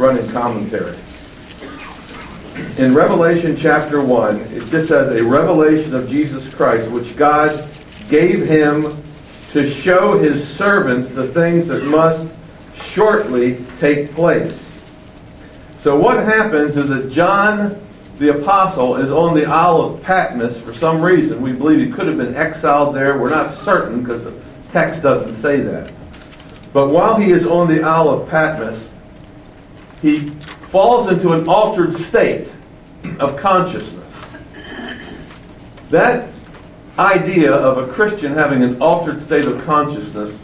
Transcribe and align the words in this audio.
running 0.00 0.28
commentary. 0.30 0.96
In 2.78 2.94
Revelation 2.94 3.56
chapter 3.56 4.02
1, 4.02 4.40
it 4.52 4.66
just 4.68 4.88
says 4.88 5.10
a 5.10 5.22
revelation 5.22 5.94
of 5.94 6.08
Jesus 6.08 6.52
Christ, 6.52 6.90
which 6.90 7.16
God 7.16 7.68
gave 8.08 8.46
him 8.46 8.96
to 9.52 9.70
show 9.70 10.18
his 10.18 10.46
servants 10.48 11.12
the 11.12 11.28
things 11.28 11.68
that 11.68 11.84
must 11.84 12.26
shortly 12.86 13.64
take 13.78 14.12
place. 14.14 14.68
So 15.82 15.96
what 15.96 16.24
happens 16.24 16.76
is 16.76 16.88
that 16.88 17.10
John 17.10 17.80
the 18.20 18.38
apostle 18.38 18.96
is 18.96 19.10
on 19.10 19.34
the 19.34 19.46
Isle 19.46 19.80
of 19.80 20.02
Patmos 20.02 20.60
for 20.60 20.74
some 20.74 21.00
reason. 21.00 21.40
We 21.40 21.52
believe 21.52 21.80
he 21.80 21.90
could 21.90 22.06
have 22.06 22.18
been 22.18 22.34
exiled 22.34 22.94
there. 22.94 23.18
We're 23.18 23.30
not 23.30 23.54
certain 23.54 24.02
because 24.02 24.22
the 24.22 24.34
text 24.72 25.02
doesn't 25.02 25.36
say 25.36 25.60
that. 25.60 25.90
But 26.74 26.88
while 26.88 27.16
he 27.16 27.32
is 27.32 27.46
on 27.46 27.66
the 27.66 27.82
Isle 27.82 28.10
of 28.10 28.28
Patmos, 28.28 28.89
he 30.02 30.18
falls 30.70 31.08
into 31.08 31.32
an 31.32 31.48
altered 31.48 31.96
state 31.96 32.48
of 33.18 33.36
consciousness. 33.36 33.96
That 35.90 36.32
idea 36.98 37.52
of 37.52 37.88
a 37.88 37.92
Christian 37.92 38.32
having 38.32 38.62
an 38.62 38.80
altered 38.80 39.22
state 39.22 39.46
of 39.46 39.62
consciousness 39.64 40.36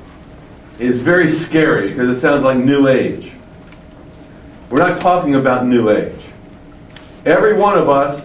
is 0.79 1.01
very 1.01 1.33
scary 1.39 1.91
because 1.91 2.17
it 2.17 2.21
sounds 2.21 2.43
like 2.43 2.59
New 2.59 2.89
Age. 2.89 3.33
We're 4.71 4.87
not 4.87 5.01
talking 5.01 5.37
about 5.37 5.67
New 5.67 5.91
Age. 5.91 6.21
Every 7.25 7.55
one 7.55 7.79
of 7.79 7.89
us, 7.89 8.25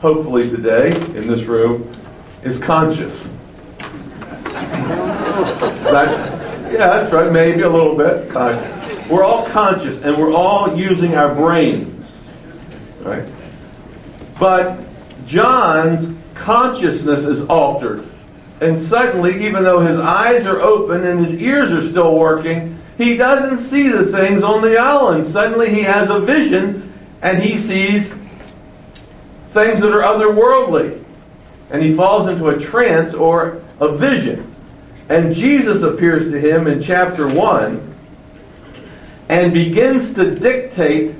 hopefully 0.00 0.48
today 0.48 0.94
in 0.96 1.28
this 1.28 1.42
room, 1.42 1.92
is 2.42 2.58
conscious. 2.58 3.28
That, 5.84 6.72
yeah, 6.72 6.78
that's 6.78 7.12
right, 7.12 7.30
maybe 7.30 7.62
a 7.62 7.68
little 7.68 7.94
bit. 7.94 8.28
We're 9.08 9.24
all 9.24 9.48
conscious 9.48 10.02
and 10.02 10.16
we're 10.16 10.32
all 10.32 10.76
using 10.76 11.14
our 11.14 11.34
brains. 11.34 12.06
Right? 13.00 13.24
But 14.38 14.80
John's 15.26 16.16
consciousness 16.34 17.24
is 17.24 17.40
altered. 17.48 18.06
And 18.60 18.86
suddenly, 18.88 19.46
even 19.46 19.64
though 19.64 19.80
his 19.80 19.98
eyes 19.98 20.46
are 20.46 20.60
open 20.60 21.04
and 21.04 21.24
his 21.24 21.34
ears 21.40 21.72
are 21.72 21.88
still 21.88 22.16
working, 22.16 22.78
he 22.98 23.16
doesn't 23.16 23.68
see 23.68 23.88
the 23.88 24.06
things 24.06 24.42
on 24.42 24.60
the 24.60 24.76
island. 24.76 25.32
Suddenly, 25.32 25.72
he 25.72 25.82
has 25.82 26.10
a 26.10 26.18
vision 26.18 26.92
and 27.22 27.42
he 27.42 27.58
sees 27.58 28.08
things 29.50 29.80
that 29.80 29.92
are 29.92 30.02
otherworldly. 30.02 31.02
And 31.70 31.82
he 31.82 31.94
falls 31.94 32.28
into 32.28 32.48
a 32.48 32.58
trance 32.58 33.14
or 33.14 33.62
a 33.80 33.96
vision. 33.96 34.52
And 35.08 35.34
Jesus 35.34 35.82
appears 35.82 36.30
to 36.30 36.40
him 36.40 36.66
in 36.66 36.82
chapter 36.82 37.26
1 37.28 37.87
and 39.28 39.52
begins 39.52 40.14
to 40.14 40.34
dictate 40.34 41.14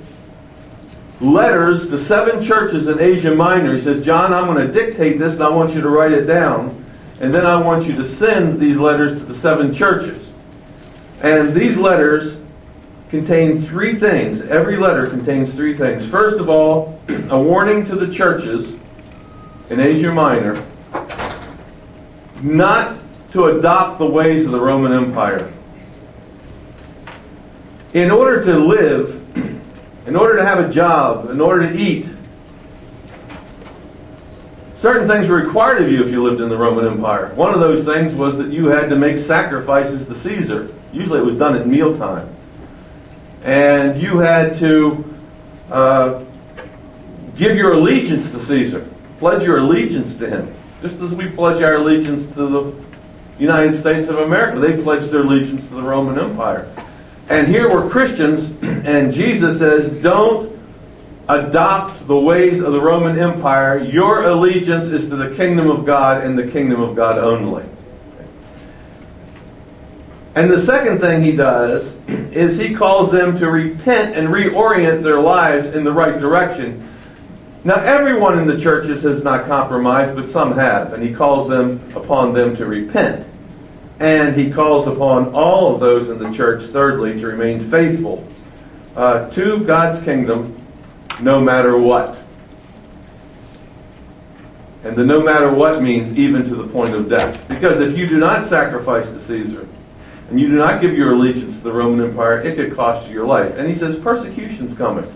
letters 1.21 1.89
to 1.89 2.03
seven 2.05 2.45
churches 2.45 2.89
in 2.89 3.01
Asia 3.01 3.35
Minor. 3.35 3.77
He 3.77 3.83
says, 3.83 4.05
John, 4.05 4.33
I'm 4.33 4.47
going 4.47 4.67
to 4.67 4.73
dictate 4.73 5.19
this 5.19 5.35
and 5.35 5.43
I 5.43 5.51
want 5.51 5.75
you 5.75 5.81
to 5.81 5.89
write 5.89 6.13
it 6.13 6.25
down. 6.25 6.85
And 7.21 7.35
then 7.35 7.45
I 7.45 7.61
want 7.61 7.87
you 7.87 7.93
to 7.97 8.09
send 8.09 8.61
these 8.61 8.77
letters 8.77 9.19
to 9.19 9.25
the 9.25 9.35
seven 9.35 9.75
churches. 9.75 10.31
And 11.21 11.53
these 11.53 11.77
letters 11.77 12.37
contain 13.11 13.67
three 13.67 13.97
things. 13.97 14.43
Every 14.43 14.77
letter 14.77 15.07
contains 15.07 15.53
three 15.55 15.77
things. 15.77 16.07
First 16.07 16.39
of 16.39 16.49
all, 16.49 17.01
a 17.09 17.39
warning 17.39 17.85
to 17.87 17.97
the 17.97 18.13
churches 18.13 18.75
in 19.71 19.81
Asia 19.81 20.13
Minor 20.13 20.65
not 22.43 23.03
to 23.33 23.47
adopt 23.47 23.99
the 23.99 24.07
ways 24.07 24.47
of 24.47 24.53
the 24.53 24.61
Roman 24.61 24.93
Empire. 24.93 25.53
In 27.99 28.11
order 28.11 28.45
to 28.45 28.59
live, 28.59 29.21
in 30.07 30.15
order 30.15 30.37
to 30.37 30.45
have 30.45 30.61
a 30.61 30.73
job, 30.73 31.31
in 31.31 31.41
order 31.41 31.73
to 31.73 31.77
eat, 31.77 32.07
certain 34.77 35.09
things 35.09 35.29
were 35.29 35.37
required 35.37 35.83
of 35.83 35.91
you 35.91 36.05
if 36.05 36.11
you 36.13 36.23
lived 36.23 36.41
in 36.41 36.49
the 36.49 36.57
Roman 36.57 36.87
Empire. 36.87 37.35
One 37.35 37.53
of 37.53 37.61
those 37.61 37.85
things 37.85 38.15
was 38.15 38.39
that 38.39 38.53
you 38.53 38.67
had 38.67 38.89
to 38.91 38.97
make 38.97 39.19
sacrifices 39.19 40.07
to 40.07 40.15
Caesar. 40.15 40.73
Usually 40.93 41.19
it 41.19 41.25
was 41.25 41.37
done 41.37 41.57
at 41.57 41.67
mealtime 41.67 42.35
and 43.43 44.01
you 44.01 44.19
had 44.19 44.59
to 44.59 45.05
uh, 45.71 46.25
give 47.37 47.57
your 47.57 47.73
allegiance 47.73 48.31
to 48.31 48.45
Caesar, 48.45 48.89
pledge 49.19 49.43
your 49.43 49.59
allegiance 49.59 50.17
to 50.17 50.29
him, 50.29 50.55
just 50.83 51.01
as 51.01 51.15
we 51.15 51.29
pledge 51.29 51.63
our 51.63 51.75
allegiance 51.75 52.27
to 52.35 52.49
the 52.49 52.73
United 53.39 53.79
States 53.79 54.09
of 54.09 54.19
America. 54.19 54.59
They 54.59 54.81
pledged 54.83 55.11
their 55.11 55.23
allegiance 55.23 55.67
to 55.67 55.75
the 55.75 55.83
Roman 55.83 56.19
Empire. 56.19 56.69
And 57.29 57.47
here 57.47 57.69
we're 57.69 57.91
Christians, 57.91 58.51
and 58.63 59.13
Jesus 59.13 59.59
says, 59.59 60.03
don't 60.03 60.59
adopt 61.29 62.07
the 62.07 62.17
ways 62.17 62.63
of 62.63 62.73
the 62.73 62.81
Roman 62.81 63.19
Empire. 63.19 63.79
Your 63.85 64.25
allegiance 64.25 64.89
is 64.89 65.09
to 65.11 65.17
the 65.17 65.37
kingdom 65.37 65.69
of 65.71 65.85
God 65.85 66.25
and 66.25 66.39
the 66.39 66.47
kingdom 66.47 66.81
of 66.81 66.97
God 66.97 67.19
only. 67.19 67.69
And 70.35 70.51
the 70.51 70.61
second 70.63 71.01
thing 71.01 71.23
he 71.23 71.33
does 71.33 71.95
is 72.07 72.57
he 72.57 72.75
calls 72.75 73.13
them 73.13 73.37
to 73.39 73.51
repent 73.51 74.17
and 74.17 74.29
reorient 74.29 75.03
their 75.03 75.21
lives 75.21 75.67
in 75.75 75.85
the 75.85 75.93
right 75.93 76.19
direction. 76.19 76.89
Now, 77.63 77.75
everyone 77.75 78.39
in 78.39 78.47
the 78.47 78.59
churches 78.59 79.03
has 79.03 79.23
not 79.23 79.45
compromised, 79.45 80.17
but 80.17 80.31
some 80.31 80.55
have, 80.55 80.95
and 80.95 81.03
he 81.03 81.13
calls 81.13 81.47
them 81.49 81.93
upon 81.95 82.33
them 82.33 82.57
to 82.57 82.65
repent. 82.65 83.27
And 84.01 84.37
he 84.37 84.51
calls 84.51 84.87
upon 84.87 85.35
all 85.35 85.75
of 85.75 85.81
those 85.81 86.09
in 86.09 86.19
the 86.19 86.33
church, 86.33 86.65
thirdly, 86.65 87.21
to 87.21 87.27
remain 87.27 87.69
faithful 87.69 88.27
uh, 88.95 89.29
to 89.31 89.65
God's 89.65 90.01
kingdom 90.03 90.55
no 91.21 91.41
matter 91.41 91.77
what. 91.77 92.19
And 94.85 94.95
the 94.95 95.05
no 95.05 95.23
matter 95.23 95.53
what 95.53 95.83
means 95.83 96.17
even 96.17 96.49
to 96.49 96.55
the 96.55 96.67
point 96.69 96.95
of 96.95 97.09
death. 97.09 97.47
Because 97.49 97.81
if 97.81 97.99
you 97.99 98.07
do 98.07 98.19
not 98.19 98.47
sacrifice 98.47 99.09
to 99.09 99.21
Caesar, 99.21 99.69
and 100.31 100.39
you 100.39 100.49
do 100.49 100.55
not 100.55 100.81
give 100.81 100.95
your 100.95 101.15
allegiance 101.15 101.57
to 101.57 101.63
the 101.63 101.73
Roman 101.73 102.07
Empire, 102.07 102.41
it 102.41 102.55
could 102.55 102.77
cost 102.77 103.09
you 103.09 103.15
your 103.15 103.27
life. 103.27 103.55
And 103.57 103.69
he 103.69 103.77
says, 103.77 103.99
persecution's 103.99 104.77
coming. 104.77 105.11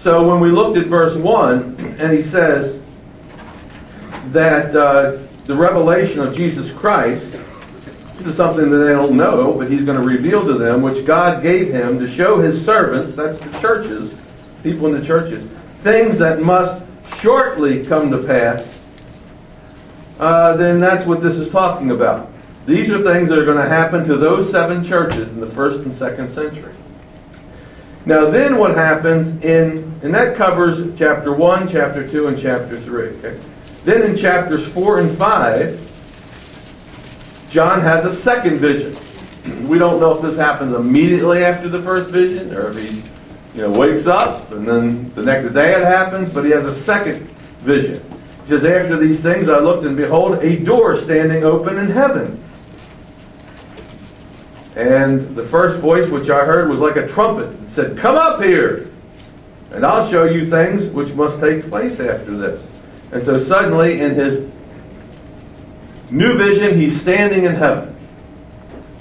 So 0.00 0.26
when 0.26 0.40
we 0.40 0.50
looked 0.50 0.76
at 0.76 0.86
verse 0.86 1.16
1, 1.16 1.96
and 1.98 2.12
he 2.12 2.22
says 2.22 2.80
that 4.32 4.74
uh, 4.74 5.18
the 5.44 5.54
revelation 5.54 6.20
of 6.20 6.34
Jesus 6.34 6.72
Christ, 6.72 7.24
this 8.14 8.28
is 8.28 8.36
something 8.36 8.70
that 8.70 8.78
they 8.78 8.92
don't 8.92 9.16
know, 9.16 9.52
but 9.52 9.70
he's 9.70 9.84
going 9.84 9.98
to 9.98 10.04
reveal 10.04 10.46
to 10.46 10.54
them, 10.54 10.82
which 10.82 11.04
God 11.04 11.42
gave 11.42 11.72
him 11.72 11.98
to 11.98 12.08
show 12.08 12.40
his 12.40 12.64
servants, 12.64 13.16
that's 13.16 13.38
the 13.44 13.58
churches, 13.60 14.14
people 14.62 14.86
in 14.86 15.00
the 15.00 15.04
churches, 15.04 15.48
things 15.82 16.18
that 16.18 16.40
must 16.40 16.82
shortly 17.20 17.84
come 17.84 18.10
to 18.10 18.18
pass, 18.18 18.78
uh, 20.20 20.56
then 20.56 20.80
that's 20.80 21.06
what 21.06 21.22
this 21.22 21.36
is 21.36 21.50
talking 21.50 21.90
about. 21.90 22.30
These 22.66 22.90
are 22.90 23.02
things 23.02 23.28
that 23.28 23.38
are 23.38 23.44
going 23.44 23.62
to 23.62 23.68
happen 23.68 24.06
to 24.06 24.16
those 24.16 24.50
seven 24.50 24.84
churches 24.84 25.28
in 25.28 25.40
the 25.40 25.50
first 25.50 25.80
and 25.80 25.94
second 25.94 26.32
century. 26.32 26.72
Now, 28.06 28.30
then 28.30 28.58
what 28.58 28.74
happens 28.74 29.42
in, 29.42 29.92
and 30.02 30.14
that 30.14 30.36
covers 30.36 30.96
chapter 30.98 31.32
1, 31.32 31.68
chapter 31.68 32.08
2, 32.08 32.28
and 32.28 32.40
chapter 32.40 32.80
3. 32.80 33.06
Okay? 33.18 33.40
Then 33.84 34.02
in 34.02 34.16
chapters 34.16 34.66
4 34.68 35.00
and 35.00 35.10
5, 35.10 35.83
John 37.54 37.82
has 37.82 38.04
a 38.04 38.12
second 38.12 38.58
vision. 38.58 38.96
We 39.68 39.78
don't 39.78 40.00
know 40.00 40.12
if 40.16 40.22
this 40.22 40.36
happens 40.36 40.74
immediately 40.74 41.44
after 41.44 41.68
the 41.68 41.80
first 41.80 42.10
vision 42.10 42.52
or 42.52 42.76
if 42.76 42.90
he 42.90 42.96
you 43.54 43.62
know, 43.62 43.70
wakes 43.70 44.08
up 44.08 44.50
and 44.50 44.66
then 44.66 45.14
the 45.14 45.22
next 45.22 45.52
day 45.54 45.72
it 45.72 45.84
happens, 45.84 46.32
but 46.32 46.44
he 46.44 46.50
has 46.50 46.66
a 46.66 46.74
second 46.82 47.30
vision. 47.60 48.02
He 48.42 48.48
says, 48.48 48.64
After 48.64 48.96
these 48.96 49.20
things 49.20 49.48
I 49.48 49.60
looked 49.60 49.86
and 49.86 49.96
behold, 49.96 50.42
a 50.42 50.56
door 50.64 51.00
standing 51.00 51.44
open 51.44 51.78
in 51.78 51.86
heaven. 51.86 52.42
And 54.74 55.36
the 55.36 55.44
first 55.44 55.80
voice 55.80 56.08
which 56.08 56.30
I 56.30 56.44
heard 56.44 56.68
was 56.68 56.80
like 56.80 56.96
a 56.96 57.06
trumpet. 57.06 57.50
It 57.68 57.70
said, 57.70 57.96
Come 57.96 58.16
up 58.16 58.42
here, 58.42 58.90
and 59.70 59.86
I'll 59.86 60.10
show 60.10 60.24
you 60.24 60.50
things 60.50 60.92
which 60.92 61.14
must 61.14 61.38
take 61.38 61.68
place 61.68 62.00
after 62.00 62.36
this. 62.36 62.66
And 63.12 63.24
so 63.24 63.38
suddenly, 63.38 64.00
in 64.00 64.16
his 64.16 64.50
new 66.14 66.38
vision, 66.38 66.78
he's 66.78 67.00
standing 67.00 67.44
in 67.44 67.54
heaven. 67.54 67.94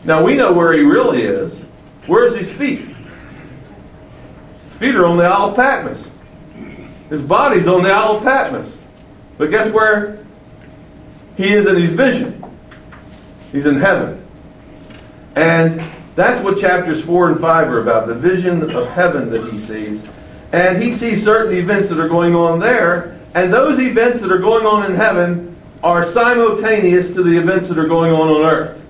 Now 0.03 0.23
we 0.23 0.35
know 0.35 0.51
where 0.51 0.73
he 0.73 0.81
really 0.81 1.21
is. 1.21 1.53
Where's 2.07 2.35
his 2.35 2.51
feet? 2.51 2.81
His 4.69 4.79
feet 4.79 4.95
are 4.95 5.05
on 5.05 5.17
the 5.17 5.23
Isle 5.23 5.51
of 5.51 5.55
Patmos. 5.55 6.05
His 7.09 7.21
body's 7.21 7.67
on 7.67 7.83
the 7.83 7.91
Isle 7.91 8.17
of 8.17 8.23
Patmos. 8.23 8.73
But 9.37 9.51
guess 9.51 9.71
where 9.71 10.25
he 11.37 11.53
is 11.53 11.67
in 11.67 11.75
his 11.75 11.93
vision? 11.93 12.43
He's 13.51 13.65
in 13.65 13.79
heaven. 13.79 14.25
And 15.35 15.83
that's 16.15 16.43
what 16.43 16.59
chapters 16.59 17.03
4 17.03 17.31
and 17.31 17.39
5 17.39 17.67
are 17.69 17.79
about 17.79 18.07
the 18.07 18.15
vision 18.15 18.63
of 18.63 18.87
heaven 18.89 19.29
that 19.31 19.51
he 19.51 19.59
sees. 19.59 20.01
And 20.51 20.81
he 20.81 20.95
sees 20.95 21.23
certain 21.23 21.55
events 21.55 21.89
that 21.89 21.99
are 21.99 22.07
going 22.07 22.35
on 22.35 22.59
there, 22.59 23.19
and 23.33 23.51
those 23.51 23.79
events 23.79 24.21
that 24.21 24.31
are 24.31 24.37
going 24.39 24.65
on 24.65 24.85
in 24.85 24.95
heaven 24.95 25.52
are 25.83 26.09
simultaneous 26.11 27.07
to 27.07 27.21
the 27.21 27.37
events 27.37 27.67
that 27.67 27.77
are 27.77 27.87
going 27.87 28.13
on 28.13 28.29
on 28.29 28.49
earth. 28.49 28.81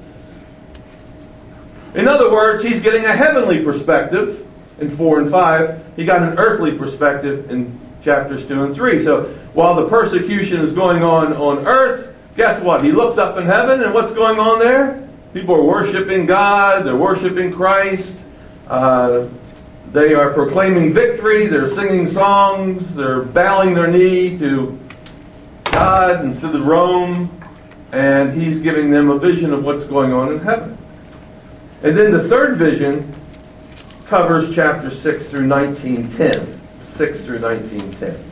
In 1.96 2.08
other 2.08 2.32
words, 2.32 2.64
he's 2.64 2.82
getting 2.82 3.06
a 3.06 3.16
heavenly 3.16 3.64
perspective 3.64 4.48
in 4.80 4.90
4 4.90 5.22
and 5.22 5.32
5. 5.32 5.84
He 5.96 6.06
got 6.06 6.22
an 6.22 6.38
earthly 6.38 6.78
perspective 6.78 7.50
in 7.50 7.80
chapters 8.04 8.46
2 8.46 8.64
and 8.64 8.76
3. 8.76 9.04
So 9.04 9.26
while 9.54 9.76
the 9.76 9.88
persecution 9.88 10.62
is 10.62 10.74
going 10.74 11.04
on 11.04 11.34
on 11.34 11.66
earth, 11.66 12.16
guess 12.36 12.62
what? 12.62 12.84
He 12.84 12.92
looks 12.92 13.18
up 13.18 13.38
in 13.38 13.46
heaven, 13.46 13.82
and 13.82 13.94
what's 13.94 14.14
going 14.14 14.40
on 14.40 14.60
there? 14.60 15.08
People 15.34 15.56
are 15.56 15.64
worshiping 15.64 16.26
God, 16.28 16.86
they're 16.86 16.96
worshiping 16.96 17.52
Christ. 17.52 18.16
Uh, 18.68 19.28
they 19.92 20.14
are 20.14 20.32
proclaiming 20.34 20.94
victory, 20.94 21.48
they're 21.48 21.70
singing 21.70 22.10
songs, 22.10 22.96
they're 22.96 23.22
bowing 23.22 23.76
their 23.76 23.88
knee 23.88 24.38
to 24.40 24.80
God 25.74 26.24
instead 26.24 26.54
of 26.54 26.68
Rome, 26.68 27.36
and 27.92 28.40
he's 28.40 28.60
giving 28.60 28.92
them 28.92 29.10
a 29.10 29.18
vision 29.18 29.52
of 29.52 29.64
what's 29.64 29.86
going 29.86 30.14
on 30.14 30.32
in 30.32 30.40
heaven. 30.40 30.78
And 31.82 31.98
then 31.98 32.12
the 32.12 32.28
third 32.30 32.58
vision 32.58 33.14
covers 34.06 34.54
chapter 34.54 34.92
6 34.92 35.28
through 35.28 35.48
1910. 35.48 36.62
6 36.86 37.22
through 37.22 37.40
1910. 37.40 38.24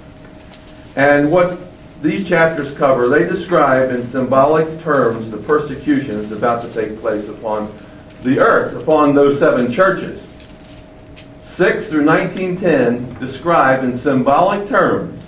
And 0.96 1.32
what 1.32 1.60
these 2.04 2.28
chapters 2.28 2.76
cover, 2.76 3.10
they 3.10 3.28
describe 3.28 3.90
in 3.90 4.08
symbolic 4.08 4.82
terms 4.82 5.32
the 5.32 5.38
persecution 5.38 6.22
that's 6.22 6.32
about 6.32 6.62
to 6.62 6.72
take 6.72 7.00
place 7.00 7.28
upon 7.28 7.74
the 8.22 8.40
earth, 8.40 8.76
upon 8.76 9.16
those 9.16 9.40
seven 9.40 9.72
churches. 9.72 10.28
6 11.56 11.88
through 11.88 12.06
1910 12.06 13.20
describe 13.20 13.84
in 13.84 13.98
symbolic 13.98 14.70
terms 14.70 15.21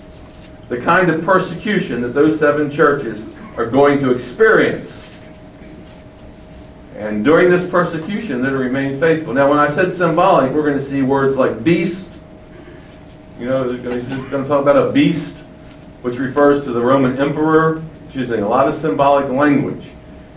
the 0.69 0.77
kind 0.77 1.09
of 1.09 1.23
persecution 1.23 2.01
that 2.01 2.09
those 2.09 2.39
seven 2.39 2.71
churches 2.71 3.35
are 3.57 3.65
going 3.65 3.99
to 3.99 4.11
experience. 4.11 4.99
And 6.95 7.25
during 7.25 7.49
this 7.49 7.69
persecution, 7.69 8.41
they're 8.41 8.51
to 8.51 8.57
remain 8.57 8.99
faithful. 8.99 9.33
Now, 9.33 9.49
when 9.49 9.59
I 9.59 9.73
said 9.73 9.93
symbolic, 9.95 10.51
we're 10.53 10.63
going 10.63 10.77
to 10.77 10.89
see 10.89 11.01
words 11.01 11.35
like 11.35 11.63
beast. 11.63 12.07
You 13.39 13.47
know, 13.47 13.71
he's 13.71 13.81
going 13.81 14.05
to 14.05 14.47
talk 14.47 14.61
about 14.61 14.89
a 14.89 14.91
beast, 14.91 15.35
which 16.01 16.17
refers 16.17 16.63
to 16.65 16.71
the 16.71 16.79
Roman 16.79 17.19
emperor. 17.19 17.83
He's 18.07 18.15
using 18.15 18.41
a 18.41 18.47
lot 18.47 18.67
of 18.67 18.79
symbolic 18.79 19.29
language. 19.29 19.83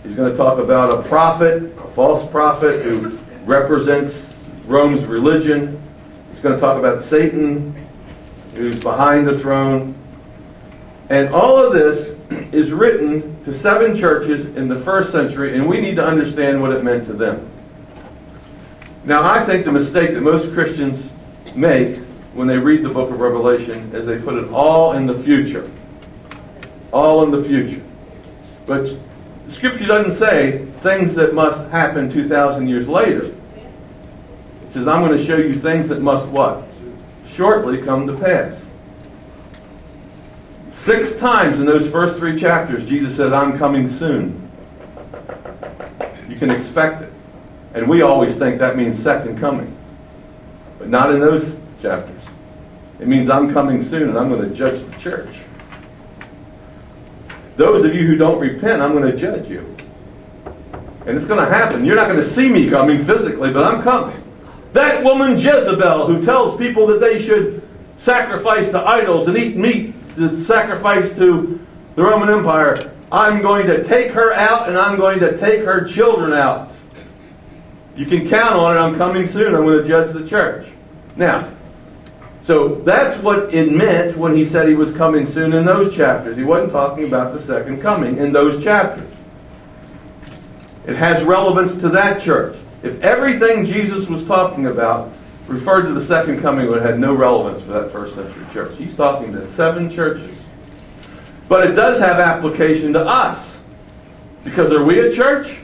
He's 0.03 0.15
going 0.15 0.31
to 0.31 0.37
talk 0.37 0.59
about 0.59 0.93
a 0.93 1.03
prophet, 1.07 1.63
a 1.77 1.87
false 1.93 2.29
prophet 2.31 2.81
who 2.81 3.17
represents 3.45 4.35
Rome's 4.65 5.05
religion. 5.05 5.81
He's 6.33 6.41
going 6.41 6.55
to 6.55 6.61
talk 6.61 6.77
about 6.77 7.01
Satan, 7.01 7.75
who's 8.55 8.79
behind 8.79 9.27
the 9.27 9.39
throne. 9.39 9.96
And 11.09 11.29
all 11.29 11.63
of 11.63 11.73
this 11.73 12.15
is 12.51 12.71
written 12.71 13.43
to 13.45 13.57
seven 13.57 13.95
churches 13.95 14.45
in 14.57 14.67
the 14.67 14.77
first 14.77 15.11
century, 15.11 15.55
and 15.55 15.67
we 15.67 15.79
need 15.79 15.95
to 15.95 16.05
understand 16.05 16.61
what 16.61 16.71
it 16.71 16.83
meant 16.83 17.05
to 17.07 17.13
them. 17.13 17.49
Now, 19.05 19.23
I 19.23 19.45
think 19.45 19.63
the 19.63 19.71
mistake 19.71 20.13
that 20.13 20.21
most 20.21 20.53
Christians 20.53 21.09
make 21.55 21.99
when 22.33 22.47
they 22.47 22.57
read 22.57 22.83
the 22.83 22.89
book 22.89 23.09
of 23.09 23.19
Revelation 23.19 23.89
is 23.95 24.05
they 24.05 24.19
put 24.19 24.35
it 24.35 24.49
all 24.51 24.93
in 24.93 25.05
the 25.05 25.17
future. 25.17 25.71
All 26.91 27.23
in 27.23 27.31
the 27.31 27.41
future. 27.41 27.81
But 28.65 28.89
Scripture 29.49 29.85
doesn't 29.85 30.15
say 30.15 30.65
things 30.81 31.15
that 31.15 31.33
must 31.33 31.71
happen 31.71 32.11
2,000 32.11 32.67
years 32.67 32.87
later. 32.87 33.23
It 33.23 34.73
says, 34.73 34.87
I'm 34.89 35.05
going 35.05 35.17
to 35.17 35.25
show 35.25 35.37
you 35.37 35.53
things 35.53 35.87
that 35.87 36.01
must 36.01 36.27
what? 36.27 36.67
Shortly 37.33 37.81
come 37.81 38.07
to 38.07 38.13
pass. 38.13 38.59
Six 40.87 41.19
times 41.19 41.59
in 41.59 41.65
those 41.65 41.85
first 41.91 42.15
three 42.15 42.39
chapters, 42.39 42.87
Jesus 42.87 43.17
said, 43.17 43.33
I'm 43.33 43.57
coming 43.57 43.91
soon. 43.91 44.49
You 46.29 46.37
can 46.37 46.49
expect 46.49 47.01
it. 47.01 47.13
And 47.73 47.89
we 47.89 48.03
always 48.03 48.37
think 48.37 48.57
that 48.59 48.77
means 48.77 48.97
second 49.03 49.37
coming. 49.37 49.75
But 50.79 50.87
not 50.87 51.13
in 51.13 51.19
those 51.19 51.59
chapters. 51.81 52.21
It 53.01 53.07
means 53.09 53.29
I'm 53.29 53.51
coming 53.51 53.83
soon 53.83 54.03
and 54.03 54.17
I'm 54.17 54.29
going 54.29 54.47
to 54.47 54.55
judge 54.55 54.81
the 54.89 54.97
church. 54.97 55.35
Those 57.57 57.83
of 57.83 57.93
you 57.93 58.07
who 58.07 58.15
don't 58.15 58.39
repent, 58.39 58.81
I'm 58.81 58.93
going 58.93 59.11
to 59.11 59.17
judge 59.17 59.49
you. 59.49 59.75
And 61.05 61.17
it's 61.17 61.27
going 61.27 61.41
to 61.41 61.53
happen. 61.53 61.83
You're 61.83 61.97
not 61.97 62.07
going 62.07 62.23
to 62.23 62.29
see 62.29 62.47
me 62.47 62.69
coming 62.69 63.03
physically, 63.03 63.51
but 63.51 63.65
I'm 63.65 63.83
coming. 63.83 64.23
That 64.71 65.03
woman 65.03 65.37
Jezebel 65.37 66.07
who 66.07 66.23
tells 66.23 66.57
people 66.57 66.87
that 66.87 67.01
they 67.01 67.21
should 67.21 67.61
sacrifice 67.99 68.69
to 68.69 68.79
idols 68.79 69.27
and 69.27 69.37
eat 69.37 69.57
meat 69.57 69.95
to 70.17 70.43
sacrifice 70.43 71.15
to 71.17 71.59
the 71.95 72.01
Roman 72.01 72.29
Empire, 72.29 72.91
I'm 73.11 73.41
going 73.41 73.67
to 73.67 73.83
take 73.83 74.11
her 74.11 74.33
out 74.33 74.67
and 74.67 74.77
I'm 74.77 74.97
going 74.97 75.19
to 75.19 75.37
take 75.37 75.61
her 75.61 75.85
children 75.85 76.33
out. 76.33 76.71
You 77.95 78.05
can 78.05 78.27
count 78.27 78.55
on 78.55 78.75
it. 78.75 78.79
I'm 78.79 78.95
coming 78.97 79.27
soon. 79.27 79.55
I'm 79.55 79.63
going 79.63 79.81
to 79.81 79.87
judge 79.87 80.13
the 80.13 80.27
church. 80.27 80.67
Now, 81.15 81.51
so 82.43 82.75
that's 82.85 83.21
what 83.21 83.53
it 83.53 83.71
meant 83.71 84.17
when 84.17 84.35
he 84.35 84.47
said 84.47 84.67
he 84.69 84.75
was 84.75 84.93
coming 84.93 85.27
soon 85.27 85.53
in 85.53 85.65
those 85.65 85.95
chapters. 85.95 86.37
He 86.37 86.43
wasn't 86.43 86.71
talking 86.71 87.05
about 87.05 87.33
the 87.33 87.41
second 87.41 87.81
coming 87.81 88.17
in 88.17 88.31
those 88.31 88.63
chapters. 88.63 89.11
It 90.85 90.95
has 90.95 91.23
relevance 91.23 91.75
to 91.81 91.89
that 91.89 92.21
church. 92.21 92.55
If 92.83 93.01
everything 93.01 93.65
Jesus 93.65 94.07
was 94.07 94.23
talking 94.25 94.67
about 94.67 95.11
referred 95.47 95.83
to 95.83 95.93
the 95.93 96.05
second 96.05 96.41
coming, 96.41 96.67
would 96.67 96.81
have 96.81 96.91
had 96.91 96.99
no 96.99 97.13
relevance 97.13 97.63
for 97.63 97.71
that 97.71 97.91
first 97.91 98.15
century 98.15 98.45
church. 98.53 98.75
He's 98.77 98.95
talking 98.95 99.31
to 99.31 99.49
seven 99.53 99.89
churches. 99.89 100.35
But 101.47 101.65
it 101.67 101.73
does 101.73 101.99
have 101.99 102.19
application 102.19 102.93
to 102.93 102.99
us. 102.99 103.57
Because 104.43 104.71
are 104.71 104.83
we 104.83 104.99
a 104.99 105.13
church? 105.13 105.57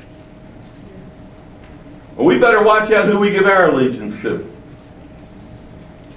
Well, 2.16 2.26
we 2.26 2.40
better 2.40 2.64
watch 2.64 2.92
out 2.92 3.08
who 3.08 3.20
we 3.20 3.32
give 3.32 3.46
our 3.46 3.70
allegiance 3.70 4.22
to. 4.22 4.50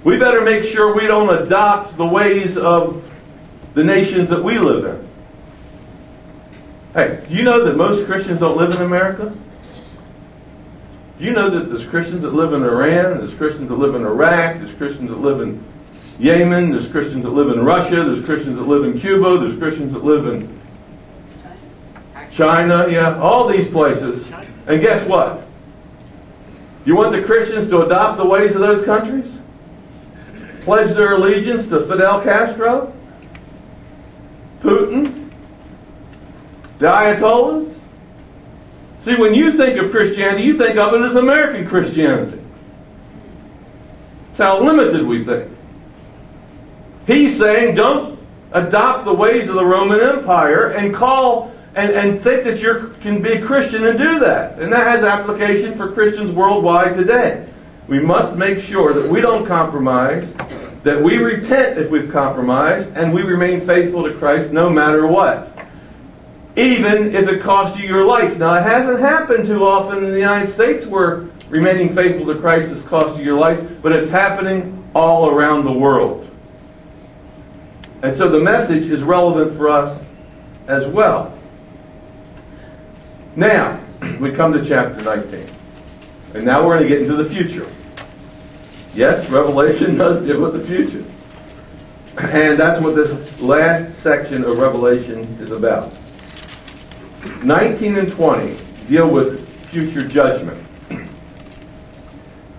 We 0.03 0.17
better 0.17 0.41
make 0.41 0.63
sure 0.63 0.95
we 0.95 1.07
don't 1.07 1.29
adopt 1.43 1.97
the 1.97 2.05
ways 2.05 2.55
of 2.55 3.09
the 3.73 3.83
nations 3.83 4.29
that 4.29 4.41
we 4.41 4.57
live 4.57 4.85
in. 4.85 5.09
Hey, 6.93 7.25
do 7.27 7.35
you 7.35 7.43
know 7.43 7.65
that 7.65 7.75
most 7.75 8.05
Christians 8.05 8.39
don't 8.39 8.57
live 8.57 8.71
in 8.71 8.81
America? 8.81 9.35
Do 11.17 11.25
you 11.25 11.31
know 11.31 11.49
that 11.49 11.69
there's 11.69 11.85
Christians 11.85 12.21
that 12.21 12.33
live 12.33 12.53
in 12.53 12.63
Iran, 12.63 13.17
there's 13.17 13.33
Christians 13.33 13.69
that 13.69 13.75
live 13.75 13.95
in 13.95 14.03
Iraq, 14.03 14.57
there's 14.57 14.75
Christians 14.77 15.09
that 15.09 15.19
live 15.19 15.41
in 15.41 15.63
Yemen, 16.19 16.71
there's 16.71 16.87
Christians 16.87 17.23
that 17.23 17.31
live 17.31 17.49
in 17.49 17.63
Russia, 17.63 18.03
there's 18.03 18.25
Christians 18.25 18.57
that 18.57 18.67
live 18.67 18.83
in 18.83 18.99
Cuba, 18.99 19.39
there's 19.39 19.57
Christians 19.57 19.93
that 19.93 20.03
live 20.03 20.27
in 20.27 20.59
China, 22.31 22.87
yeah, 22.89 23.19
all 23.19 23.47
these 23.47 23.67
places. 23.67 24.27
And 24.67 24.81
guess 24.81 25.07
what? 25.07 25.47
You 26.85 26.95
want 26.95 27.11
the 27.13 27.23
Christians 27.23 27.67
to 27.69 27.81
adopt 27.81 28.17
the 28.17 28.25
ways 28.25 28.53
of 28.53 28.61
those 28.61 28.83
countries? 28.83 29.37
pledge 30.67 30.93
their 30.95 31.13
allegiance 31.13 31.65
to 31.69 31.79
Fidel 31.79 32.21
Castro, 32.21 32.93
Putin, 34.59 35.29
the 36.79 36.87
Ayatollahs. 36.87 37.73
See, 39.07 39.15
when 39.15 39.33
you 39.33 39.53
think 39.53 39.79
of 39.79 39.89
Christianity, 39.89 40.43
you 40.43 40.57
think 40.57 40.75
of 40.75 40.93
it 40.93 40.99
as 40.99 41.15
American 41.15 41.65
Christianity. 41.65 42.43
It's 44.31 44.37
how 44.37 44.59
limited 44.61 45.07
we 45.07 45.23
think. 45.23 45.49
He's 47.05 47.37
saying 47.37 47.75
don't 47.75 48.19
adopt 48.51 49.05
the 49.05 49.13
ways 49.13 49.47
of 49.47 49.55
the 49.55 49.63
Roman 49.63 50.01
Empire 50.01 50.71
and 50.71 50.93
call 50.93 51.53
and, 51.75 51.93
and 51.93 52.21
think 52.21 52.43
that 52.43 52.59
you 52.61 52.93
can 52.99 53.21
be 53.21 53.31
a 53.31 53.41
Christian 53.41 53.85
and 53.85 53.97
do 53.97 54.19
that. 54.19 54.59
And 54.59 54.73
that 54.73 54.85
has 54.85 55.05
application 55.05 55.77
for 55.77 55.93
Christians 55.93 56.33
worldwide 56.33 56.97
today. 56.97 57.49
We 57.87 58.01
must 58.01 58.35
make 58.35 58.59
sure 58.59 58.91
that 58.91 59.09
we 59.09 59.21
don't 59.21 59.47
compromise, 59.47 60.29
that 60.83 61.01
we 61.01 61.15
repent 61.15 61.77
if 61.77 61.89
we've 61.89 62.11
compromised, 62.11 62.89
and 62.97 63.13
we 63.13 63.21
remain 63.21 63.65
faithful 63.65 64.03
to 64.03 64.13
Christ 64.15 64.51
no 64.51 64.69
matter 64.69 65.07
what. 65.07 65.56
Even 66.57 67.15
if 67.15 67.29
it 67.29 67.43
costs 67.43 67.79
you 67.79 67.87
your 67.87 68.03
life. 68.03 68.37
Now, 68.37 68.55
it 68.55 68.63
hasn't 68.63 68.99
happened 68.99 69.45
too 69.45 69.63
often 69.63 70.03
in 70.03 70.11
the 70.11 70.17
United 70.17 70.51
States 70.51 70.87
where 70.87 71.27
remaining 71.49 71.93
faithful 71.93 72.25
to 72.33 72.39
Christ 72.39 72.69
has 72.69 72.81
cost 72.81 73.17
you 73.17 73.23
your 73.23 73.37
life, 73.37 73.59
but 73.83 73.91
it's 73.91 74.09
happening 74.09 74.83
all 74.95 75.29
around 75.29 75.65
the 75.65 75.71
world. 75.71 76.27
And 78.01 78.17
so 78.17 78.27
the 78.29 78.39
message 78.39 78.89
is 78.89 79.03
relevant 79.03 79.55
for 79.55 79.69
us 79.69 80.01
as 80.67 80.87
well. 80.87 81.37
Now, 83.35 83.79
we 84.19 84.31
come 84.31 84.51
to 84.53 84.65
chapter 84.65 85.03
19. 85.03 85.45
And 86.33 86.43
now 86.43 86.65
we're 86.65 86.79
going 86.79 86.89
to 86.89 86.89
get 86.89 87.03
into 87.03 87.15
the 87.15 87.29
future. 87.29 87.71
Yes, 88.95 89.29
Revelation 89.29 89.95
does 89.97 90.25
deal 90.25 90.41
with 90.41 90.53
the 90.53 90.65
future. 90.65 91.05
And 92.17 92.59
that's 92.59 92.81
what 92.81 92.95
this 92.95 93.39
last 93.39 94.01
section 94.01 94.43
of 94.43 94.57
Revelation 94.57 95.19
is 95.39 95.51
about. 95.51 95.95
19 97.43 97.97
and 97.97 98.11
20 98.11 98.57
deal 98.87 99.09
with 99.09 99.47
future 99.69 100.07
judgment. 100.07 100.63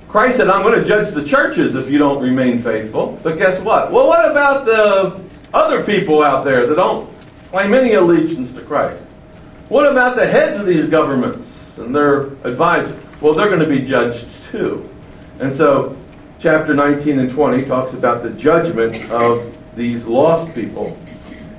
Christ 0.08 0.38
said, 0.38 0.48
I'm 0.48 0.62
going 0.62 0.80
to 0.80 0.86
judge 0.86 1.12
the 1.12 1.24
churches 1.24 1.74
if 1.74 1.90
you 1.90 1.98
don't 1.98 2.22
remain 2.22 2.62
faithful. 2.62 3.18
But 3.22 3.36
guess 3.36 3.60
what? 3.60 3.92
Well, 3.92 4.06
what 4.06 4.30
about 4.30 4.64
the 4.64 5.20
other 5.52 5.84
people 5.84 6.22
out 6.22 6.44
there 6.44 6.66
that 6.66 6.76
don't 6.76 7.10
claim 7.50 7.74
any 7.74 7.92
allegiance 7.94 8.54
to 8.54 8.62
Christ? 8.62 9.02
What 9.68 9.86
about 9.86 10.16
the 10.16 10.26
heads 10.26 10.58
of 10.58 10.66
these 10.66 10.86
governments 10.86 11.54
and 11.76 11.94
their 11.94 12.22
advisors? 12.44 13.02
Well, 13.20 13.34
they're 13.34 13.48
going 13.48 13.60
to 13.60 13.66
be 13.66 13.82
judged 13.86 14.26
too. 14.50 14.88
And 15.40 15.54
so 15.54 15.94
chapter 16.40 16.72
19 16.72 17.18
and 17.18 17.30
20 17.30 17.66
talks 17.66 17.92
about 17.92 18.22
the 18.22 18.30
judgment 18.30 19.10
of 19.10 19.54
these 19.76 20.06
lost 20.06 20.54
people. 20.54 20.96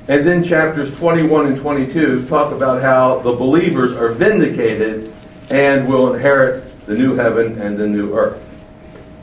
And 0.09 0.25
then 0.25 0.43
chapters 0.43 0.91
21 0.95 1.45
and 1.45 1.61
22 1.61 2.25
talk 2.27 2.51
about 2.51 2.81
how 2.81 3.19
the 3.19 3.31
believers 3.31 3.93
are 3.93 4.09
vindicated 4.09 5.13
and 5.51 5.87
will 5.87 6.15
inherit 6.15 6.65
the 6.87 6.95
new 6.95 7.15
heaven 7.15 7.61
and 7.61 7.77
the 7.77 7.85
new 7.85 8.15
earth. 8.15 8.43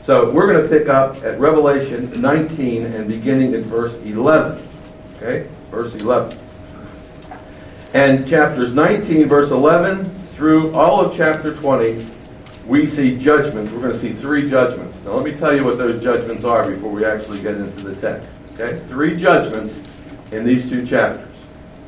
So 0.05 0.31
we're 0.31 0.47
going 0.47 0.63
to 0.63 0.69
pick 0.69 0.87
up 0.87 1.17
at 1.25 1.37
Revelation 1.37 2.09
19 2.21 2.85
and 2.85 3.05
beginning 3.05 3.53
at 3.53 3.63
verse 3.63 3.95
11. 4.05 4.65
Okay? 5.17 5.49
Verse 5.71 5.93
11. 5.95 6.39
And 7.93 8.25
chapters 8.25 8.73
19, 8.73 9.27
verse 9.27 9.51
11 9.51 10.05
through 10.35 10.73
all 10.73 11.03
of 11.03 11.17
chapter 11.17 11.53
20, 11.53 12.07
we 12.65 12.87
see 12.87 13.17
judgments. 13.17 13.73
We're 13.73 13.81
going 13.81 13.91
to 13.91 13.99
see 13.99 14.13
three 14.13 14.49
judgments. 14.49 14.97
Now 15.03 15.15
let 15.15 15.25
me 15.25 15.37
tell 15.37 15.53
you 15.53 15.65
what 15.65 15.77
those 15.77 16.01
judgments 16.01 16.45
are 16.45 16.71
before 16.71 16.91
we 16.91 17.03
actually 17.03 17.41
get 17.41 17.55
into 17.55 17.83
the 17.83 17.95
text. 17.97 18.29
Okay? 18.53 18.79
Three 18.87 19.19
judgments 19.19 19.81
in 20.31 20.45
these 20.45 20.69
two 20.69 20.85
chapters. 20.85 21.27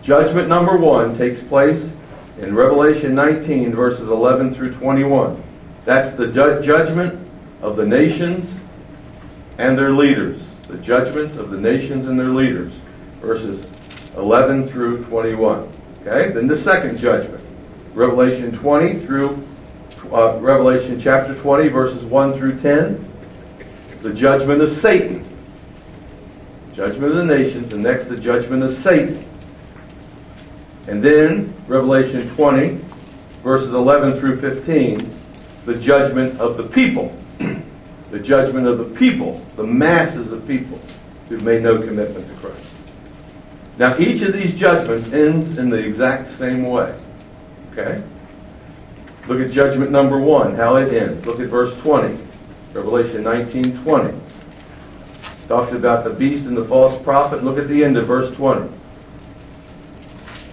Judgment 0.02 0.48
number 0.48 0.78
one 0.78 1.18
takes 1.18 1.42
place 1.44 1.84
in 2.40 2.56
Revelation 2.56 3.14
19, 3.14 3.76
verses 3.76 4.10
11 4.10 4.54
through 4.54 4.74
21. 4.76 5.42
That's 5.86 6.14
the 6.14 6.28
ju- 6.28 6.62
judgment 6.64 7.28
of 7.62 7.76
the 7.76 7.86
nations 7.86 8.50
and 9.58 9.78
their 9.78 9.92
leaders. 9.92 10.42
The 10.68 10.78
judgments 10.78 11.38
of 11.38 11.50
the 11.52 11.58
nations 11.58 12.08
and 12.08 12.18
their 12.20 12.30
leaders. 12.30 12.74
Verses 13.22 13.66
11 14.16 14.70
through 14.70 15.04
21. 15.06 15.72
Okay? 16.02 16.32
Then 16.32 16.48
the 16.48 16.58
second 16.58 16.98
judgment. 16.98 17.44
Revelation 17.94 18.52
20 18.58 19.00
through 19.00 19.46
uh, 20.12 20.40
Revelation 20.40 21.00
chapter 21.00 21.36
20, 21.36 21.68
verses 21.68 22.04
1 22.04 22.34
through 22.34 22.60
10. 22.62 23.06
The 24.02 24.14
judgment 24.14 24.62
of 24.62 24.72
Satan. 24.72 25.26
Judgment 26.80 27.12
of 27.12 27.18
the 27.18 27.26
nations, 27.26 27.74
and 27.74 27.84
next 27.84 28.08
the 28.08 28.16
judgment 28.16 28.64
of 28.64 28.74
Satan. 28.74 29.22
And 30.88 31.04
then, 31.04 31.54
Revelation 31.68 32.30
20, 32.36 32.80
verses 33.44 33.74
11 33.74 34.18
through 34.18 34.40
15, 34.40 35.14
the 35.66 35.76
judgment 35.76 36.40
of 36.40 36.56
the 36.56 36.64
people. 36.64 37.14
the 38.12 38.20
judgment 38.20 38.66
of 38.66 38.78
the 38.78 38.98
people, 38.98 39.46
the 39.58 39.64
masses 39.66 40.32
of 40.32 40.48
people 40.48 40.80
who've 41.28 41.44
made 41.44 41.64
no 41.64 41.82
commitment 41.82 42.26
to 42.26 42.34
Christ. 42.36 42.66
Now, 43.78 43.98
each 43.98 44.22
of 44.22 44.32
these 44.32 44.56
judgments 44.56 45.12
ends 45.12 45.58
in 45.58 45.68
the 45.68 45.86
exact 45.86 46.38
same 46.38 46.64
way. 46.64 46.98
Okay? 47.74 48.02
Look 49.28 49.42
at 49.42 49.52
judgment 49.52 49.92
number 49.92 50.18
one, 50.18 50.56
how 50.56 50.78
it 50.78 50.94
ends. 50.94 51.26
Look 51.26 51.42
at 51.42 51.50
verse 51.50 51.76
20. 51.76 52.18
Revelation 52.72 53.24
19 53.24 53.84
20. 53.84 54.29
Talks 55.50 55.74
about 55.74 56.04
the 56.04 56.12
beast 56.12 56.46
and 56.46 56.56
the 56.56 56.64
false 56.64 57.02
prophet. 57.02 57.44
Look 57.44 57.58
at 57.58 57.68
the 57.68 57.84
end 57.84 57.98
of 57.98 58.06
verse 58.06 58.30
20. 58.36 58.70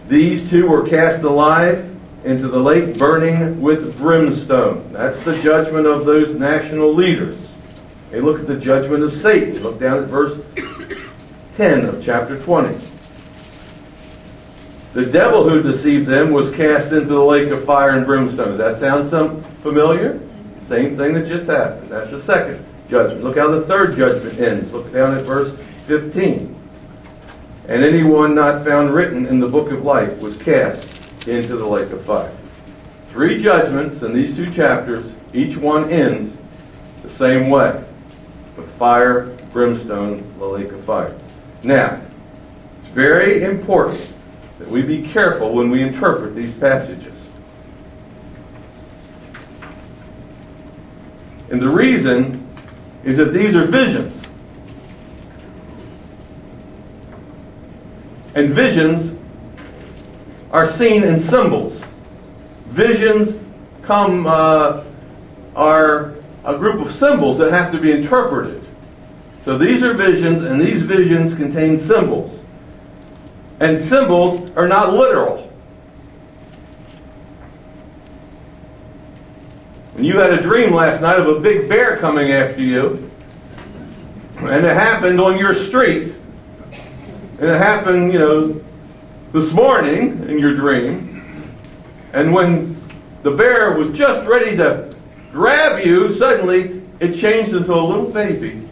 These 0.08 0.48
two 0.48 0.66
were 0.66 0.88
cast 0.88 1.22
alive 1.22 1.94
into 2.24 2.48
the 2.48 2.58
lake 2.58 2.96
burning 2.96 3.60
with 3.60 3.98
brimstone. 3.98 4.90
That's 4.94 5.22
the 5.22 5.40
judgment 5.42 5.86
of 5.86 6.06
those 6.06 6.34
national 6.34 6.94
leaders. 6.94 7.36
Hey, 8.10 8.20
look 8.20 8.40
at 8.40 8.46
the 8.46 8.56
judgment 8.56 9.04
of 9.04 9.12
Satan. 9.12 9.62
Look 9.62 9.78
down 9.78 10.02
at 10.02 10.08
verse 10.08 10.40
10 11.58 11.84
of 11.84 12.02
chapter 12.02 12.38
20. 12.38 12.78
The 14.94 15.04
devil 15.04 15.46
who 15.46 15.62
deceived 15.62 16.06
them 16.06 16.32
was 16.32 16.50
cast 16.52 16.90
into 16.90 17.08
the 17.08 17.22
lake 17.22 17.50
of 17.50 17.66
fire 17.66 17.90
and 17.90 18.06
brimstone. 18.06 18.56
Does 18.56 18.58
that 18.58 18.80
sound 18.80 19.10
some 19.10 19.42
familiar? 19.60 20.18
Same 20.68 20.96
thing 20.96 21.12
that 21.12 21.28
just 21.28 21.46
happened. 21.48 21.90
That's 21.90 22.12
the 22.12 22.22
second 22.22 22.65
judgment. 22.88 23.24
Look 23.24 23.36
how 23.36 23.50
the 23.50 23.62
third 23.62 23.96
judgment 23.96 24.38
ends. 24.40 24.72
Look 24.72 24.92
down 24.92 25.16
at 25.16 25.22
verse 25.22 25.56
15. 25.86 26.54
And 27.68 27.82
anyone 27.82 28.34
not 28.34 28.64
found 28.64 28.94
written 28.94 29.26
in 29.26 29.40
the 29.40 29.48
book 29.48 29.72
of 29.72 29.84
life 29.84 30.20
was 30.20 30.36
cast 30.36 30.88
into 31.26 31.56
the 31.56 31.66
lake 31.66 31.90
of 31.90 32.04
fire. 32.04 32.32
Three 33.10 33.42
judgments 33.42 34.02
in 34.02 34.12
these 34.12 34.36
two 34.36 34.50
chapters. 34.50 35.12
Each 35.32 35.56
one 35.56 35.90
ends 35.90 36.36
the 37.02 37.10
same 37.10 37.50
way. 37.50 37.82
With 38.56 38.70
fire, 38.78 39.36
brimstone, 39.52 40.32
the 40.38 40.44
lake 40.44 40.70
of 40.70 40.84
fire. 40.84 41.16
Now, 41.62 42.00
it's 42.80 42.90
very 42.90 43.42
important 43.42 44.12
that 44.58 44.68
we 44.68 44.82
be 44.82 45.02
careful 45.02 45.52
when 45.52 45.70
we 45.70 45.82
interpret 45.82 46.34
these 46.34 46.54
passages. 46.54 47.12
And 51.50 51.60
the 51.60 51.68
reason 51.68 52.45
is 53.06 53.16
that 53.18 53.32
these 53.32 53.54
are 53.54 53.62
visions. 53.62 54.20
And 58.34 58.52
visions 58.52 59.16
are 60.50 60.68
seen 60.68 61.04
in 61.04 61.22
symbols. 61.22 61.82
Visions 62.66 63.40
come 63.82 64.26
uh, 64.26 64.82
are 65.54 66.14
a 66.44 66.58
group 66.58 66.84
of 66.84 66.92
symbols 66.92 67.38
that 67.38 67.52
have 67.52 67.70
to 67.70 67.78
be 67.78 67.92
interpreted. 67.92 68.62
So 69.44 69.56
these 69.56 69.84
are 69.84 69.94
visions, 69.94 70.42
and 70.42 70.60
these 70.60 70.82
visions 70.82 71.36
contain 71.36 71.78
symbols. 71.78 72.36
And 73.60 73.80
symbols 73.80 74.50
are 74.56 74.66
not 74.66 74.94
literal. 74.94 75.45
And 79.96 80.04
you 80.04 80.18
had 80.18 80.32
a 80.32 80.42
dream 80.42 80.74
last 80.74 81.00
night 81.00 81.18
of 81.18 81.28
a 81.28 81.40
big 81.40 81.68
bear 81.68 81.96
coming 81.98 82.32
after 82.32 82.60
you, 82.60 83.10
and 84.38 84.66
it 84.66 84.74
happened 84.74 85.20
on 85.20 85.38
your 85.38 85.54
street, 85.54 86.14
and 87.38 87.50
it 87.50 87.58
happened, 87.58 88.12
you 88.12 88.18
know, 88.18 88.60
this 89.32 89.52
morning 89.52 90.28
in 90.28 90.38
your 90.38 90.54
dream, 90.54 91.52
and 92.12 92.32
when 92.32 92.80
the 93.22 93.30
bear 93.30 93.76
was 93.76 93.90
just 93.90 94.26
ready 94.28 94.56
to 94.56 94.94
grab 95.32 95.84
you, 95.84 96.14
suddenly 96.16 96.82
it 97.00 97.14
changed 97.14 97.54
into 97.54 97.74
a 97.74 97.80
little 97.80 98.10
baby, 98.10 98.68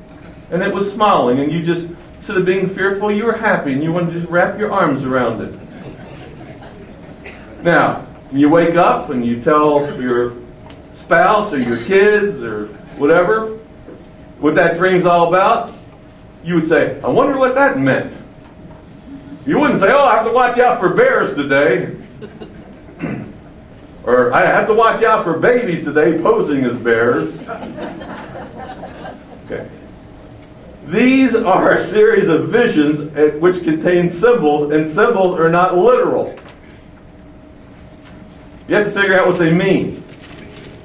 and 0.50 0.62
it 0.62 0.73
was 0.73 0.93
smiling, 0.93 1.40
and 1.40 1.52
you 1.52 1.62
just 1.62 1.88
Instead 2.25 2.38
of 2.38 2.47
being 2.47 2.71
fearful, 2.71 3.12
you 3.12 3.26
were 3.26 3.37
happy 3.37 3.75
and 3.75 3.83
you 3.83 3.93
wanted 3.93 4.14
to 4.14 4.21
just 4.21 4.31
wrap 4.31 4.59
your 4.59 4.73
arms 4.73 5.04
around 5.04 5.43
it. 5.43 5.54
Now, 7.62 8.07
you 8.33 8.49
wake 8.49 8.76
up 8.76 9.11
and 9.11 9.23
you 9.26 9.43
tell 9.43 10.00
your 10.00 10.31
spouse 11.05 11.53
or 11.53 11.59
your 11.59 11.79
kids 11.85 12.43
or 12.43 12.67
whatever 12.97 13.59
what 14.45 14.55
that 14.57 14.77
dream's 14.77 15.07
all 15.07 15.29
about, 15.29 15.73
you 16.45 16.55
would 16.55 16.69
say, 16.69 17.01
I 17.01 17.09
wonder 17.09 17.39
what 17.39 17.55
that 17.55 17.79
meant. 17.79 18.15
You 19.47 19.59
wouldn't 19.59 19.81
say, 19.81 19.91
Oh, 19.91 20.05
I 20.05 20.17
have 20.17 20.27
to 20.27 20.33
watch 20.33 20.59
out 20.59 20.81
for 20.81 20.91
bears 20.91 21.35
today. 21.35 21.97
or 24.05 24.35
I 24.35 24.43
have 24.45 24.67
to 24.67 24.75
watch 24.75 25.03
out 25.03 25.25
for 25.25 25.39
babies 25.39 25.83
today 25.85 26.21
posing 26.21 26.65
as 26.65 26.77
bears. 26.79 27.35
Okay. 29.47 29.69
These 30.87 31.35
are 31.35 31.73
a 31.73 31.85
series 31.85 32.29
of 32.29 32.49
visions 32.49 33.15
eh, 33.15 33.37
which 33.37 33.63
contain 33.63 34.11
symbols, 34.11 34.73
and 34.73 34.91
symbols 34.91 35.39
are 35.39 35.51
not 35.51 35.77
literal. 35.77 36.35
You 38.69 38.77
have 38.77 38.87
to 38.87 38.93
figure 38.93 39.21
out 39.21 39.29
what 39.29 39.39
they 39.39 39.53
mean. 39.53 40.04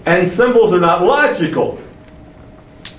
And 0.09 0.27
symbols 0.27 0.73
are 0.73 0.79
not 0.79 1.03
logical. 1.03 1.79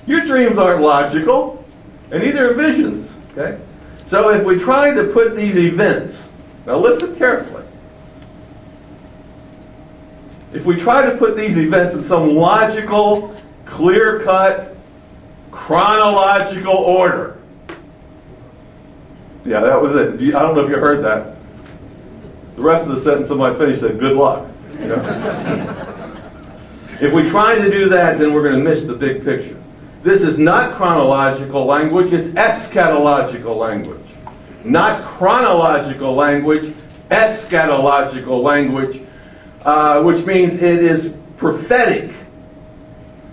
Your 0.06 0.24
dreams 0.24 0.58
aren't 0.58 0.80
logical, 0.80 1.64
and 2.12 2.22
neither 2.22 2.52
are 2.52 2.54
visions. 2.54 3.12
Okay? 3.32 3.60
So 4.06 4.28
if 4.28 4.44
we 4.44 4.60
try 4.60 4.94
to 4.94 5.08
put 5.08 5.34
these 5.34 5.56
events, 5.56 6.16
now 6.66 6.78
listen 6.78 7.16
carefully. 7.16 7.64
If 10.52 10.64
we 10.64 10.76
try 10.76 11.04
to 11.10 11.16
put 11.16 11.36
these 11.36 11.56
events 11.56 11.96
in 11.96 12.04
some 12.04 12.36
logical, 12.36 13.36
clear 13.66 14.20
cut, 14.20 14.76
chronological 15.50 16.76
order. 16.76 17.38
Yeah, 19.44 19.62
that 19.62 19.82
was 19.82 19.96
it. 19.96 20.14
I 20.14 20.38
don't 20.38 20.54
know 20.54 20.64
if 20.64 20.70
you 20.70 20.76
heard 20.76 21.04
that. 21.04 21.36
The 22.54 22.62
rest 22.62 22.86
of 22.86 22.94
the 22.94 23.00
sentence 23.00 23.32
I 23.32 23.34
might 23.34 23.58
finish 23.58 23.80
said, 23.80 23.98
good 23.98 24.14
luck. 24.14 24.46
You 24.74 24.86
know? 24.86 25.89
If 27.00 27.12
we 27.12 27.28
try 27.30 27.56
to 27.56 27.70
do 27.70 27.88
that, 27.88 28.18
then 28.18 28.32
we're 28.32 28.42
going 28.42 28.62
to 28.62 28.70
miss 28.70 28.84
the 28.84 28.94
big 28.94 29.24
picture. 29.24 29.60
This 30.02 30.22
is 30.22 30.38
not 30.38 30.76
chronological 30.76 31.64
language, 31.64 32.12
it's 32.12 32.28
eschatological 32.28 33.56
language. 33.56 34.00
Not 34.64 35.04
chronological 35.04 36.14
language, 36.14 36.74
eschatological 37.10 38.42
language, 38.42 39.02
uh, 39.64 40.02
which 40.02 40.24
means 40.24 40.54
it 40.54 40.82
is 40.82 41.12
prophetic 41.36 42.12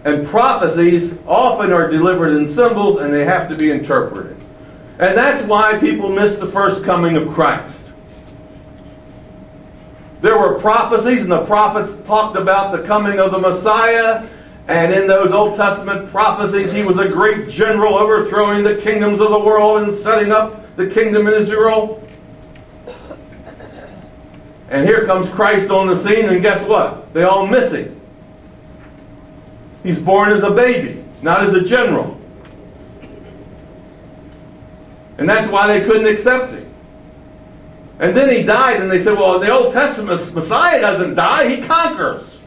and 0.07 0.25
prophecies 0.25 1.13
often 1.27 1.73
are 1.73 1.89
delivered 1.89 2.37
in 2.37 2.49
symbols 2.49 2.99
and 2.99 3.13
they 3.13 3.25
have 3.25 3.49
to 3.49 3.55
be 3.55 3.71
interpreted. 3.71 4.37
And 4.99 5.17
that's 5.17 5.43
why 5.43 5.77
people 5.79 6.09
miss 6.09 6.37
the 6.37 6.47
first 6.47 6.83
coming 6.83 7.17
of 7.17 7.29
Christ. 7.33 7.76
There 10.21 10.37
were 10.37 10.59
prophecies, 10.59 11.21
and 11.21 11.31
the 11.31 11.45
prophets 11.45 11.93
talked 12.07 12.37
about 12.37 12.71
the 12.71 12.87
coming 12.87 13.19
of 13.19 13.31
the 13.31 13.37
Messiah, 13.37 14.27
And 14.67 14.93
in 14.93 15.07
those 15.07 15.31
Old 15.31 15.55
Testament 15.55 16.11
prophecies, 16.11 16.73
he 16.73 16.83
was 16.83 16.99
a 16.99 17.07
great 17.07 17.49
general 17.49 17.95
overthrowing 17.95 18.63
the 18.63 18.75
kingdoms 18.75 19.21
of 19.21 19.31
the 19.31 19.39
world 19.39 19.83
and 19.83 19.97
setting 19.97 20.31
up 20.31 20.75
the 20.75 20.87
kingdom 20.89 21.27
in 21.27 21.33
Israel. 21.33 22.05
And 24.69 24.85
here 24.85 25.05
comes 25.05 25.29
Christ 25.29 25.71
on 25.71 25.87
the 25.87 25.95
scene, 25.95 26.25
and 26.25 26.41
guess 26.41 26.67
what? 26.67 27.13
They 27.13 27.23
all 27.23 27.47
miss 27.47 27.71
him. 27.71 27.99
He's 29.83 29.99
born 29.99 30.33
as 30.33 30.43
a 30.43 30.51
baby, 30.51 31.01
not 31.21 31.45
as 31.45 31.53
a 31.53 31.61
general. 31.61 32.19
And 35.17 35.29
that's 35.29 35.49
why 35.49 35.67
they 35.67 35.85
couldn't 35.85 36.07
accept 36.07 36.51
him. 36.51 36.66
And 37.99 38.15
then 38.15 38.29
he 38.29 38.43
died, 38.43 38.81
and 38.81 38.91
they 38.91 39.01
said, 39.01 39.17
well, 39.17 39.39
the 39.39 39.49
Old 39.49 39.73
Testament 39.73 40.35
Messiah 40.35 40.79
doesn't 40.79 41.15
die, 41.15 41.55
he 41.55 41.65
conquers. 41.65 42.37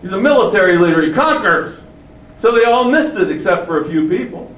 He's 0.00 0.12
a 0.12 0.20
military 0.20 0.78
leader, 0.78 1.02
he 1.02 1.12
conquers. 1.12 1.78
So 2.40 2.52
they 2.52 2.64
all 2.64 2.90
missed 2.90 3.16
it 3.16 3.30
except 3.30 3.66
for 3.66 3.82
a 3.82 3.90
few 3.90 4.08
people. 4.08 4.54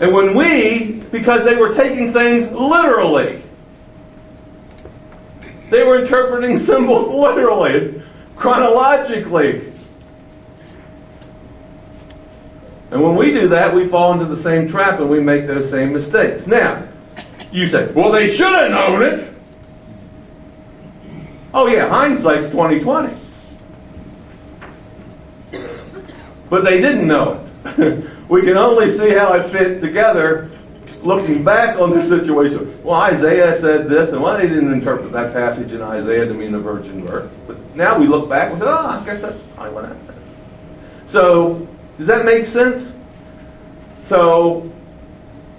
And 0.00 0.12
when 0.12 0.34
we, 0.34 1.02
because 1.10 1.44
they 1.44 1.56
were 1.56 1.74
taking 1.74 2.12
things 2.12 2.50
literally, 2.50 3.42
they 5.70 5.82
were 5.82 6.02
interpreting 6.02 6.58
symbols 6.66 7.08
literally, 7.08 8.02
chronologically. 8.36 9.71
And 12.92 13.02
when 13.02 13.16
we 13.16 13.32
do 13.32 13.48
that, 13.48 13.74
we 13.74 13.88
fall 13.88 14.12
into 14.12 14.26
the 14.26 14.40
same 14.40 14.68
trap 14.68 15.00
and 15.00 15.08
we 15.08 15.18
make 15.18 15.46
those 15.46 15.70
same 15.70 15.94
mistakes. 15.94 16.46
Now, 16.46 16.86
you 17.50 17.66
say, 17.66 17.90
well, 17.92 18.12
they 18.12 18.30
should 18.30 18.52
have 18.52 18.70
known 18.70 19.02
it. 19.02 19.34
Oh 21.54 21.66
yeah, 21.68 21.88
hindsight's 21.88 22.50
2020. 22.50 23.18
But 26.50 26.64
they 26.64 26.82
didn't 26.82 27.08
know 27.08 27.48
it. 27.64 28.10
we 28.28 28.42
can 28.42 28.58
only 28.58 28.94
see 28.94 29.10
how 29.10 29.32
it 29.34 29.50
fit 29.50 29.80
together 29.80 30.50
looking 31.02 31.42
back 31.42 31.78
on 31.78 31.92
the 31.92 32.02
situation. 32.02 32.78
Well, 32.84 33.00
Isaiah 33.00 33.58
said 33.58 33.88
this, 33.88 34.10
and 34.12 34.22
well, 34.22 34.36
they 34.36 34.48
didn't 34.48 34.70
interpret 34.70 35.12
that 35.12 35.32
passage 35.32 35.72
in 35.72 35.80
Isaiah 35.80 36.26
to 36.26 36.34
mean 36.34 36.52
the 36.52 36.58
virgin 36.58 37.06
birth. 37.06 37.30
But 37.46 37.74
now 37.74 37.98
we 37.98 38.06
look 38.06 38.28
back 38.28 38.52
and 38.52 38.60
say, 38.60 38.68
oh, 38.68 38.86
I 38.86 39.02
guess 39.06 39.22
that's 39.22 39.42
probably 39.54 39.72
what 39.72 39.84
happened. 39.86 40.18
So, 41.06 41.66
does 42.02 42.08
that 42.08 42.24
make 42.24 42.48
sense? 42.48 42.90
So, 44.08 44.68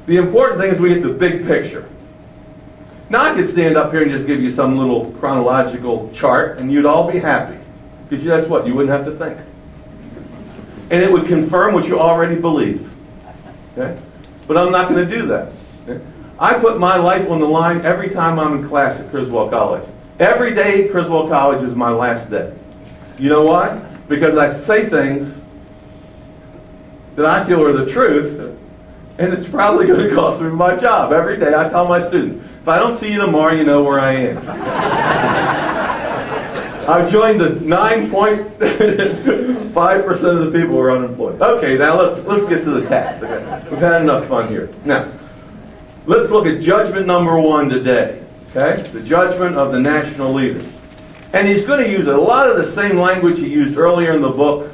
the 0.07 0.17
important 0.17 0.59
thing 0.59 0.73
is 0.73 0.81
we 0.81 0.89
get 0.89 1.01
the 1.01 1.13
big 1.13 1.47
picture. 1.47 1.88
Now 3.09 3.31
I 3.31 3.33
could 3.33 3.50
stand 3.50 3.77
up 3.77 3.93
here 3.93 4.01
and 4.01 4.12
just 4.12 4.27
give 4.27 4.41
you 4.41 4.51
some 4.51 4.77
little 4.77 5.12
chronological 5.13 6.12
chart, 6.13 6.59
and 6.59 6.69
you'd 6.69 6.85
all 6.85 7.09
be 7.09 7.17
happy. 7.17 7.57
Because 8.09 8.25
that's 8.25 8.47
what? 8.50 8.67
You 8.67 8.73
wouldn't 8.73 8.89
have 8.89 9.05
to 9.05 9.17
think. 9.17 9.39
And 10.91 11.01
it 11.01 11.09
would 11.09 11.27
confirm 11.27 11.75
what 11.75 11.88
you 11.88 11.97
already 11.97 12.35
believe. 12.35 12.93
Okay? 13.77 13.97
But 14.45 14.57
I'm 14.57 14.69
not 14.69 14.89
going 14.89 15.07
to 15.07 15.15
do 15.15 15.25
that. 15.27 15.53
I 16.39 16.55
put 16.55 16.77
my 16.77 16.97
life 16.97 17.29
on 17.29 17.39
the 17.39 17.47
line 17.47 17.85
every 17.85 18.09
time 18.09 18.38
I'm 18.38 18.59
in 18.59 18.67
class 18.67 19.00
at 19.00 19.09
Criswell 19.12 19.50
College. 19.50 19.88
Every 20.19 20.53
day 20.53 20.83
at 20.83 20.91
Criswell 20.91 21.29
College 21.29 21.63
is 21.63 21.73
my 21.73 21.89
last 21.89 22.29
day. 22.29 22.53
You 23.17 23.29
know 23.29 23.43
why? 23.43 23.77
Because 24.09 24.35
I 24.35 24.59
say 24.59 24.89
things 24.89 25.39
that 27.15 27.25
I 27.25 27.46
feel 27.46 27.63
are 27.63 27.74
the 27.74 27.91
truth, 27.91 28.58
and 29.17 29.34
it's 29.34 29.48
probably 29.48 29.88
going 29.88 30.10
to 30.10 30.15
cost 30.15 30.41
me 30.41 30.50
my 30.50 30.75
job. 30.75 31.13
Every 31.13 31.38
day 31.38 31.53
I 31.53 31.70
tell 31.70 31.88
my 31.88 32.05
students, 32.08 32.46
if 32.62 32.67
I 32.67 32.79
don't 32.79 32.98
see 32.98 33.12
you 33.12 33.20
tomorrow, 33.20 33.53
you 33.53 33.63
know 33.63 33.84
where 33.84 34.00
I 34.00 34.13
am. 34.13 34.38
I've 36.88 37.12
joined 37.12 37.39
the 37.39 37.50
9.5% 37.50 40.24
of 40.25 40.46
the 40.46 40.51
people 40.51 40.75
who 40.75 40.79
are 40.79 40.91
unemployed. 40.91 41.41
Okay, 41.41 41.77
now 41.77 42.01
let's 42.01 42.20
let's 42.27 42.46
get 42.46 42.62
to 42.63 42.72
the 42.72 42.89
text. 42.89 43.24
Okay? 43.24 43.70
We've 43.70 43.79
had 43.79 44.02
enough 44.02 44.28
fun 44.28 44.49
here. 44.49 44.69
Now, 44.84 45.10
let's 46.08 46.30
look 46.30 46.45
at 46.45 46.60
judgment 46.62 47.08
number 47.08 47.39
one 47.39 47.69
today. 47.69 48.21
Okay? 48.54 48.82
The 48.91 49.02
judgment 49.02 49.56
of 49.56 49.71
the 49.71 49.80
national 49.80 50.34
leaders. 50.34 50.67
And 51.32 51.47
he's 51.47 51.63
going 51.63 51.82
to 51.82 51.89
use 51.89 52.08
a 52.08 52.17
lot 52.17 52.49
of 52.49 52.58
the 52.58 52.69
same 52.73 52.97
language 52.97 53.39
he 53.39 53.47
used 53.47 53.78
earlier 53.78 54.12
in 54.12 54.21
the 54.21 54.30
book 54.30 54.72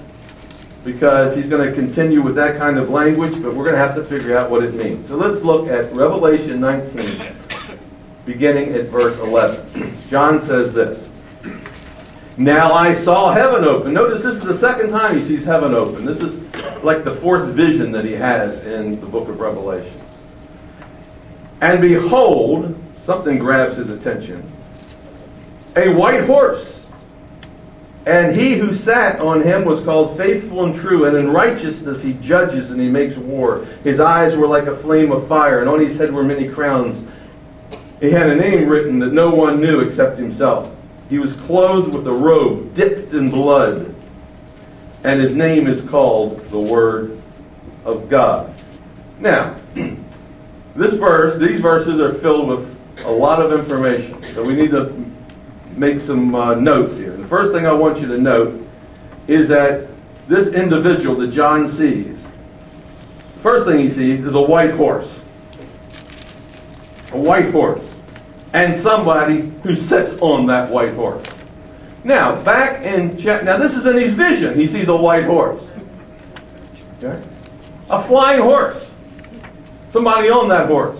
because 0.91 1.35
he's 1.35 1.47
going 1.47 1.67
to 1.67 1.73
continue 1.73 2.21
with 2.21 2.35
that 2.35 2.57
kind 2.57 2.77
of 2.77 2.89
language, 2.89 3.33
but 3.43 3.53
we're 3.53 3.63
going 3.63 3.75
to 3.75 3.81
have 3.81 3.95
to 3.95 4.03
figure 4.03 4.35
out 4.35 4.49
what 4.49 4.63
it 4.63 4.73
means. 4.73 5.07
So 5.07 5.17
let's 5.17 5.43
look 5.43 5.67
at 5.67 5.93
Revelation 5.95 6.59
19 6.59 7.35
beginning 8.25 8.73
at 8.73 8.85
verse 8.85 9.17
11. 9.19 9.95
John 10.09 10.41
says 10.41 10.73
this 10.73 11.07
Now 12.37 12.73
I 12.73 12.95
saw 12.95 13.31
heaven 13.31 13.63
open. 13.65 13.93
Notice 13.93 14.23
this 14.23 14.37
is 14.37 14.43
the 14.43 14.57
second 14.57 14.89
time 14.89 15.19
he 15.19 15.27
sees 15.27 15.45
heaven 15.45 15.75
open. 15.75 16.05
This 16.05 16.21
is 16.21 16.39
like 16.83 17.03
the 17.03 17.13
fourth 17.13 17.49
vision 17.49 17.91
that 17.91 18.05
he 18.05 18.13
has 18.13 18.63
in 18.65 18.99
the 18.99 19.05
book 19.05 19.29
of 19.29 19.39
Revelation. 19.39 20.01
And 21.61 21.81
behold, 21.81 22.75
something 23.05 23.37
grabs 23.37 23.77
his 23.77 23.89
attention 23.89 24.43
a 25.75 25.93
white 25.93 26.25
horse. 26.25 26.78
And 28.05 28.35
he 28.35 28.57
who 28.57 28.73
sat 28.73 29.19
on 29.19 29.43
him 29.43 29.65
was 29.65 29.83
called 29.83 30.17
faithful 30.17 30.65
and 30.65 30.75
true, 30.75 31.05
and 31.05 31.17
in 31.17 31.31
righteousness 31.31 32.01
he 32.01 32.13
judges 32.13 32.71
and 32.71 32.79
he 32.79 32.87
makes 32.87 33.17
war. 33.17 33.65
His 33.83 33.99
eyes 33.99 34.35
were 34.35 34.47
like 34.47 34.67
a 34.67 34.75
flame 34.75 35.11
of 35.11 35.27
fire, 35.27 35.59
and 35.59 35.69
on 35.69 35.79
his 35.79 35.97
head 35.97 36.13
were 36.13 36.23
many 36.23 36.47
crowns. 36.47 37.03
He 37.99 38.11
had 38.11 38.29
a 38.29 38.35
name 38.35 38.69
written 38.69 38.99
that 38.99 39.11
no 39.11 39.29
one 39.29 39.59
knew 39.59 39.81
except 39.81 40.17
himself. 40.17 40.73
He 41.09 41.17
was 41.17 41.35
clothed 41.35 41.93
with 41.93 42.07
a 42.07 42.11
robe 42.11 42.73
dipped 42.73 43.13
in 43.13 43.29
blood, 43.29 43.93
and 45.03 45.21
his 45.21 45.35
name 45.35 45.67
is 45.67 45.83
called 45.83 46.39
the 46.49 46.59
Word 46.59 47.21
of 47.83 48.09
God. 48.09 48.53
Now, 49.19 49.59
this 50.75 50.93
verse, 50.93 51.37
these 51.37 51.59
verses 51.59 51.99
are 51.99 52.13
filled 52.13 52.47
with 52.47 52.79
a 53.03 53.11
lot 53.11 53.41
of 53.41 53.57
information, 53.57 54.21
so 54.33 54.43
we 54.43 54.55
need 54.55 54.71
to 54.71 54.93
make 55.79 56.01
some 56.01 56.35
uh, 56.35 56.55
notes 56.55 56.97
here. 56.97 57.15
The 57.15 57.27
first 57.27 57.53
thing 57.53 57.65
I 57.65 57.71
want 57.71 57.99
you 57.99 58.07
to 58.07 58.17
note 58.17 58.67
is 59.27 59.47
that 59.47 59.87
this 60.27 60.49
individual 60.49 61.15
that 61.17 61.31
John 61.31 61.69
sees, 61.71 62.17
the 63.35 63.39
first 63.41 63.65
thing 63.65 63.79
he 63.79 63.89
sees 63.89 64.25
is 64.25 64.35
a 64.35 64.41
white 64.41 64.71
horse. 64.71 65.19
A 67.11 67.17
white 67.17 67.51
horse 67.51 67.81
and 68.53 68.79
somebody 68.79 69.41
who 69.63 69.75
sits 69.75 70.19
on 70.21 70.47
that 70.47 70.69
white 70.69 70.93
horse. 70.93 71.25
Now, 72.03 72.41
back 72.41 72.83
in 72.83 73.15
now 73.45 73.57
this 73.57 73.75
is 73.75 73.85
in 73.85 73.97
his 73.97 74.13
vision. 74.13 74.57
He 74.57 74.67
sees 74.67 74.87
a 74.87 74.95
white 74.95 75.25
horse. 75.25 75.61
Okay? 77.01 77.21
A 77.89 78.03
flying 78.03 78.41
horse. 78.41 78.89
Somebody 79.91 80.29
on 80.29 80.47
that 80.49 80.67
horse. 80.67 80.99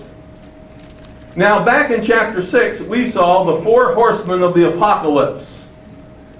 Now, 1.40 1.64
back 1.64 1.90
in 1.90 2.04
chapter 2.04 2.42
6, 2.42 2.82
we 2.82 3.10
saw 3.10 3.44
the 3.44 3.62
four 3.62 3.94
horsemen 3.94 4.42
of 4.42 4.52
the 4.52 4.74
apocalypse. 4.74 5.48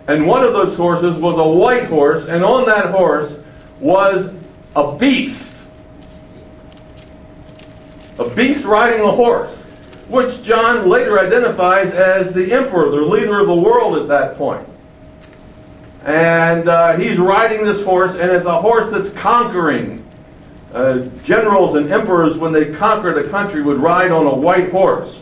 And 0.06 0.26
one 0.26 0.44
of 0.44 0.52
those 0.52 0.76
horses 0.76 1.16
was 1.16 1.38
a 1.38 1.42
white 1.42 1.86
horse, 1.86 2.28
and 2.28 2.44
on 2.44 2.66
that 2.66 2.90
horse 2.90 3.32
was 3.78 4.30
a 4.76 4.94
beast. 4.98 5.42
A 8.18 8.28
beast 8.28 8.66
riding 8.66 9.00
a 9.00 9.10
horse 9.10 9.54
which 10.08 10.42
John 10.42 10.86
later 10.86 11.18
identifies 11.18 11.94
as 11.94 12.34
the 12.34 12.52
emperor, 12.52 12.90
the 12.90 12.96
leader 12.96 13.40
of 13.40 13.46
the 13.46 13.54
world 13.54 13.96
at 14.02 14.08
that 14.08 14.36
point. 14.36 14.68
And 16.04 16.68
uh, 16.68 16.98
he's 16.98 17.16
riding 17.16 17.64
this 17.64 17.82
horse, 17.84 18.12
and 18.16 18.30
it's 18.30 18.44
a 18.44 18.58
horse 18.58 18.92
that's 18.92 19.08
conquering. 19.18 19.99
Uh, 20.72 20.98
generals 21.24 21.74
and 21.74 21.92
emperors, 21.92 22.38
when 22.38 22.52
they 22.52 22.72
conquered 22.72 23.24
a 23.24 23.28
country, 23.28 23.62
would 23.62 23.78
ride 23.78 24.12
on 24.12 24.26
a 24.26 24.34
white 24.34 24.70
horse. 24.70 25.18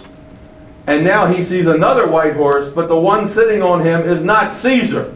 And 0.86 1.04
now 1.04 1.26
he 1.26 1.44
sees 1.44 1.66
another 1.66 2.06
white 2.06 2.34
horse, 2.34 2.70
but 2.70 2.88
the 2.88 2.98
one 2.98 3.28
sitting 3.28 3.62
on 3.62 3.84
him 3.84 4.02
is 4.02 4.24
not 4.24 4.54
Caesar, 4.56 5.14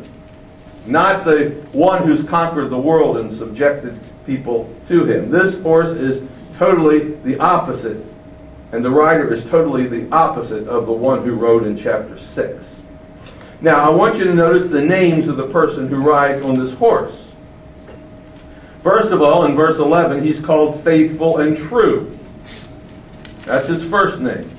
not 0.87 1.25
the 1.25 1.51
one 1.73 2.07
who's 2.07 2.25
conquered 2.25 2.71
the 2.71 2.79
world 2.79 3.19
and 3.19 3.35
subjected 3.35 3.99
people 4.27 4.75
to 4.89 5.05
him. 5.05 5.31
This 5.31 5.59
horse 5.61 5.91
is 5.91 6.27
totally 6.59 7.15
the 7.25 7.39
opposite 7.39 8.05
and 8.73 8.83
the 8.83 8.91
rider 8.91 9.33
is 9.33 9.45
totally 9.45 9.87
the 9.87 10.11
opposite 10.11 10.67
of 10.67 10.87
the 10.87 10.93
one 10.93 11.23
who 11.23 11.35
rode 11.35 11.67
in 11.67 11.77
chapter 11.79 12.19
6. 12.19 12.65
Now, 13.61 13.85
I 13.85 13.95
want 13.95 14.17
you 14.17 14.25
to 14.25 14.35
notice 14.35 14.69
the 14.69 14.81
names 14.81 15.29
of 15.29 15.37
the 15.37 15.47
person 15.49 15.89
who 15.89 15.97
rides 15.97 16.43
on 16.43 16.59
this 16.59 16.73
horse. 16.73 17.32
First 18.83 19.11
of 19.13 19.23
all, 19.23 19.45
in 19.45 19.55
verse 19.55 19.79
11, 19.79 20.25
he's 20.25 20.41
called 20.41 20.83
faithful 20.83 21.39
and 21.39 21.57
true. 21.57 22.19
That's 23.45 23.69
his 23.69 23.85
first 23.85 24.21
name. 24.21 24.51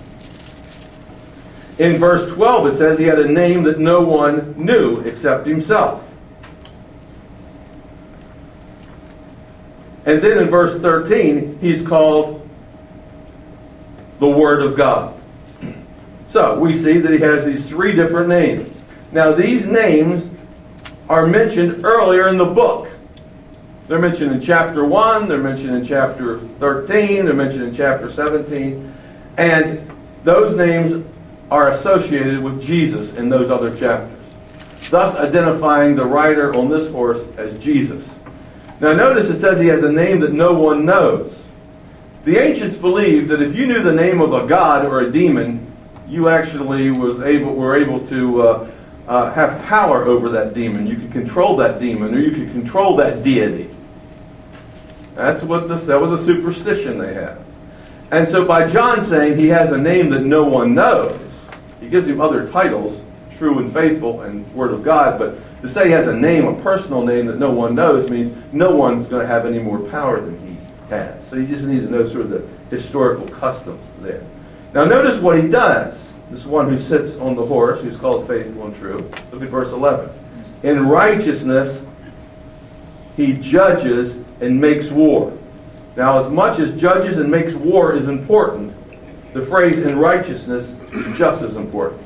In 1.80 1.98
verse 1.98 2.32
12, 2.34 2.68
it 2.68 2.78
says 2.78 3.00
he 3.00 3.06
had 3.06 3.20
a 3.20 3.28
name 3.28 3.64
that 3.64 3.80
no 3.80 4.02
one 4.02 4.54
knew 4.58 5.00
except 5.02 5.48
himself. 5.48 6.04
And 10.06 10.22
then 10.22 10.38
in 10.38 10.50
verse 10.50 10.80
13, 10.82 11.60
he's 11.60 11.82
called 11.82 12.48
the 14.20 14.28
Word 14.28 14.62
of 14.62 14.78
God. 14.78 15.20
So 16.30 16.60
we 16.60 16.78
see 16.78 16.98
that 17.00 17.12
he 17.12 17.20
has 17.20 17.46
these 17.46 17.66
three 17.66 17.94
different 17.94 18.30
names. 18.30 18.74
Now, 19.12 19.32
these 19.34 19.66
names 19.66 20.30
are 21.10 21.28
mentioned 21.28 21.86
earlier 21.86 22.28
in 22.28 22.38
the 22.38 22.46
book. 22.46 22.90
They're 23.94 24.02
mentioned 24.02 24.32
in 24.32 24.42
chapter 24.42 24.84
1, 24.84 25.28
they're 25.28 25.38
mentioned 25.38 25.76
in 25.76 25.86
chapter 25.86 26.40
13, 26.60 27.26
they're 27.26 27.34
mentioned 27.36 27.66
in 27.66 27.76
chapter 27.76 28.12
17, 28.12 28.92
and 29.38 29.88
those 30.24 30.56
names 30.56 31.06
are 31.52 31.70
associated 31.74 32.42
with 32.42 32.60
Jesus 32.60 33.14
in 33.14 33.30
those 33.30 33.52
other 33.52 33.70
chapters, 33.78 34.18
thus 34.90 35.16
identifying 35.16 35.96
the 35.96 36.04
rider 36.04 36.58
on 36.58 36.72
this 36.72 36.92
horse 36.92 37.20
as 37.38 37.56
Jesus. 37.60 38.04
Now, 38.80 38.94
notice 38.94 39.30
it 39.30 39.40
says 39.40 39.60
he 39.60 39.68
has 39.68 39.84
a 39.84 39.92
name 39.92 40.22
that 40.22 40.34
no 40.34 40.54
one 40.54 40.86
knows. 40.86 41.44
The 42.26 42.40
ancients 42.40 42.78
believed 42.78 43.30
that 43.30 43.44
if 43.44 43.56
you 43.56 43.68
knew 43.68 43.84
the 43.84 43.94
name 43.94 44.22
of 44.22 44.34
a 44.34 44.48
god 44.48 44.88
or 44.88 45.02
a 45.02 45.12
demon, 45.12 45.72
you 46.08 46.30
actually 46.30 46.90
was 46.90 47.22
able, 47.22 47.54
were 47.54 47.76
able 47.76 48.04
to 48.08 48.42
uh, 48.42 48.72
uh, 49.08 49.32
have 49.34 49.64
power 49.66 50.06
over 50.06 50.30
that 50.30 50.56
demon. 50.56 50.88
You 50.88 50.96
could 50.96 51.12
control 51.12 51.56
that 51.58 51.80
demon, 51.80 52.16
or 52.16 52.20
you 52.20 52.32
could 52.32 52.52
control 52.54 52.96
that 52.96 53.24
deity. 53.24 53.70
That's 55.16 55.44
what 55.44 55.70
this, 55.70 55.84
that 55.86 56.00
was 56.00 56.22
a 56.22 56.26
superstition 56.26 56.98
they 56.98 57.14
had. 57.14 57.38
And 58.12 58.30
so 58.30 58.46
by 58.46 58.68
John 58.68 59.06
saying 59.06 59.38
he 59.38 59.48
has 59.48 59.72
a 59.72 59.78
name 59.78 60.10
that 60.12 60.24
no 60.24 60.44
one 60.44 60.74
knows, 60.74 61.20
he 61.80 61.90
gives 61.90 62.08
him 62.08 62.22
other 62.22 62.50
titles, 62.50 63.02
true 63.38 63.60
and 63.60 63.74
faithful 63.74 64.22
and 64.22 64.52
word 64.54 64.72
of 64.72 64.84
God, 64.84 65.20
but 65.20 65.38
to 65.62 65.70
say 65.70 65.86
he 65.86 65.92
has 65.92 66.08
a 66.08 66.16
name, 66.16 66.46
a 66.46 66.62
personal 66.62 67.06
name 67.06 67.26
that 67.28 67.40
no 67.40 67.52
one 67.52 67.76
knows 67.76 68.10
means 68.10 68.36
no 68.54 68.76
one's 68.76 69.08
going 69.08 69.22
to 69.22 69.28
have 69.28 69.46
any 69.46 69.60
more 69.60 69.80
power 69.80 70.20
than 70.22 70.38
he 70.46 70.90
has. 70.90 71.28
So 71.28 71.38
you 71.38 71.48
just 71.48 71.66
need 71.66 71.82
to 71.82 71.90
know 71.90 72.08
sort 72.08 72.26
of 72.26 72.30
the 72.30 72.48
historical 72.70 73.28
customs 73.28 73.82
there. 74.02 74.24
Now 74.74 74.86
notice 74.86 75.20
what 75.20 75.42
he 75.42 75.48
does. 75.48 76.12
This 76.30 76.46
one 76.46 76.70
who 76.70 76.80
sits 76.80 77.16
on 77.18 77.36
the 77.36 77.46
horse, 77.46 77.82
who's 77.82 77.98
called 77.98 78.28
faithful 78.28 78.66
and 78.66 78.76
true. 78.78 79.10
Look 79.32 79.42
at 79.42 79.50
verse 79.50 79.72
11. 79.72 80.10
In 80.64 80.88
righteousness 80.88 81.84
he 83.16 83.34
judges 83.34 84.23
and 84.44 84.60
makes 84.60 84.90
war. 84.90 85.38
Now, 85.96 86.20
as 86.20 86.30
much 86.30 86.60
as 86.60 86.74
judges 86.74 87.18
and 87.18 87.30
makes 87.30 87.54
war 87.54 87.96
is 87.96 88.08
important, 88.08 88.74
the 89.34 89.46
phrase 89.46 89.78
in 89.78 89.98
righteousness 89.98 90.68
is 90.92 91.18
just 91.18 91.42
as 91.42 91.56
important. 91.56 92.02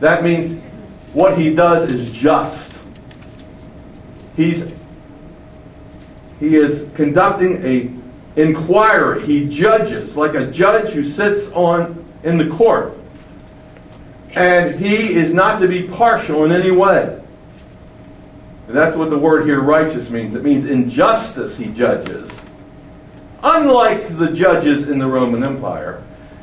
That 0.00 0.22
means 0.22 0.62
what 1.12 1.38
he 1.38 1.54
does 1.54 1.92
is 1.92 2.10
just. 2.10 2.72
He's 4.36 4.72
he 6.38 6.54
is 6.56 6.88
conducting 6.94 7.64
a 7.66 7.90
inquiry. 8.40 9.26
He 9.26 9.48
judges 9.48 10.16
like 10.16 10.34
a 10.34 10.46
judge 10.46 10.92
who 10.92 11.10
sits 11.10 11.50
on 11.52 12.04
in 12.22 12.38
the 12.38 12.46
court. 12.56 12.96
And 14.36 14.78
he 14.78 15.14
is 15.14 15.32
not 15.32 15.58
to 15.60 15.68
be 15.68 15.88
partial 15.88 16.44
in 16.44 16.52
any 16.52 16.70
way. 16.70 17.17
And 18.68 18.76
that's 18.76 18.96
what 18.96 19.08
the 19.08 19.18
word 19.18 19.46
here 19.46 19.62
righteous 19.62 20.10
means. 20.10 20.36
It 20.36 20.44
means 20.44 20.66
injustice 20.66 21.56
he 21.56 21.68
judges. 21.68 22.30
Unlike 23.42 24.18
the 24.18 24.30
judges 24.32 24.88
in 24.88 24.98
the 24.98 25.06
Roman 25.06 25.42
Empire. 25.42 26.02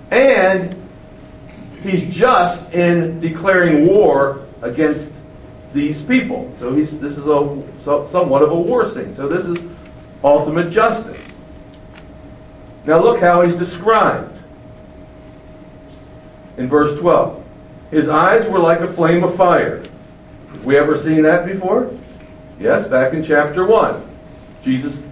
And 0.10 0.76
he's 1.84 2.14
just 2.14 2.68
in 2.74 3.20
declaring 3.20 3.86
war 3.86 4.44
against 4.64 5.12
these 5.72 6.02
people. 6.02 6.52
So 6.58 6.74
he's, 6.74 6.98
this 7.00 7.16
is 7.20 7.28
a 7.28 7.64
so, 7.84 8.08
somewhat 8.12 8.42
of 8.42 8.52
a 8.52 8.60
war 8.60 8.90
scene. 8.90 9.16
So 9.16 9.28
this 9.28 9.46
is 9.46 9.64
ultimate 10.24 10.72
justice. 10.72 11.22
Now 12.86 13.04
look 13.04 13.20
how 13.20 13.44
he's 13.44 13.56
described 13.56 14.36
in 16.58 16.68
verse 16.68 17.00
12. 17.00 17.44
His 17.92 18.10
eyes 18.10 18.48
were 18.48 18.60
like 18.60 18.80
a 18.80 18.92
flame 18.92 19.24
of 19.24 19.36
fire. 19.36 19.84
We 20.64 20.76
ever 20.78 20.98
seen 20.98 21.22
that 21.22 21.46
before? 21.46 21.92
Yes, 22.60 22.88
back 22.88 23.13
in 23.13 23.24
chapter 23.24 23.65
1. 23.65 24.10
Jesus, 24.63 25.04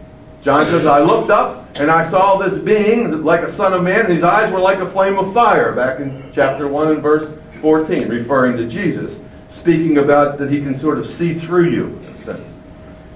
John 0.42 0.66
says, 0.66 0.86
I 0.86 1.02
looked 1.02 1.30
up 1.30 1.78
and 1.80 1.92
I 1.92 2.10
saw 2.10 2.38
this 2.38 2.58
being 2.60 3.24
like 3.24 3.42
a 3.42 3.54
son 3.56 3.74
of 3.74 3.84
man. 3.84 4.06
and 4.06 4.14
His 4.14 4.24
eyes 4.24 4.52
were 4.52 4.60
like 4.60 4.80
a 4.80 4.90
flame 4.90 5.18
of 5.18 5.34
fire, 5.34 5.74
back 5.74 6.00
in 6.00 6.32
chapter 6.34 6.68
1 6.68 6.92
and 6.92 7.02
verse 7.02 7.32
14, 7.62 8.08
referring 8.10 8.58
to 8.58 8.68
Jesus, 8.68 9.20
speaking 9.50 9.98
about 9.98 10.38
that 10.38 10.52
he 10.52 10.62
can 10.62 10.78
sort 10.78 10.98
of 10.98 11.08
see 11.08 11.34
through 11.34 11.70
you. 11.70 12.00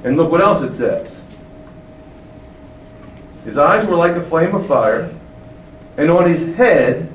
And 0.04 0.16
look 0.16 0.32
what 0.32 0.42
else 0.42 0.64
it 0.64 0.78
says. 0.78 1.14
His 3.44 3.58
eyes 3.58 3.88
were 3.88 3.96
like 3.96 4.16
a 4.16 4.22
flame 4.22 4.54
of 4.54 4.68
fire, 4.68 5.14
and 5.98 6.12
on 6.12 6.30
his 6.30 6.56
head 6.56 7.12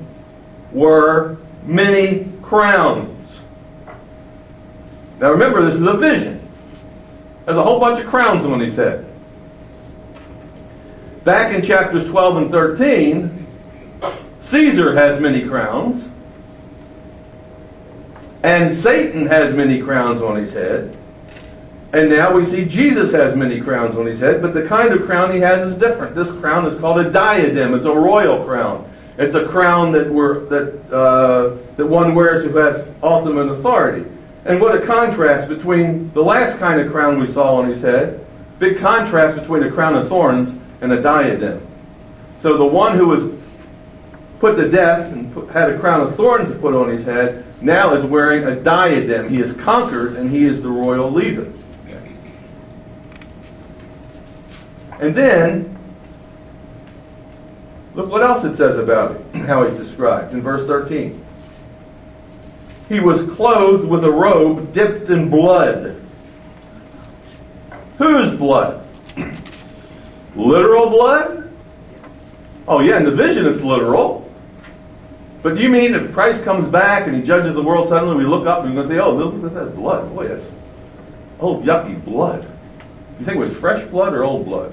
were 0.71 1.37
many 1.65 2.31
crowns. 2.41 3.41
Now 5.19 5.31
remember, 5.31 5.65
this 5.65 5.75
is 5.75 5.83
a 5.83 5.93
vision. 5.93 6.42
There's 7.45 7.57
a 7.57 7.63
whole 7.63 7.79
bunch 7.79 8.03
of 8.03 8.09
crowns 8.09 8.45
on 8.45 8.59
his 8.59 8.75
head. 8.75 9.05
Back 11.23 11.53
in 11.53 11.63
chapters 11.63 12.05
12 12.07 12.37
and 12.37 12.51
13, 12.51 13.47
Caesar 14.43 14.93
has 14.95 15.19
many 15.19 15.47
crowns, 15.47 16.07
and 18.43 18.77
Satan 18.77 19.25
has 19.27 19.53
many 19.53 19.81
crowns 19.81 20.21
on 20.21 20.35
his 20.35 20.53
head. 20.53 20.97
And 21.93 22.09
now 22.09 22.33
we 22.33 22.45
see 22.45 22.65
Jesus 22.65 23.11
has 23.11 23.35
many 23.35 23.61
crowns 23.61 23.97
on 23.97 24.05
his 24.05 24.19
head, 24.19 24.41
but 24.41 24.53
the 24.53 24.67
kind 24.67 24.93
of 24.93 25.05
crown 25.05 25.33
he 25.33 25.39
has 25.39 25.71
is 25.71 25.77
different. 25.77 26.15
This 26.15 26.31
crown 26.39 26.65
is 26.65 26.77
called 26.79 26.99
a 27.05 27.09
diadem. 27.09 27.73
It's 27.73 27.85
a 27.85 27.93
royal 27.93 28.43
crown. 28.45 28.91
It's 29.17 29.35
a 29.35 29.47
crown 29.47 29.91
that, 29.91 30.09
we're, 30.09 30.45
that, 30.45 30.91
uh, 30.91 31.57
that 31.75 31.85
one 31.85 32.15
wears 32.15 32.45
who 32.45 32.57
has 32.57 32.83
ultimate 33.03 33.47
authority. 33.49 34.09
And 34.45 34.59
what 34.59 34.75
a 34.75 34.85
contrast 34.85 35.47
between 35.47 36.11
the 36.13 36.21
last 36.21 36.59
kind 36.59 36.81
of 36.81 36.91
crown 36.91 37.19
we 37.19 37.31
saw 37.31 37.55
on 37.55 37.69
his 37.69 37.81
head, 37.81 38.25
big 38.59 38.79
contrast 38.79 39.39
between 39.39 39.63
a 39.63 39.71
crown 39.71 39.95
of 39.95 40.09
thorns 40.09 40.53
and 40.81 40.91
a 40.91 41.01
diadem. 41.01 41.65
So 42.41 42.57
the 42.57 42.65
one 42.65 42.97
who 42.97 43.07
was 43.07 43.33
put 44.39 44.57
to 44.57 44.69
death 44.69 45.11
and 45.13 45.33
put, 45.33 45.49
had 45.49 45.71
a 45.71 45.79
crown 45.79 46.01
of 46.01 46.15
thorns 46.17 46.53
put 46.59 46.73
on 46.73 46.89
his 46.89 47.05
head 47.05 47.45
now 47.61 47.93
is 47.93 48.03
wearing 48.03 48.43
a 48.43 48.55
diadem. 48.55 49.29
He 49.29 49.39
is 49.39 49.53
conquered 49.53 50.17
and 50.17 50.29
he 50.29 50.43
is 50.43 50.61
the 50.61 50.69
royal 50.69 51.09
leader. 51.09 51.51
And 54.99 55.15
then, 55.15 55.77
look 57.95 58.09
what 58.09 58.21
else 58.21 58.43
it 58.43 58.57
says 58.57 58.77
about 58.77 59.15
it, 59.15 59.35
how 59.45 59.65
he's 59.65 59.79
described 59.79 60.33
in 60.33 60.41
verse 60.41 60.67
13. 60.67 61.22
He 62.93 62.99
was 62.99 63.23
clothed 63.23 63.85
with 63.85 64.03
a 64.03 64.11
robe 64.11 64.71
dipped 64.71 65.09
in 65.09 65.27
blood. 65.27 65.99
Whose 67.97 68.35
blood? 68.35 68.87
literal 70.35 70.91
blood? 70.91 71.51
Oh, 72.67 72.81
yeah, 72.81 72.97
in 72.97 73.03
the 73.03 73.11
vision 73.11 73.47
it's 73.47 73.61
literal. 73.61 74.31
But 75.41 75.55
do 75.55 75.63
you 75.63 75.69
mean 75.69 75.95
if 75.95 76.13
Christ 76.13 76.43
comes 76.43 76.67
back 76.67 77.07
and 77.07 77.15
he 77.15 77.23
judges 77.23 77.55
the 77.55 77.63
world, 77.63 77.89
suddenly 77.89 78.15
we 78.15 78.25
look 78.25 78.45
up 78.45 78.63
and 78.63 78.75
we're 78.75 78.83
going 78.83 78.89
to 78.89 78.93
say, 78.95 78.99
oh, 78.99 79.11
look 79.11 79.43
at 79.43 79.55
that 79.55 79.75
blood. 79.75 80.13
Boy, 80.13 80.27
that's 80.27 80.45
old 81.39 81.65
yucky 81.65 82.03
blood. 82.05 82.43
You 83.19 83.25
think 83.25 83.37
it 83.37 83.41
was 83.41 83.55
fresh 83.55 83.83
blood 83.89 84.13
or 84.13 84.23
old 84.23 84.45
blood? 84.45 84.71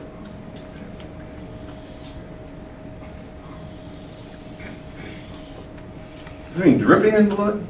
Does 6.52 6.60
it 6.60 6.66
mean 6.66 6.76
dripping 6.76 7.14
in 7.14 7.30
blood? 7.30 7.66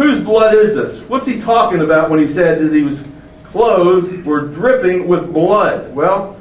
Whose 0.00 0.20
blood 0.20 0.54
is 0.54 0.74
this? 0.74 1.02
What's 1.10 1.26
he 1.26 1.42
talking 1.42 1.80
about 1.80 2.08
when 2.08 2.26
he 2.26 2.32
said 2.32 2.58
that 2.62 2.72
he 2.72 2.80
was 2.80 3.04
clothes 3.44 4.24
were 4.24 4.46
dripping 4.46 5.06
with 5.06 5.30
blood? 5.30 5.94
Well, 5.94 6.40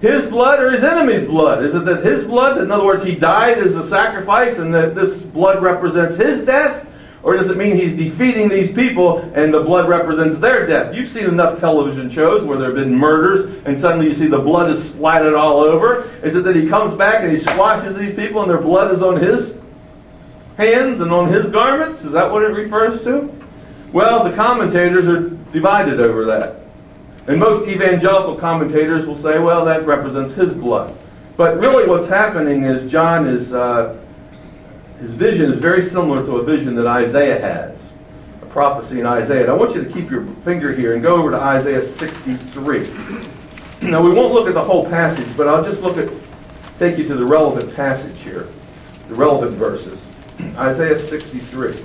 his 0.00 0.26
blood 0.26 0.60
or 0.60 0.72
his 0.72 0.82
enemy's 0.82 1.24
blood? 1.24 1.64
Is 1.64 1.76
it 1.76 1.84
that 1.84 2.04
his 2.04 2.24
blood, 2.24 2.60
in 2.60 2.72
other 2.72 2.84
words, 2.84 3.04
he 3.04 3.14
died 3.14 3.58
as 3.58 3.76
a 3.76 3.88
sacrifice 3.88 4.58
and 4.58 4.74
that 4.74 4.96
this 4.96 5.16
blood 5.22 5.62
represents 5.62 6.16
his 6.16 6.44
death? 6.44 6.88
Or 7.22 7.36
does 7.36 7.48
it 7.50 7.56
mean 7.56 7.76
he's 7.76 7.96
defeating 7.96 8.48
these 8.48 8.74
people 8.74 9.18
and 9.32 9.54
the 9.54 9.60
blood 9.60 9.88
represents 9.88 10.40
their 10.40 10.66
death? 10.66 10.92
You've 10.92 11.08
seen 11.08 11.26
enough 11.26 11.60
television 11.60 12.10
shows 12.10 12.42
where 12.42 12.58
there 12.58 12.66
have 12.66 12.74
been 12.74 12.96
murders 12.96 13.62
and 13.64 13.80
suddenly 13.80 14.08
you 14.08 14.14
see 14.16 14.26
the 14.26 14.40
blood 14.40 14.72
is 14.72 14.84
splattered 14.88 15.34
all 15.34 15.60
over. 15.60 16.10
Is 16.24 16.34
it 16.34 16.42
that 16.42 16.56
he 16.56 16.68
comes 16.68 16.96
back 16.96 17.22
and 17.22 17.30
he 17.30 17.38
squashes 17.38 17.96
these 17.96 18.16
people 18.16 18.42
and 18.42 18.50
their 18.50 18.60
blood 18.60 18.92
is 18.92 19.02
on 19.02 19.20
his 19.20 19.54
hands 20.58 21.00
and 21.00 21.10
on 21.10 21.32
his 21.32 21.46
garments? 21.46 22.04
Is 22.04 22.12
that 22.12 22.30
what 22.30 22.42
it 22.42 22.48
refers 22.48 23.00
to? 23.04 23.32
Well, 23.92 24.28
the 24.28 24.36
commentators 24.36 25.08
are 25.08 25.30
divided 25.52 26.04
over 26.04 26.26
that. 26.26 26.60
And 27.28 27.38
most 27.38 27.68
evangelical 27.68 28.34
commentators 28.34 29.06
will 29.06 29.16
say, 29.16 29.38
well, 29.38 29.64
that 29.64 29.86
represents 29.86 30.34
his 30.34 30.52
blood. 30.52 30.98
But 31.36 31.58
really, 31.60 31.88
what's 31.88 32.08
happening 32.08 32.64
is 32.64 32.90
John 32.90 33.26
is, 33.26 33.54
uh, 33.54 33.96
his 35.00 35.14
vision 35.14 35.52
is 35.52 35.58
very 35.58 35.88
similar 35.88 36.26
to 36.26 36.38
a 36.38 36.44
vision 36.44 36.74
that 36.74 36.86
Isaiah 36.86 37.40
has, 37.40 37.78
a 38.42 38.46
prophecy 38.46 38.98
in 38.98 39.06
Isaiah. 39.06 39.42
And 39.42 39.50
I 39.50 39.54
want 39.54 39.74
you 39.74 39.84
to 39.84 39.92
keep 39.92 40.10
your 40.10 40.26
finger 40.44 40.74
here 40.74 40.94
and 40.94 41.02
go 41.02 41.16
over 41.16 41.30
to 41.30 41.38
Isaiah 41.38 41.84
63. 41.86 42.90
Now, 43.80 44.02
we 44.02 44.10
won't 44.10 44.34
look 44.34 44.48
at 44.48 44.54
the 44.54 44.64
whole 44.64 44.86
passage, 44.86 45.28
but 45.36 45.46
I'll 45.46 45.62
just 45.62 45.80
look 45.82 45.98
at, 45.98 46.12
take 46.80 46.98
you 46.98 47.06
to 47.06 47.14
the 47.14 47.24
relevant 47.24 47.76
passage 47.76 48.18
here, 48.18 48.48
the 49.08 49.14
relevant 49.14 49.52
verses. 49.52 50.00
Isaiah 50.40 50.98
63. 50.98 51.84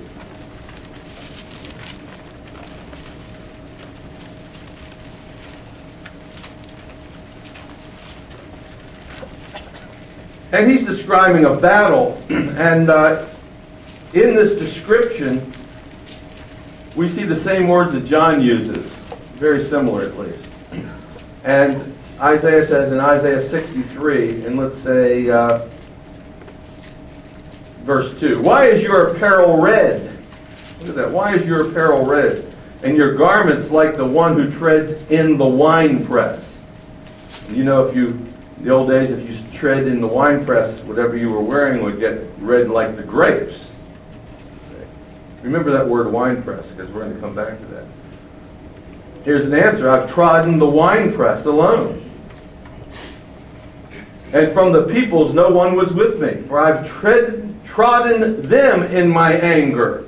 And 10.51 10.69
he's 10.69 10.85
describing 10.85 11.45
a 11.45 11.55
battle, 11.55 12.21
and 12.29 12.89
uh, 12.89 13.27
in 14.13 14.35
this 14.35 14.55
description, 14.55 15.51
we 16.95 17.09
see 17.09 17.23
the 17.23 17.35
same 17.35 17.67
words 17.67 17.93
that 17.93 18.05
John 18.05 18.39
uses, 18.39 18.85
very 19.33 19.65
similar 19.65 20.03
at 20.03 20.17
least. 20.17 20.45
And 21.43 21.95
Isaiah 22.19 22.67
says 22.67 22.91
in 22.91 22.99
Isaiah 22.99 23.41
63, 23.41 24.45
and 24.45 24.57
let's 24.57 24.79
say. 24.79 25.29
Uh, 25.29 25.67
verse 27.83 28.19
2, 28.19 28.41
Why 28.41 28.65
is 28.65 28.81
your 28.81 29.13
apparel 29.13 29.61
red? 29.61 30.11
Look 30.79 30.89
at 30.89 30.95
that. 30.95 31.11
Why 31.11 31.35
is 31.35 31.45
your 31.45 31.69
apparel 31.69 32.05
red? 32.05 32.53
And 32.83 32.97
your 32.97 33.15
garments 33.15 33.71
like 33.71 33.95
the 33.95 34.05
one 34.05 34.33
who 34.33 34.51
treads 34.51 34.91
in 35.09 35.37
the 35.37 35.45
winepress. 35.45 36.57
You 37.49 37.63
know, 37.63 37.85
if 37.85 37.95
you, 37.95 38.21
the 38.59 38.71
old 38.71 38.89
days, 38.89 39.09
if 39.09 39.29
you 39.29 39.37
tread 39.57 39.87
in 39.87 40.01
the 40.01 40.07
winepress, 40.07 40.81
whatever 40.81 41.15
you 41.15 41.29
were 41.29 41.41
wearing 41.41 41.81
would 41.83 41.99
get 41.99 42.27
red 42.39 42.69
like 42.69 42.97
the 42.97 43.03
grapes. 43.03 43.71
Remember 45.41 45.71
that 45.71 45.87
word 45.87 46.11
winepress, 46.11 46.69
because 46.71 46.89
we're 46.91 47.01
going 47.01 47.15
to 47.15 47.19
come 47.19 47.35
back 47.35 47.59
to 47.59 47.65
that. 47.67 47.85
Here's 49.23 49.45
an 49.45 49.53
answer 49.53 49.89
I've 49.89 50.11
trodden 50.11 50.57
the 50.57 50.67
winepress 50.67 51.45
alone. 51.45 51.99
And 54.33 54.51
from 54.51 54.73
the 54.73 54.83
peoples 54.83 55.33
no 55.33 55.49
one 55.49 55.75
was 55.75 55.93
with 55.93 56.19
me, 56.19 56.41
for 56.47 56.59
I've 56.59 56.89
tread, 56.89 57.52
trodden 57.73 58.41
them 58.43 58.83
in 58.83 59.09
my 59.09 59.33
anger. 59.33 60.05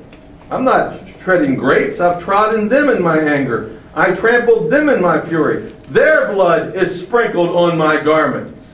I'm 0.51 0.63
not 0.63 0.99
treading 1.19 1.55
grapes, 1.55 1.99
I've 1.99 2.23
trodden 2.23 2.69
them 2.69 2.89
in 2.89 3.01
my 3.01 3.19
anger. 3.19 3.81
I 3.95 4.13
trampled 4.13 4.69
them 4.69 4.89
in 4.89 5.01
my 5.01 5.21
fury. 5.21 5.71
Their 5.89 6.33
blood 6.33 6.75
is 6.75 7.01
sprinkled 7.01 7.49
on 7.49 7.77
my 7.77 8.01
garments. 8.01 8.67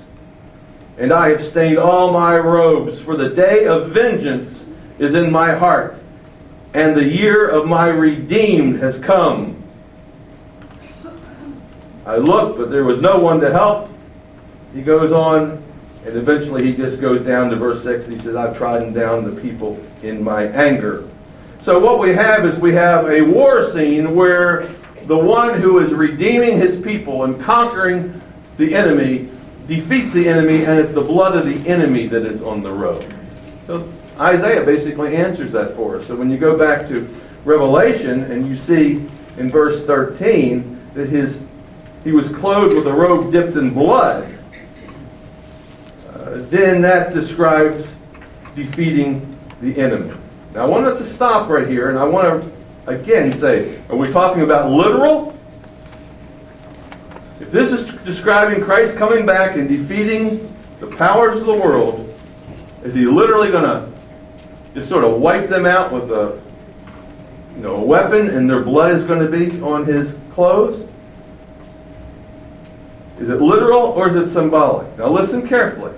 And 0.98 1.14
I 1.14 1.30
have 1.30 1.44
stained 1.44 1.78
all 1.78 2.12
my 2.12 2.38
robes, 2.38 3.00
for 3.00 3.16
the 3.16 3.30
day 3.30 3.66
of 3.66 3.92
vengeance 3.92 4.66
is 5.00 5.16
in 5.16 5.32
my 5.32 5.56
heart 5.56 6.02
and 6.74 6.96
the 6.96 7.08
year 7.08 7.50
of 7.50 7.68
my 7.68 7.88
redeemed 7.88 8.80
has 8.80 8.98
come. 9.00 9.62
I 12.06 12.18
looked, 12.18 12.58
but 12.58 12.72
there 12.72 12.84
was 12.84 13.02
no 13.02 13.20
one 13.20 13.40
to 13.42 13.52
help. 13.52 13.90
He 14.74 14.82
goes 14.82 15.12
on, 15.12 15.62
and 16.06 16.18
eventually 16.18 16.66
he 16.66 16.76
just 16.76 17.00
goes 17.00 17.22
down 17.22 17.50
to 17.52 17.56
verse 17.56 17.84
6. 17.84 18.06
and 18.06 18.16
He 18.16 18.22
says, 18.22 18.36
I've 18.36 18.58
trodden 18.58 18.94
down 18.94 19.34
the 19.34 19.40
people 19.40 19.80
in 20.02 20.24
my 20.24 20.46
anger. 20.48 21.08
So 21.62 21.78
what 21.80 22.00
we 22.00 22.14
have 22.14 22.46
is 22.46 22.58
we 22.60 22.74
have 22.74 23.10
a 23.10 23.22
war 23.22 23.70
scene 23.72 24.16
where 24.16 24.68
the 25.06 25.18
one 25.18 25.62
who 25.62 25.80
is 25.80 25.92
redeeming 25.92 26.58
his 26.58 26.82
people 26.82 27.24
and 27.24 27.40
conquering 27.42 28.20
the 28.58 28.74
enemy 28.74 29.30
defeats 29.68 30.12
the 30.12 30.28
enemy, 30.28 30.66
and 30.66 30.80
it's 30.80 30.92
the 30.92 31.02
blood 31.02 31.36
of 31.36 31.46
the 31.46 31.70
enemy 31.70 32.08
that 32.08 32.24
is 32.26 32.42
on 32.42 32.62
the 32.62 32.72
road. 32.72 33.14
So 33.68 33.92
Isaiah 34.20 34.66
basically 34.66 35.16
answers 35.16 35.52
that 35.52 35.76
for 35.76 35.98
us. 35.98 36.08
So 36.08 36.16
when 36.16 36.30
you 36.30 36.38
go 36.38 36.58
back 36.58 36.88
to 36.90 37.08
Revelation 37.46 38.24
and 38.32 38.48
you 38.48 38.56
see 38.56 39.08
in 39.38 39.50
verse 39.50 39.84
13 39.84 40.80
that 40.94 41.10
his 41.10 41.40
he 42.04 42.12
was 42.12 42.30
clothed 42.30 42.76
with 42.76 42.88
a 42.88 42.94
robe 42.94 43.32
dipped 43.32 43.56
in 43.56 43.72
blood, 43.72 44.31
then 46.38 46.82
that 46.82 47.14
describes 47.14 47.84
defeating 48.56 49.38
the 49.62 49.78
enemy. 49.78 50.14
Now 50.54 50.66
I 50.66 50.70
want 50.70 50.86
us 50.86 51.02
to 51.02 51.14
stop 51.14 51.50
right 51.50 51.68
here 51.68 51.90
and 51.90 51.98
I 51.98 52.04
want 52.04 52.44
to 52.44 52.92
again 52.92 53.38
say, 53.38 53.82
are 53.90 53.96
we 53.96 54.12
talking 54.12 54.44
about 54.44 54.72
literal? 54.72 55.38
If 57.40 57.52
this 57.52 57.72
is 57.72 57.94
describing 58.04 58.64
Christ 58.64 58.96
coming 58.98 59.26
back 59.26 59.58
and 59.58 59.68
defeating 59.68 60.54
the 60.80 60.88
powers 60.88 61.40
of 61.40 61.48
the 61.48 61.54
world, 61.54 62.08
is 62.84 62.94
he 62.94 63.06
literally 63.06 63.52
going 63.52 63.64
to 63.64 63.92
just 64.74 64.90
sort 64.90 65.04
of 65.04 65.20
wipe 65.20 65.50
them 65.50 65.66
out 65.66 65.92
with 65.92 66.12
a, 66.12 66.42
you 67.56 67.62
know, 67.62 67.76
a 67.76 67.84
weapon 67.84 68.30
and 68.30 68.50
their 68.50 68.62
blood 68.62 68.92
is 68.92 69.06
going 69.06 69.20
to 69.20 69.28
be 69.28 69.60
on 69.62 69.86
his 69.86 70.16
clothes? 70.34 70.88
Is 73.20 73.30
it 73.30 73.42
literal 73.42 73.82
or 73.82 74.10
is 74.10 74.16
it 74.16 74.32
symbolic? 74.32 74.98
Now 74.98 75.10
listen 75.10 75.48
carefully. 75.48 75.94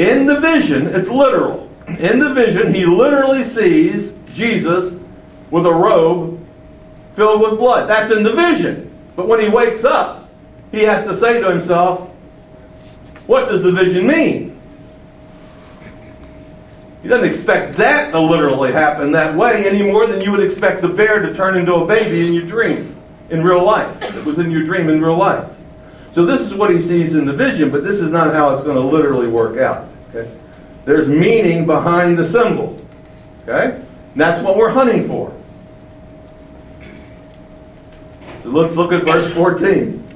In 0.00 0.24
the 0.24 0.40
vision, 0.40 0.86
it's 0.86 1.10
literal. 1.10 1.68
In 1.86 2.20
the 2.20 2.32
vision, 2.32 2.72
he 2.72 2.86
literally 2.86 3.44
sees 3.44 4.14
Jesus 4.32 4.98
with 5.50 5.66
a 5.66 5.72
robe 5.72 6.42
filled 7.16 7.42
with 7.42 7.58
blood. 7.58 7.86
That's 7.86 8.10
in 8.10 8.22
the 8.22 8.32
vision. 8.32 8.90
But 9.14 9.28
when 9.28 9.40
he 9.40 9.50
wakes 9.50 9.84
up, 9.84 10.30
he 10.72 10.84
has 10.84 11.04
to 11.04 11.18
say 11.18 11.42
to 11.42 11.50
himself, 11.50 12.08
what 13.26 13.50
does 13.50 13.62
the 13.62 13.72
vision 13.72 14.06
mean? 14.06 14.58
He 17.02 17.08
doesn't 17.08 17.28
expect 17.28 17.76
that 17.76 18.12
to 18.12 18.20
literally 18.20 18.72
happen 18.72 19.12
that 19.12 19.36
way 19.36 19.68
any 19.68 19.82
more 19.82 20.06
than 20.06 20.22
you 20.22 20.30
would 20.30 20.42
expect 20.42 20.80
the 20.80 20.88
bear 20.88 21.20
to 21.20 21.34
turn 21.34 21.58
into 21.58 21.74
a 21.74 21.86
baby 21.86 22.26
in 22.26 22.32
your 22.32 22.44
dream, 22.44 22.96
in 23.28 23.44
real 23.44 23.62
life. 23.62 24.02
It 24.16 24.24
was 24.24 24.38
in 24.38 24.50
your 24.50 24.64
dream 24.64 24.88
in 24.88 25.02
real 25.02 25.18
life. 25.18 25.46
So 26.14 26.24
this 26.24 26.40
is 26.40 26.54
what 26.54 26.70
he 26.70 26.80
sees 26.80 27.14
in 27.14 27.26
the 27.26 27.34
vision, 27.34 27.70
but 27.70 27.84
this 27.84 28.00
is 28.00 28.10
not 28.10 28.32
how 28.32 28.54
it's 28.54 28.64
going 28.64 28.76
to 28.76 28.82
literally 28.82 29.28
work 29.28 29.58
out. 29.58 29.89
Okay? 30.14 30.30
There's 30.84 31.08
meaning 31.08 31.66
behind 31.66 32.18
the 32.18 32.26
symbol. 32.26 32.76
Okay? 33.42 33.76
And 34.12 34.20
that's 34.20 34.42
what 34.42 34.56
we're 34.56 34.70
hunting 34.70 35.06
for. 35.06 35.32
So 38.42 38.50
let's 38.50 38.76
look 38.76 38.92
at 38.92 39.04
verse 39.04 39.32
14. 39.34 40.06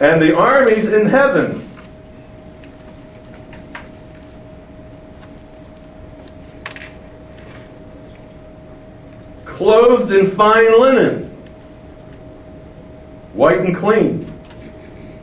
And 0.00 0.22
the 0.22 0.36
armies 0.36 0.88
in 0.88 1.06
heaven 1.06 1.68
clothed 9.44 10.12
in 10.12 10.30
fine 10.30 10.80
linen, 10.80 11.24
white 13.32 13.58
and 13.60 13.76
clean. 13.76 14.20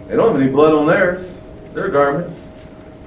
They 0.07 0.15
don't 0.15 0.33
have 0.33 0.41
any 0.41 0.51
blood 0.51 0.73
on 0.73 0.87
theirs, 0.87 1.25
their 1.73 1.89
garments. 1.89 2.44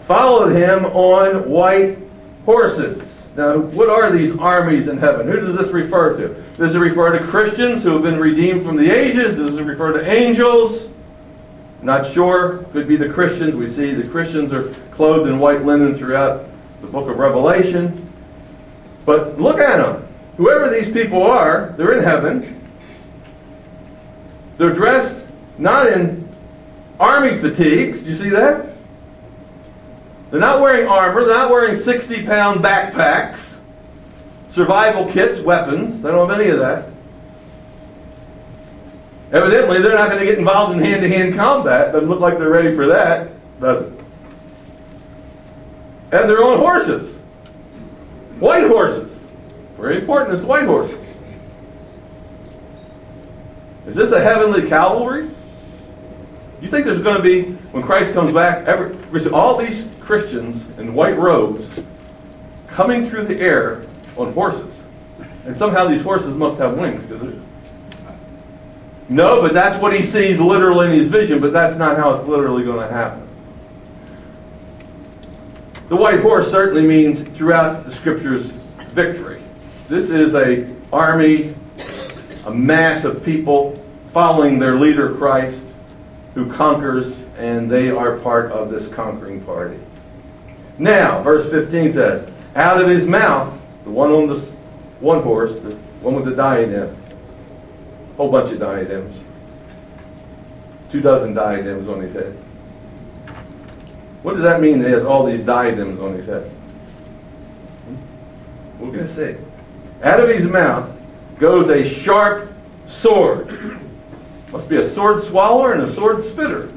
Followed 0.08 0.56
him 0.56 0.86
on 0.86 1.50
white 1.50 1.98
horses. 2.46 3.28
Now, 3.36 3.58
what 3.58 3.90
are 3.90 4.10
these 4.10 4.34
armies 4.38 4.88
in 4.88 4.96
heaven? 4.96 5.28
Who 5.28 5.38
does 5.40 5.54
this 5.54 5.70
refer 5.70 6.16
to? 6.16 6.42
Does 6.56 6.74
it 6.74 6.78
refer 6.78 7.18
to 7.18 7.26
Christians 7.26 7.84
who 7.84 7.90
have 7.90 8.02
been 8.02 8.18
redeemed 8.18 8.64
from 8.64 8.76
the 8.76 8.90
ages? 8.90 9.36
Does 9.36 9.58
it 9.58 9.62
refer 9.62 9.92
to 9.92 10.10
angels? 10.10 10.88
Not 11.82 12.10
sure. 12.10 12.64
Could 12.72 12.88
be 12.88 12.96
the 12.96 13.10
Christians. 13.10 13.54
We 13.54 13.68
see 13.68 13.92
the 13.92 14.08
Christians 14.08 14.52
are 14.54 14.72
clothed 14.92 15.28
in 15.28 15.38
white 15.38 15.64
linen 15.66 15.96
throughout 15.96 16.46
the 16.80 16.86
book 16.86 17.08
of 17.08 17.18
Revelation. 17.18 18.10
But 19.04 19.38
look 19.38 19.60
at 19.60 19.76
them 19.76 20.08
whoever 20.38 20.70
these 20.70 20.90
people 20.90 21.22
are, 21.22 21.74
they're 21.76 21.98
in 21.98 22.02
heaven. 22.02 22.66
They're 24.56 24.72
dressed 24.72 25.26
not 25.58 25.86
in 25.88 26.26
army 26.98 27.36
fatigues. 27.36 28.02
Do 28.02 28.10
you 28.10 28.16
see 28.16 28.30
that? 28.30 28.77
They're 30.30 30.40
not 30.40 30.60
wearing 30.60 30.86
armor. 30.86 31.24
They're 31.24 31.34
not 31.34 31.50
wearing 31.50 31.78
60 31.78 32.26
pound 32.26 32.60
backpacks, 32.60 33.40
survival 34.50 35.10
kits, 35.12 35.40
weapons. 35.40 36.02
They 36.02 36.10
don't 36.10 36.28
have 36.28 36.40
any 36.40 36.50
of 36.50 36.58
that. 36.58 36.90
Evidently, 39.32 39.80
they're 39.80 39.94
not 39.94 40.08
going 40.10 40.20
to 40.20 40.26
get 40.26 40.38
involved 40.38 40.76
in 40.76 40.82
hand 40.82 41.02
to 41.02 41.08
hand 41.08 41.34
combat. 41.34 41.92
Doesn't 41.92 42.08
look 42.08 42.20
like 42.20 42.38
they're 42.38 42.48
ready 42.48 42.74
for 42.74 42.86
that, 42.86 43.30
does 43.60 43.82
it? 43.82 43.92
And 46.12 46.28
they're 46.28 46.42
on 46.42 46.58
horses. 46.58 47.14
White 48.38 48.66
horses. 48.68 49.12
Very 49.76 49.98
important. 49.98 50.38
It's 50.38 50.46
white 50.46 50.64
horses. 50.64 50.98
Is 53.86 53.96
this 53.96 54.12
a 54.12 54.20
heavenly 54.20 54.68
cavalry? 54.68 55.30
You 56.60 56.68
think 56.68 56.86
there's 56.86 57.00
going 57.00 57.16
to 57.16 57.22
be, 57.22 57.52
when 57.72 57.82
Christ 57.82 58.14
comes 58.14 58.32
back, 58.32 58.66
every, 58.66 59.30
all 59.30 59.56
these 59.56 59.84
Christians 60.08 60.78
in 60.78 60.94
white 60.94 61.18
robes 61.18 61.82
coming 62.68 63.10
through 63.10 63.26
the 63.26 63.38
air 63.38 63.82
on 64.16 64.32
horses? 64.32 64.74
And 65.44 65.56
somehow 65.58 65.86
these 65.86 66.02
horses 66.02 66.34
must 66.34 66.58
have 66.58 66.78
wings. 66.78 67.02
Because 67.02 67.34
no, 69.10 69.42
but 69.42 69.52
that's 69.52 69.78
what 69.82 69.94
he 69.94 70.06
sees 70.06 70.40
literally 70.40 70.86
in 70.86 70.92
his 70.92 71.08
vision, 71.08 71.40
but 71.40 71.52
that's 71.52 71.76
not 71.76 71.98
how 71.98 72.14
it's 72.14 72.26
literally 72.26 72.64
going 72.64 72.88
to 72.88 72.90
happen. 72.90 73.28
The 75.90 75.96
white 75.96 76.20
horse 76.20 76.50
certainly 76.50 76.86
means 76.86 77.20
throughout 77.36 77.84
the 77.84 77.94
scriptures 77.94 78.46
victory. 78.94 79.42
This 79.88 80.10
is 80.10 80.34
a 80.34 80.74
army, 80.90 81.54
a 82.46 82.50
mass 82.50 83.04
of 83.04 83.22
people 83.22 83.84
following 84.14 84.58
their 84.58 84.80
leader 84.80 85.14
Christ 85.16 85.60
who 86.32 86.50
conquers 86.50 87.14
and 87.36 87.70
they 87.70 87.90
are 87.90 88.16
part 88.16 88.50
of 88.52 88.70
this 88.70 88.88
conquering 88.88 89.42
party. 89.42 89.78
Now, 90.78 91.22
verse 91.22 91.50
15 91.50 91.92
says, 91.92 92.30
out 92.54 92.80
of 92.80 92.88
his 92.88 93.06
mouth, 93.06 93.58
the 93.84 93.90
one 93.90 94.10
on 94.12 94.28
the 94.28 94.38
one 95.00 95.22
horse, 95.22 95.54
the 95.56 95.74
one 96.00 96.14
with 96.14 96.24
the 96.24 96.34
diadem, 96.34 96.96
a 98.12 98.16
whole 98.16 98.30
bunch 98.30 98.52
of 98.52 98.60
diadems, 98.60 99.16
two 100.90 101.00
dozen 101.00 101.34
diadems 101.34 101.88
on 101.88 102.00
his 102.00 102.12
head. 102.12 102.36
What 104.22 104.34
does 104.34 104.42
that 104.42 104.60
mean? 104.60 104.82
He 104.82 104.90
has 104.90 105.04
all 105.04 105.24
these 105.24 105.44
diadems 105.44 106.00
on 106.00 106.14
his 106.14 106.26
head. 106.26 106.50
We're 108.78 108.92
going 108.92 109.06
to 109.06 109.14
see. 109.14 109.36
Out 110.02 110.20
of 110.20 110.28
his 110.28 110.46
mouth 110.46 110.98
goes 111.38 111.68
a 111.70 111.88
sharp 111.88 112.52
sword. 112.86 113.80
Must 114.52 114.68
be 114.68 114.76
a 114.76 114.88
sword 114.88 115.24
swallower 115.24 115.72
and 115.72 115.82
a 115.82 115.92
sword 115.92 116.24
spitter. 116.24 116.70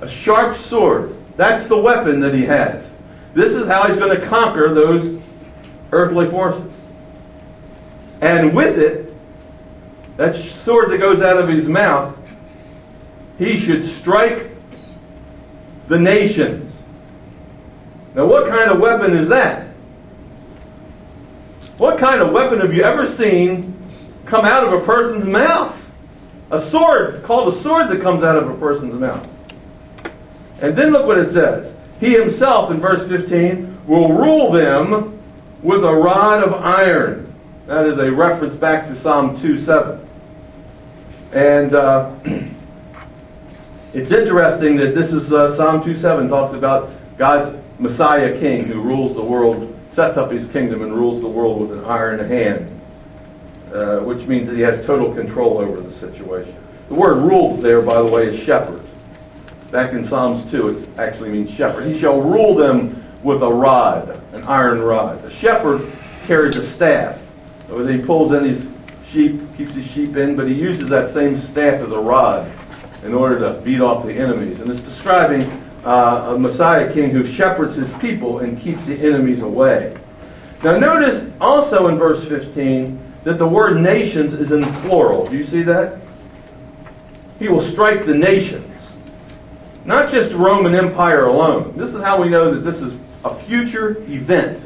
A 0.00 0.08
sharp 0.08 0.58
sword. 0.58 1.17
That's 1.38 1.68
the 1.68 1.78
weapon 1.78 2.18
that 2.20 2.34
he 2.34 2.44
has. 2.46 2.84
This 3.32 3.54
is 3.54 3.68
how 3.68 3.86
he's 3.86 3.96
going 3.96 4.20
to 4.20 4.26
conquer 4.26 4.74
those 4.74 5.22
earthly 5.92 6.28
forces. 6.28 6.72
And 8.20 8.56
with 8.56 8.76
it, 8.76 9.14
that 10.16 10.34
sword 10.34 10.90
that 10.90 10.98
goes 10.98 11.22
out 11.22 11.38
of 11.38 11.48
his 11.48 11.68
mouth, 11.68 12.18
he 13.38 13.56
should 13.56 13.86
strike 13.86 14.50
the 15.86 15.96
nations. 15.96 16.74
Now, 18.16 18.26
what 18.26 18.48
kind 18.48 18.72
of 18.72 18.80
weapon 18.80 19.14
is 19.14 19.28
that? 19.28 19.68
What 21.76 22.00
kind 22.00 22.20
of 22.20 22.32
weapon 22.32 22.58
have 22.62 22.74
you 22.74 22.82
ever 22.82 23.08
seen 23.08 23.76
come 24.26 24.44
out 24.44 24.66
of 24.66 24.72
a 24.72 24.84
person's 24.84 25.28
mouth? 25.28 25.76
A 26.50 26.60
sword, 26.60 27.22
called 27.22 27.54
a 27.54 27.56
sword 27.56 27.90
that 27.90 28.02
comes 28.02 28.24
out 28.24 28.34
of 28.34 28.50
a 28.50 28.54
person's 28.54 28.94
mouth. 28.94 29.28
And 30.60 30.76
then 30.76 30.92
look 30.92 31.06
what 31.06 31.18
it 31.18 31.32
says. 31.32 31.72
He 32.00 32.12
himself, 32.12 32.70
in 32.70 32.80
verse 32.80 33.08
15, 33.08 33.86
will 33.86 34.12
rule 34.12 34.52
them 34.52 35.18
with 35.62 35.84
a 35.84 35.92
rod 35.92 36.42
of 36.42 36.54
iron. 36.54 37.32
That 37.66 37.86
is 37.86 37.98
a 37.98 38.10
reference 38.10 38.56
back 38.56 38.86
to 38.88 38.96
Psalm 38.96 39.38
2:7. 39.40 40.04
And 41.32 41.74
uh, 41.74 42.12
it's 43.92 44.10
interesting 44.10 44.76
that 44.76 44.94
this 44.94 45.12
is 45.12 45.32
uh, 45.32 45.56
Psalm 45.56 45.82
2:7 45.82 46.28
talks 46.28 46.54
about 46.54 46.90
God's 47.18 47.56
Messiah 47.78 48.38
King 48.38 48.64
who 48.64 48.80
rules 48.80 49.14
the 49.14 49.22
world, 49.22 49.76
sets 49.92 50.16
up 50.16 50.30
his 50.30 50.48
kingdom 50.48 50.82
and 50.82 50.94
rules 50.94 51.20
the 51.20 51.28
world 51.28 51.60
with 51.60 51.78
an 51.78 51.84
iron 51.84 52.26
hand, 52.28 52.80
uh, 53.72 53.98
which 54.00 54.26
means 54.26 54.48
that 54.48 54.56
he 54.56 54.62
has 54.62 54.84
total 54.84 55.14
control 55.14 55.58
over 55.58 55.80
the 55.80 55.92
situation. 55.92 56.54
The 56.88 56.94
word 56.94 57.22
rule 57.22 57.56
there, 57.56 57.82
by 57.82 58.00
the 58.00 58.06
way, 58.06 58.28
is 58.28 58.42
shepherd. 58.42 58.87
Back 59.70 59.92
in 59.92 60.02
Psalms 60.02 60.50
2, 60.50 60.68
it 60.68 60.88
actually 60.98 61.28
means 61.28 61.50
shepherd. 61.50 61.86
He 61.86 61.98
shall 61.98 62.20
rule 62.20 62.54
them 62.54 63.04
with 63.22 63.42
a 63.42 63.52
rod, 63.52 64.20
an 64.32 64.42
iron 64.44 64.80
rod. 64.80 65.22
The 65.22 65.30
shepherd 65.30 65.92
carries 66.24 66.56
a 66.56 66.66
staff. 66.70 67.18
He 67.68 67.98
pulls 67.98 68.32
in 68.32 68.44
his 68.44 68.66
sheep, 69.10 69.40
keeps 69.58 69.74
his 69.74 69.86
sheep 69.86 70.16
in, 70.16 70.36
but 70.36 70.48
he 70.48 70.54
uses 70.54 70.88
that 70.88 71.12
same 71.12 71.38
staff 71.38 71.82
as 71.82 71.92
a 71.92 71.98
rod 71.98 72.50
in 73.04 73.12
order 73.12 73.38
to 73.40 73.60
beat 73.60 73.82
off 73.82 74.06
the 74.06 74.12
enemies. 74.12 74.60
And 74.60 74.70
it's 74.70 74.80
describing 74.80 75.42
uh, 75.84 76.34
a 76.34 76.38
Messiah 76.38 76.90
king 76.92 77.10
who 77.10 77.26
shepherds 77.26 77.76
his 77.76 77.92
people 77.94 78.38
and 78.38 78.58
keeps 78.60 78.86
the 78.86 78.94
enemies 78.94 79.42
away. 79.42 79.96
Now, 80.64 80.78
notice 80.78 81.30
also 81.40 81.88
in 81.88 81.98
verse 81.98 82.24
15 82.24 82.98
that 83.24 83.36
the 83.36 83.46
word 83.46 83.80
nations 83.80 84.34
is 84.34 84.50
in 84.50 84.64
plural. 84.82 85.26
Do 85.26 85.36
you 85.36 85.44
see 85.44 85.62
that? 85.62 86.00
He 87.38 87.48
will 87.48 87.62
strike 87.62 88.06
the 88.06 88.14
nations. 88.14 88.67
Not 89.84 90.10
just 90.10 90.32
Roman 90.32 90.74
Empire 90.74 91.26
alone. 91.26 91.76
This 91.76 91.94
is 91.94 92.02
how 92.02 92.20
we 92.20 92.28
know 92.28 92.52
that 92.52 92.60
this 92.60 92.82
is 92.82 92.96
a 93.24 93.34
future 93.44 94.02
event. 94.10 94.62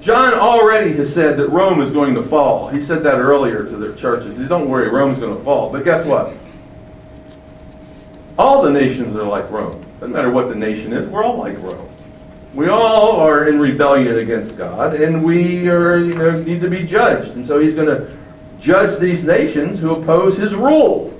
John 0.00 0.34
already 0.34 0.94
has 0.94 1.12
said 1.12 1.36
that 1.38 1.48
Rome 1.48 1.82
is 1.82 1.92
going 1.92 2.14
to 2.14 2.22
fall. 2.22 2.68
He 2.68 2.84
said 2.84 3.02
that 3.02 3.18
earlier 3.18 3.64
to 3.64 3.76
their 3.76 3.94
churches. 3.94 4.34
He 4.34 4.40
said, 4.42 4.48
Don't 4.48 4.68
worry, 4.68 4.88
Rome's 4.88 5.18
going 5.18 5.36
to 5.36 5.42
fall. 5.44 5.70
But 5.70 5.84
guess 5.84 6.06
what? 6.06 6.36
All 8.38 8.62
the 8.62 8.70
nations 8.70 9.16
are 9.16 9.24
like 9.24 9.50
Rome. 9.50 9.84
Doesn't 10.00 10.12
matter 10.12 10.30
what 10.30 10.48
the 10.48 10.54
nation 10.54 10.92
is, 10.92 11.08
we're 11.08 11.24
all 11.24 11.38
like 11.38 11.60
Rome. 11.60 11.88
We 12.54 12.68
all 12.68 13.20
are 13.20 13.48
in 13.48 13.58
rebellion 13.58 14.18
against 14.18 14.56
God, 14.56 14.94
and 14.94 15.22
we 15.22 15.68
are, 15.68 15.98
you 15.98 16.14
know, 16.14 16.42
need 16.42 16.60
to 16.60 16.70
be 16.70 16.84
judged. 16.84 17.32
And 17.32 17.46
so 17.46 17.58
he's 17.58 17.74
going 17.74 17.88
to 17.88 18.16
judge 18.60 18.98
these 18.98 19.24
nations 19.24 19.80
who 19.80 19.90
oppose 19.96 20.36
his 20.36 20.54
rule. 20.54 21.17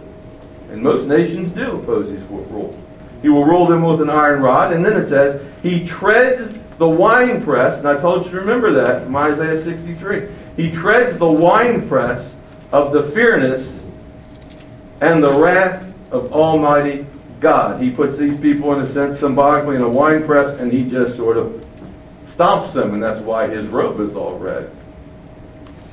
And 0.70 0.82
most 0.82 1.06
nations 1.06 1.52
do 1.52 1.76
oppose 1.76 2.08
his 2.08 2.22
rule. 2.24 2.78
He 3.22 3.28
will 3.28 3.44
rule 3.44 3.66
them 3.66 3.82
with 3.82 4.00
an 4.00 4.10
iron 4.10 4.42
rod. 4.42 4.72
And 4.72 4.84
then 4.84 4.96
it 4.96 5.08
says, 5.08 5.40
He 5.62 5.86
treads 5.86 6.54
the 6.78 6.88
winepress, 6.88 7.78
and 7.78 7.88
I 7.88 8.00
told 8.00 8.24
you 8.24 8.30
to 8.30 8.36
remember 8.38 8.72
that 8.72 9.02
from 9.02 9.16
Isaiah 9.16 9.60
63. 9.60 10.28
He 10.56 10.70
treads 10.70 11.18
the 11.18 11.28
winepress 11.28 12.34
of 12.70 12.92
the 12.92 13.02
fierceness 13.02 13.82
and 15.00 15.22
the 15.22 15.32
wrath 15.32 15.84
of 16.10 16.32
Almighty 16.32 17.06
God. 17.40 17.82
He 17.82 17.90
puts 17.90 18.18
these 18.18 18.38
people, 18.40 18.72
in 18.74 18.80
a 18.80 18.88
sense, 18.88 19.20
symbolically 19.20 19.76
in 19.76 19.82
a 19.82 19.88
winepress, 19.88 20.58
and 20.60 20.72
he 20.72 20.88
just 20.88 21.16
sort 21.16 21.36
of 21.36 21.64
stomps 22.36 22.72
them, 22.72 22.94
and 22.94 23.02
that's 23.02 23.20
why 23.20 23.48
his 23.48 23.66
robe 23.68 24.00
is 24.00 24.14
all 24.14 24.38
red. 24.38 24.70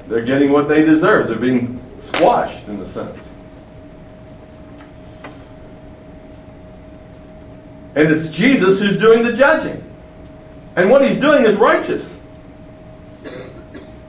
They're 0.07 0.23
getting 0.23 0.51
what 0.51 0.67
they 0.67 0.83
deserve. 0.83 1.27
They're 1.27 1.37
being 1.37 1.81
squashed, 2.13 2.67
in 2.67 2.79
a 2.79 2.91
sense. 2.91 3.24
And 7.95 8.11
it's 8.11 8.29
Jesus 8.29 8.79
who's 8.79 8.97
doing 8.97 9.23
the 9.23 9.33
judging. 9.33 9.81
And 10.75 10.89
what 10.89 11.07
he's 11.07 11.19
doing 11.19 11.45
is 11.45 11.55
righteous. 11.55 12.05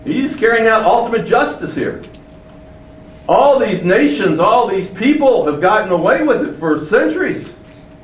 He's 0.04 0.34
carrying 0.36 0.66
out 0.66 0.84
ultimate 0.84 1.26
justice 1.26 1.74
here. 1.74 2.02
All 3.28 3.58
these 3.58 3.82
nations, 3.82 4.38
all 4.38 4.68
these 4.68 4.88
people 4.90 5.46
have 5.46 5.60
gotten 5.60 5.90
away 5.90 6.22
with 6.22 6.42
it 6.48 6.58
for 6.58 6.84
centuries. 6.86 7.48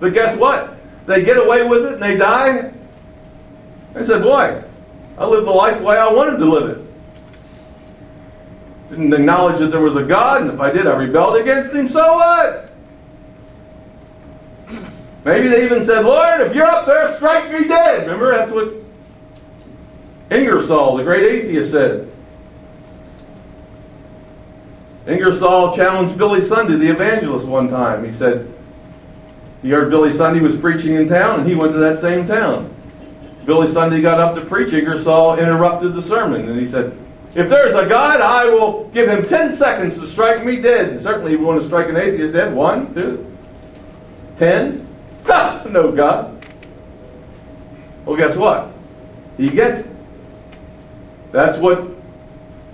But 0.01 0.15
guess 0.15 0.37
what? 0.37 0.77
They 1.07 1.23
get 1.25 1.37
away 1.37 1.67
with 1.67 1.87
it 1.87 1.93
and 1.95 2.03
they 2.03 2.17
die. 2.17 2.73
They 3.95 4.05
said, 4.07 4.23
Boy, 4.23 4.63
I 5.19 5.27
lived 5.27 5.47
the 5.47 5.53
life 5.53 5.79
the 5.79 5.85
way 5.85 5.97
I 5.97 6.13
wanted 6.13 6.39
to 6.39 6.45
live 6.47 6.71
it. 6.71 6.87
Didn't 8.91 9.13
acknowledge 9.13 9.61
that 9.61 9.69
there 9.69 9.81
was 9.81 9.97
a 9.97 10.03
God, 10.03 10.43
and 10.43 10.51
if 10.51 10.61
I 10.61 10.71
did, 10.71 10.87
I 10.87 10.97
rebelled 10.97 11.37
against 11.37 11.75
him, 11.75 11.89
so 11.89 12.15
what? 12.15 12.72
Maybe 15.25 15.49
they 15.49 15.65
even 15.65 15.87
said, 15.87 16.05
Lord, 16.05 16.41
if 16.41 16.55
you're 16.55 16.67
up 16.67 16.87
there, 16.87 17.15
strike 17.15 17.53
me 17.53 17.69
dead. 17.69 18.03
Remember, 18.03 18.33
that's 18.33 18.51
what 18.51 18.75
Ingersoll, 20.31 20.97
the 20.97 21.05
great 21.05 21.25
atheist, 21.25 21.73
said. 21.73 22.11
Ingersoll 25.07 25.77
challenged 25.77 26.17
Billy 26.17 26.47
Sunday, 26.47 26.77
the 26.77 26.91
evangelist, 26.91 27.47
one 27.47 27.69
time. 27.69 28.11
He 28.11 28.17
said, 28.17 28.53
he 29.63 29.71
heard 29.71 29.91
Billy 29.91 30.13
Sunday 30.13 30.41
was 30.41 30.57
preaching 30.57 30.95
in 30.95 31.09
town, 31.09 31.41
and 31.41 31.49
he 31.49 31.55
went 31.55 31.73
to 31.73 31.79
that 31.79 32.01
same 32.01 32.27
town. 32.27 32.75
Billy 33.45 33.73
Sunday 33.73 34.01
got 34.01 34.21
up 34.21 34.35
to 34.37 34.41
preach. 34.41 34.73
Ingersoll 34.73 35.39
interrupted 35.39 35.95
the 35.95 36.03
sermon, 36.03 36.49
and 36.49 36.61
he 36.61 36.69
said, 36.69 36.97
if 37.35 37.49
there's 37.49 37.75
a 37.75 37.87
God, 37.87 38.21
I 38.21 38.47
will 38.47 38.89
give 38.89 39.09
him 39.09 39.27
10 39.27 39.57
seconds 39.57 39.97
to 39.99 40.07
strike 40.07 40.45
me 40.45 40.57
dead. 40.57 40.91
And 40.91 41.03
certainly, 41.03 41.33
you 41.33 41.41
want 41.41 41.61
to 41.61 41.67
strike 41.67 41.89
an 41.89 41.97
atheist 41.97 42.35
dead, 42.35 42.53
one, 42.53 42.93
two, 42.95 43.27
ten. 44.39 44.89
No 45.69 45.91
God. 45.91 46.45
Well, 48.05 48.17
guess 48.17 48.37
what? 48.37 48.73
He 49.37 49.49
gets 49.49 49.87
it. 49.87 49.93
That's 51.31 51.59
what 51.59 51.89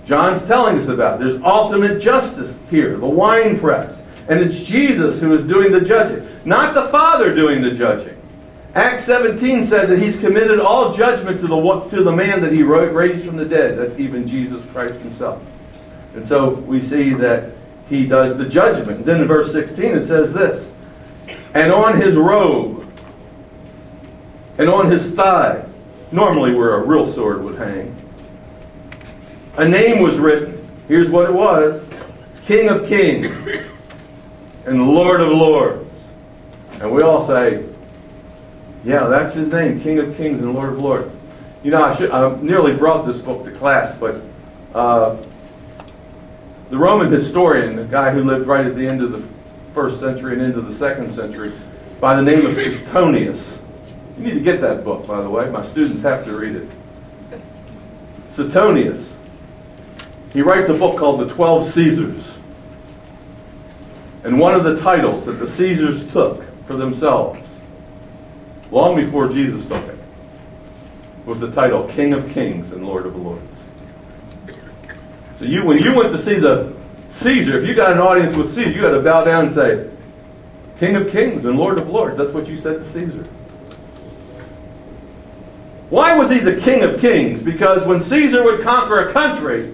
John's 0.05 0.43
telling 0.45 0.77
us 0.79 0.87
about. 0.87 1.19
There's 1.19 1.41
ultimate 1.43 2.01
justice 2.01 2.57
here, 2.69 2.97
the 2.97 3.07
wine 3.07 3.59
press. 3.59 4.01
And 4.27 4.39
it's 4.39 4.59
Jesus 4.59 5.21
who 5.21 5.35
is 5.35 5.45
doing 5.45 5.71
the 5.71 5.81
judging, 5.81 6.27
not 6.45 6.73
the 6.73 6.87
Father 6.89 7.33
doing 7.33 7.61
the 7.61 7.71
judging. 7.71 8.15
Acts 8.75 9.05
17 9.05 9.65
says 9.65 9.89
that 9.89 9.99
he's 9.99 10.19
committed 10.19 10.59
all 10.59 10.93
judgment 10.93 11.41
to 11.41 11.47
the, 11.47 11.79
to 11.89 12.03
the 12.03 12.11
man 12.11 12.41
that 12.41 12.51
he 12.51 12.61
raised 12.61 13.25
from 13.25 13.37
the 13.37 13.45
dead. 13.45 13.79
That's 13.79 13.97
even 13.99 14.27
Jesus 14.27 14.63
Christ 14.71 14.95
himself. 14.95 15.41
And 16.15 16.27
so 16.27 16.49
we 16.49 16.83
see 16.83 17.13
that 17.13 17.51
he 17.87 18.05
does 18.05 18.37
the 18.37 18.47
judgment. 18.47 19.05
Then 19.05 19.21
in 19.21 19.27
verse 19.27 19.51
16 19.51 19.85
it 19.85 20.07
says 20.07 20.33
this 20.33 20.67
and 21.53 21.71
on 21.71 21.99
his 21.99 22.15
robe, 22.15 22.85
and 24.57 24.69
on 24.69 24.91
his 24.91 25.09
thigh, 25.11 25.65
normally 26.11 26.53
where 26.53 26.75
a 26.75 26.85
real 26.85 27.11
sword 27.11 27.43
would 27.43 27.57
hang, 27.57 27.95
a 29.57 29.67
name 29.67 30.01
was 30.01 30.17
written. 30.17 30.55
Here's 30.87 31.09
what 31.09 31.29
it 31.29 31.33
was 31.33 31.83
King 32.45 32.69
of 32.69 32.87
Kings 32.87 33.27
and 34.65 34.87
Lord 34.87 35.21
of 35.21 35.29
Lords. 35.29 35.85
And 36.81 36.91
we 36.91 37.01
all 37.01 37.27
say, 37.27 37.65
yeah, 38.83 39.07
that's 39.07 39.35
his 39.35 39.49
name, 39.49 39.81
King 39.81 39.99
of 39.99 40.15
Kings 40.15 40.41
and 40.41 40.53
Lord 40.53 40.69
of 40.69 40.79
Lords. 40.79 41.13
You 41.63 41.71
know, 41.71 41.83
I, 41.83 41.95
should, 41.95 42.11
I 42.11 42.35
nearly 42.41 42.73
brought 42.73 43.05
this 43.05 43.19
book 43.19 43.43
to 43.43 43.51
class, 43.51 43.97
but 43.97 44.21
uh, 44.73 45.17
the 46.69 46.77
Roman 46.77 47.11
historian, 47.11 47.75
the 47.75 47.83
guy 47.83 48.13
who 48.13 48.23
lived 48.23 48.47
right 48.47 48.65
at 48.65 48.75
the 48.75 48.87
end 48.87 49.01
of 49.01 49.11
the 49.11 49.23
first 49.73 49.99
century 49.99 50.33
and 50.33 50.41
into 50.41 50.61
the 50.61 50.75
second 50.75 51.13
century 51.13 51.53
by 51.99 52.15
the 52.15 52.21
name 52.21 52.45
of 52.45 52.53
Suetonius. 52.53 53.57
You 54.17 54.25
need 54.25 54.33
to 54.33 54.41
get 54.41 54.61
that 54.61 54.83
book, 54.83 55.07
by 55.07 55.21
the 55.21 55.29
way. 55.29 55.49
My 55.49 55.65
students 55.65 56.01
have 56.03 56.25
to 56.25 56.33
read 56.33 56.55
it. 56.55 56.69
Suetonius. 58.33 59.07
He 60.33 60.41
writes 60.41 60.69
a 60.69 60.73
book 60.73 60.97
called 60.97 61.19
The 61.19 61.33
Twelve 61.33 61.71
Caesars. 61.71 62.23
And 64.23 64.39
one 64.39 64.53
of 64.53 64.63
the 64.63 64.79
titles 64.81 65.25
that 65.25 65.33
the 65.33 65.49
Caesars 65.49 66.05
took 66.11 66.43
for 66.67 66.75
themselves, 66.75 67.39
long 68.71 68.95
before 68.95 69.29
Jesus 69.29 69.65
took 69.67 69.83
it, 69.87 69.97
was 71.25 71.39
the 71.39 71.51
title 71.51 71.87
King 71.87 72.13
of 72.13 72.29
Kings 72.31 72.71
and 72.71 72.85
Lord 72.85 73.05
of 73.05 73.15
Lords. 73.15 73.63
So 75.37 75.45
you, 75.45 75.63
when 75.63 75.77
you 75.77 75.95
went 75.95 76.11
to 76.11 76.19
see 76.19 76.35
the 76.35 76.75
Caesar, 77.21 77.59
if 77.59 77.67
you 77.67 77.75
got 77.75 77.91
an 77.91 77.99
audience 77.99 78.35
with 78.35 78.53
Caesar, 78.55 78.71
you 78.71 78.81
got 78.81 78.91
to 78.91 79.01
bow 79.01 79.23
down 79.23 79.47
and 79.47 79.55
say, 79.55 79.89
King 80.79 80.95
of 80.95 81.11
Kings 81.11 81.43
and 81.45 81.57
Lord 81.57 81.77
of 81.77 81.89
Lords. 81.89 82.17
That's 82.17 82.31
what 82.31 82.47
you 82.47 82.57
said 82.57 82.79
to 82.79 82.85
Caesar. 82.85 83.23
Why 85.89 86.17
was 86.17 86.29
he 86.29 86.39
the 86.39 86.55
King 86.61 86.83
of 86.83 87.01
Kings? 87.01 87.41
Because 87.41 87.85
when 87.85 88.01
Caesar 88.01 88.43
would 88.43 88.61
conquer 88.61 89.09
a 89.09 89.11
country, 89.11 89.73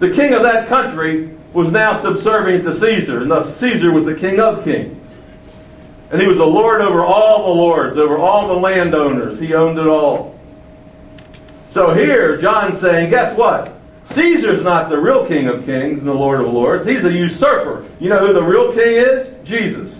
the 0.00 0.10
king 0.10 0.32
of 0.32 0.42
that 0.42 0.66
country 0.66 1.30
was 1.52 1.70
now 1.70 2.00
subservient 2.00 2.64
to 2.64 2.74
Caesar, 2.74 3.20
and 3.20 3.30
thus 3.30 3.56
Caesar 3.58 3.92
was 3.92 4.04
the 4.04 4.14
King 4.14 4.40
of 4.40 4.64
Kings. 4.64 4.98
And 6.10 6.20
he 6.20 6.26
was 6.26 6.38
the 6.38 6.46
Lord 6.46 6.80
over 6.80 7.04
all 7.04 7.54
the 7.54 7.60
lords, 7.60 7.98
over 7.98 8.18
all 8.18 8.48
the 8.48 8.54
landowners. 8.54 9.38
He 9.38 9.54
owned 9.54 9.78
it 9.78 9.86
all. 9.86 10.38
So 11.70 11.94
here, 11.94 12.36
John's 12.38 12.80
saying, 12.80 13.10
guess 13.10 13.36
what? 13.36 13.78
Caesar's 14.14 14.62
not 14.62 14.88
the 14.88 14.98
real 14.98 15.26
King 15.26 15.48
of 15.48 15.64
Kings 15.64 15.98
and 15.98 16.08
the 16.08 16.12
Lord 16.12 16.40
of 16.40 16.52
Lords. 16.52 16.86
He's 16.86 17.04
a 17.04 17.12
usurper. 17.12 17.86
You 17.98 18.08
know 18.08 18.26
who 18.26 18.32
the 18.32 18.42
real 18.42 18.72
king 18.72 18.96
is? 18.96 19.30
Jesus. 19.46 19.94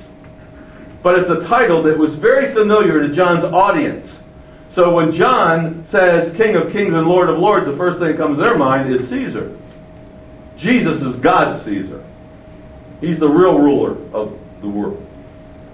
But 1.02 1.18
it's 1.18 1.30
a 1.30 1.44
title 1.46 1.82
that 1.84 1.98
was 1.98 2.14
very 2.14 2.52
familiar 2.52 3.06
to 3.06 3.14
John's 3.14 3.44
audience. 3.44 4.20
So 4.72 4.94
when 4.94 5.12
John 5.12 5.84
says 5.88 6.34
King 6.36 6.56
of 6.56 6.72
Kings 6.72 6.94
and 6.94 7.06
Lord 7.06 7.28
of 7.28 7.38
Lords, 7.38 7.66
the 7.66 7.76
first 7.76 7.98
thing 7.98 8.08
that 8.08 8.16
comes 8.16 8.38
to 8.38 8.44
their 8.44 8.56
mind 8.56 8.92
is 8.92 9.08
Caesar. 9.08 9.56
Jesus 10.56 11.02
is 11.02 11.16
God's 11.16 11.62
Caesar. 11.64 12.04
He's 13.00 13.18
the 13.18 13.28
real 13.28 13.58
ruler 13.58 13.96
of 14.14 14.38
the 14.60 14.68
world. 14.68 15.04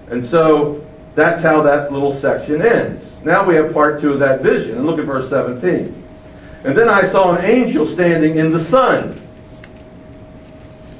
And 0.09 0.25
so 0.25 0.85
that's 1.15 1.43
how 1.43 1.61
that 1.61 1.93
little 1.93 2.13
section 2.13 2.61
ends. 2.61 3.05
Now 3.23 3.45
we 3.45 3.55
have 3.55 3.73
part 3.73 4.01
two 4.01 4.13
of 4.13 4.19
that 4.19 4.41
vision. 4.41 4.77
And 4.77 4.85
look 4.85 4.97
at 4.97 5.05
verse 5.05 5.29
17. 5.29 6.08
And 6.63 6.77
then 6.77 6.89
I 6.89 7.05
saw 7.05 7.35
an 7.35 7.45
angel 7.45 7.85
standing 7.85 8.35
in 8.35 8.51
the 8.51 8.59
sun. 8.59 9.13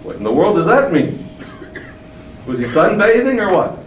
What 0.04 0.16
in 0.16 0.24
the 0.24 0.32
world 0.32 0.56
does 0.56 0.68
that 0.68 0.94
mean? 0.94 1.30
Was 2.46 2.60
he 2.60 2.66
sunbathing 2.66 3.40
or 3.40 3.54
what? 3.54 3.78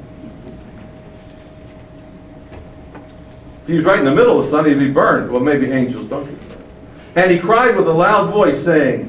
If 3.62 3.68
he 3.68 3.74
was 3.74 3.84
right 3.84 3.98
in 3.98 4.04
the 4.04 4.14
middle 4.14 4.38
of 4.38 4.44
the 4.44 4.50
sun, 4.50 4.66
he'd 4.66 4.78
be 4.78 4.90
burned. 4.90 5.30
Well, 5.30 5.40
maybe 5.40 5.70
angels 5.70 6.10
don't. 6.10 6.28
And 7.16 7.30
he 7.30 7.38
cried 7.38 7.76
with 7.76 7.88
a 7.88 7.92
loud 7.92 8.30
voice, 8.30 8.62
saying, 8.62 9.08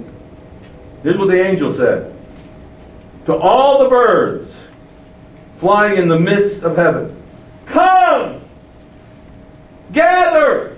Here's 1.01 1.18
what 1.18 1.30
the 1.30 1.41
angel 1.41 1.74
said 1.74 2.16
To 3.26 3.36
all 3.36 3.84
the 3.84 3.89
birds 3.89 4.57
flying 5.57 5.97
in 5.97 6.07
the 6.07 6.20
midst 6.20 6.64
of 6.64 6.78
heaven, 6.78 7.16
Come! 7.66 8.41
Gather 9.91 10.74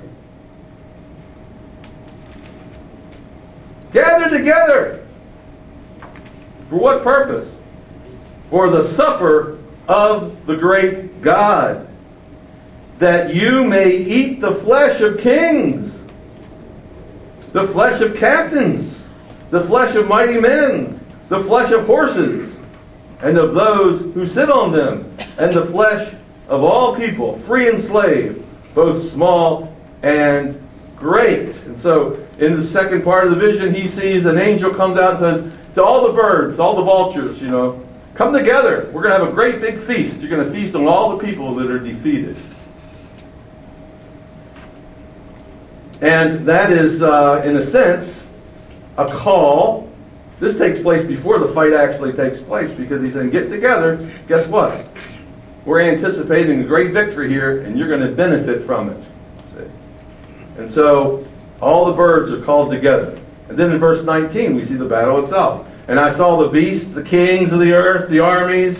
together! 4.30 5.06
For 6.76 6.82
what 6.82 7.04
purpose? 7.06 7.50
For 8.50 8.70
the 8.70 8.86
supper 8.86 9.60
of 9.88 10.46
the 10.46 10.58
great 10.58 11.22
God 11.22 11.88
that 13.00 13.34
you 13.34 13.64
may 13.64 13.96
eat 13.96 14.42
the 14.42 14.54
flesh 14.54 15.00
of 15.00 15.20
kings, 15.20 15.98
the 17.54 17.66
flesh 17.66 18.02
of 18.02 18.18
captains, 18.18 19.02
the 19.52 19.64
flesh 19.64 19.96
of 19.96 20.10
mighty 20.10 20.38
men, 20.38 21.00
the 21.30 21.42
flesh 21.46 21.72
of 21.72 21.86
horses, 21.86 22.58
and 23.22 23.38
of 23.38 23.54
those 23.54 24.14
who 24.14 24.28
sit 24.28 24.50
on 24.50 24.74
them, 24.74 25.18
and 25.38 25.54
the 25.54 25.66
flesh 25.68 26.14
of 26.50 26.62
all 26.62 26.94
people, 26.94 27.40
free 27.44 27.70
and 27.70 27.82
slave, 27.82 28.46
both 28.74 29.10
small 29.14 29.74
and 30.04 30.62
great. 30.98 31.56
And 31.56 31.82
so, 31.82 32.22
in 32.38 32.58
the 32.58 32.64
second 32.66 33.06
part 33.06 33.28
of 33.28 33.30
the 33.34 33.40
vision, 33.40 33.74
he 33.74 33.88
sees 33.88 34.26
an 34.26 34.38
angel 34.38 34.74
comes 34.74 34.98
out 34.98 35.24
and 35.24 35.54
says, 35.54 35.60
To 35.76 35.84
all 35.84 36.08
the 36.08 36.14
birds, 36.14 36.60
all 36.60 36.76
the 36.76 36.84
vultures, 36.84 37.42
you 37.42 37.50
know, 37.50 37.86
come 38.14 38.32
together. 38.32 38.90
We're 38.94 39.04
going 39.04 39.14
to 39.14 39.26
have 39.26 39.28
a 39.30 39.36
great 39.36 39.60
big 39.60 39.80
feast. 39.82 40.22
You're 40.22 40.30
going 40.30 40.46
to 40.46 40.52
feast 40.52 40.74
on 40.74 40.88
all 40.88 41.18
the 41.18 41.24
people 41.24 41.54
that 41.56 41.70
are 41.70 41.80
defeated. 41.80 42.38
And 46.02 46.46
that 46.46 46.72
is, 46.72 47.02
uh, 47.02 47.42
in 47.46 47.58
a 47.58 47.66
sense, 47.66 48.24
a 48.98 49.06
call. 49.06 49.92
This 50.40 50.58
takes 50.58 50.80
place 50.82 51.06
before 51.06 51.40
the 51.40 51.48
fight 51.50 51.74
actually 51.74 52.14
takes 52.14 52.40
place 52.40 52.72
because 52.72 53.02
he's 53.02 53.14
saying, 53.14 53.30
get 53.30 53.50
together. 53.50 54.12
Guess 54.28 54.48
what? 54.48 54.86
We're 55.66 55.82
anticipating 55.82 56.62
a 56.62 56.64
great 56.64 56.92
victory 56.92 57.30
here, 57.30 57.64
and 57.64 57.78
you're 57.78 57.88
going 57.90 58.02
to 58.02 58.12
benefit 58.12 58.66
from 58.66 58.90
it. 58.90 59.04
See? 59.56 60.62
And 60.62 60.72
so 60.72 61.26
all 61.60 61.86
the 61.86 61.94
birds 61.94 62.32
are 62.32 62.42
called 62.42 62.72
together. 62.72 63.20
And 63.50 63.58
then 63.58 63.72
in 63.72 63.80
verse 63.80 64.04
19, 64.04 64.56
we 64.56 64.66
see 64.66 64.76
the 64.76 64.86
battle 64.86 65.24
itself. 65.24 65.68
And 65.88 66.00
I 66.00 66.12
saw 66.12 66.42
the 66.42 66.50
beasts, 66.50 66.94
the 66.94 67.04
kings 67.04 67.54
of 67.54 67.60
the 67.60 67.74
earth, 67.74 68.10
the 68.10 68.20
armies, 68.20 68.78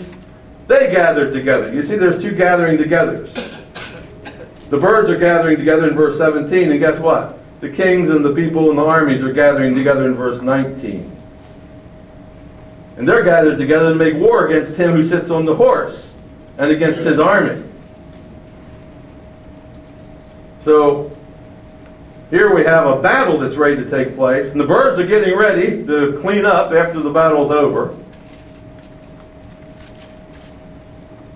they 0.66 0.90
gathered 0.90 1.32
together. 1.32 1.72
You 1.72 1.84
see, 1.84 1.96
there's 1.96 2.20
two 2.20 2.32
gathering 2.32 2.78
togethers. 2.78 3.32
The 4.68 4.78
birds 4.78 5.08
are 5.10 5.18
gathering 5.18 5.58
together 5.58 5.88
in 5.88 5.94
verse 5.94 6.18
17, 6.18 6.72
and 6.72 6.80
guess 6.80 6.98
what? 6.98 7.38
The 7.60 7.70
kings 7.70 8.10
and 8.10 8.24
the 8.24 8.32
people 8.32 8.70
and 8.70 8.78
the 8.78 8.84
armies 8.84 9.22
are 9.22 9.32
gathering 9.32 9.76
together 9.76 10.06
in 10.06 10.14
verse 10.14 10.42
19. 10.42 11.12
And 12.96 13.08
they're 13.08 13.22
gathered 13.22 13.58
together 13.58 13.90
to 13.90 13.94
make 13.94 14.14
war 14.14 14.48
against 14.48 14.74
him 14.74 14.92
who 14.92 15.06
sits 15.06 15.30
on 15.30 15.44
the 15.44 15.54
horse 15.54 16.12
and 16.58 16.72
against 16.72 17.00
his 17.00 17.20
army. 17.20 17.62
So 20.64 21.15
here 22.30 22.54
we 22.54 22.64
have 22.64 22.86
a 22.86 23.00
battle 23.00 23.38
that's 23.38 23.56
ready 23.56 23.76
to 23.76 23.88
take 23.88 24.16
place, 24.16 24.50
and 24.50 24.60
the 24.60 24.66
birds 24.66 25.00
are 25.00 25.06
getting 25.06 25.36
ready 25.36 25.86
to 25.86 26.18
clean 26.20 26.44
up 26.44 26.72
after 26.72 27.00
the 27.00 27.10
battle's 27.10 27.52
over. 27.52 27.94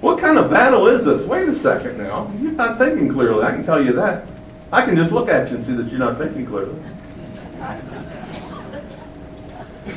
What 0.01 0.19
kind 0.19 0.39
of 0.39 0.51
battle 0.51 0.89
is 0.89 1.05
this? 1.05 1.27
Wait 1.27 1.49
a 1.49 1.57
second 1.57 1.99
now. 1.99 2.33
You're 2.41 2.53
not 2.53 2.79
thinking 2.79 3.09
clearly. 3.13 3.45
I 3.45 3.53
can 3.53 3.65
tell 3.65 3.85
you 3.85 3.93
that. 3.93 4.27
I 4.73 4.85
can 4.85 4.97
just 4.97 5.13
look 5.13 5.29
at 5.29 5.51
you 5.51 5.57
and 5.57 5.67
see 5.67 5.75
that 5.75 5.87
you're 5.89 5.99
not 5.99 6.19
thinking 6.19 6.47
clearly. 6.47 6.81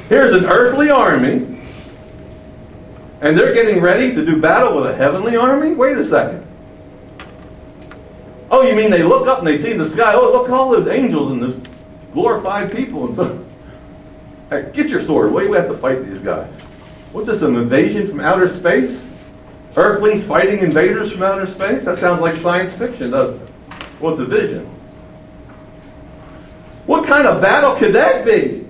Here's 0.09 0.33
an 0.33 0.45
earthly 0.45 0.89
army, 0.89 1.59
and 3.21 3.37
they're 3.37 3.53
getting 3.53 3.81
ready 3.81 4.13
to 4.13 4.25
do 4.25 4.41
battle 4.41 4.75
with 4.75 4.91
a 4.91 4.95
heavenly 4.95 5.35
army? 5.37 5.73
Wait 5.73 5.97
a 5.97 6.05
second. 6.05 6.45
Oh, 8.53 8.61
you 8.61 8.75
mean 8.75 8.91
they 8.91 9.01
look 9.01 9.27
up 9.27 9.39
and 9.39 9.47
they 9.47 9.57
see 9.57 9.73
the 9.73 9.89
sky, 9.89 10.13
oh, 10.13 10.31
look 10.31 10.47
at 10.47 10.53
all 10.53 10.69
those 10.69 10.87
angels 10.87 11.31
and 11.31 11.41
those 11.41 11.59
glorified 12.13 12.71
people. 12.71 13.07
And 13.07 13.15
so, 13.15 13.45
hey, 14.51 14.71
get 14.75 14.89
your 14.89 15.03
sword. 15.03 15.31
Why 15.31 15.45
do 15.45 15.49
we 15.49 15.57
have 15.57 15.69
to 15.69 15.77
fight 15.79 16.05
these 16.05 16.19
guys? 16.19 16.53
What's 17.13 17.25
this, 17.25 17.41
an 17.41 17.55
invasion 17.55 18.07
from 18.07 18.19
outer 18.19 18.47
space? 18.55 19.01
Earthlings 19.75 20.23
fighting 20.23 20.59
invaders 20.59 21.11
from 21.11 21.23
outer 21.23 21.47
space? 21.47 21.83
That 21.85 21.97
sounds 21.97 22.21
like 22.21 22.35
science 22.35 22.75
fiction, 22.75 23.09
doesn't 23.09 23.41
it? 23.41 23.49
What's 23.99 24.19
a 24.19 24.25
vision? 24.25 24.67
What 26.85 27.07
kind 27.07 27.27
of 27.27 27.41
battle 27.41 27.75
could 27.75 27.95
that 27.95 28.23
be? 28.23 28.67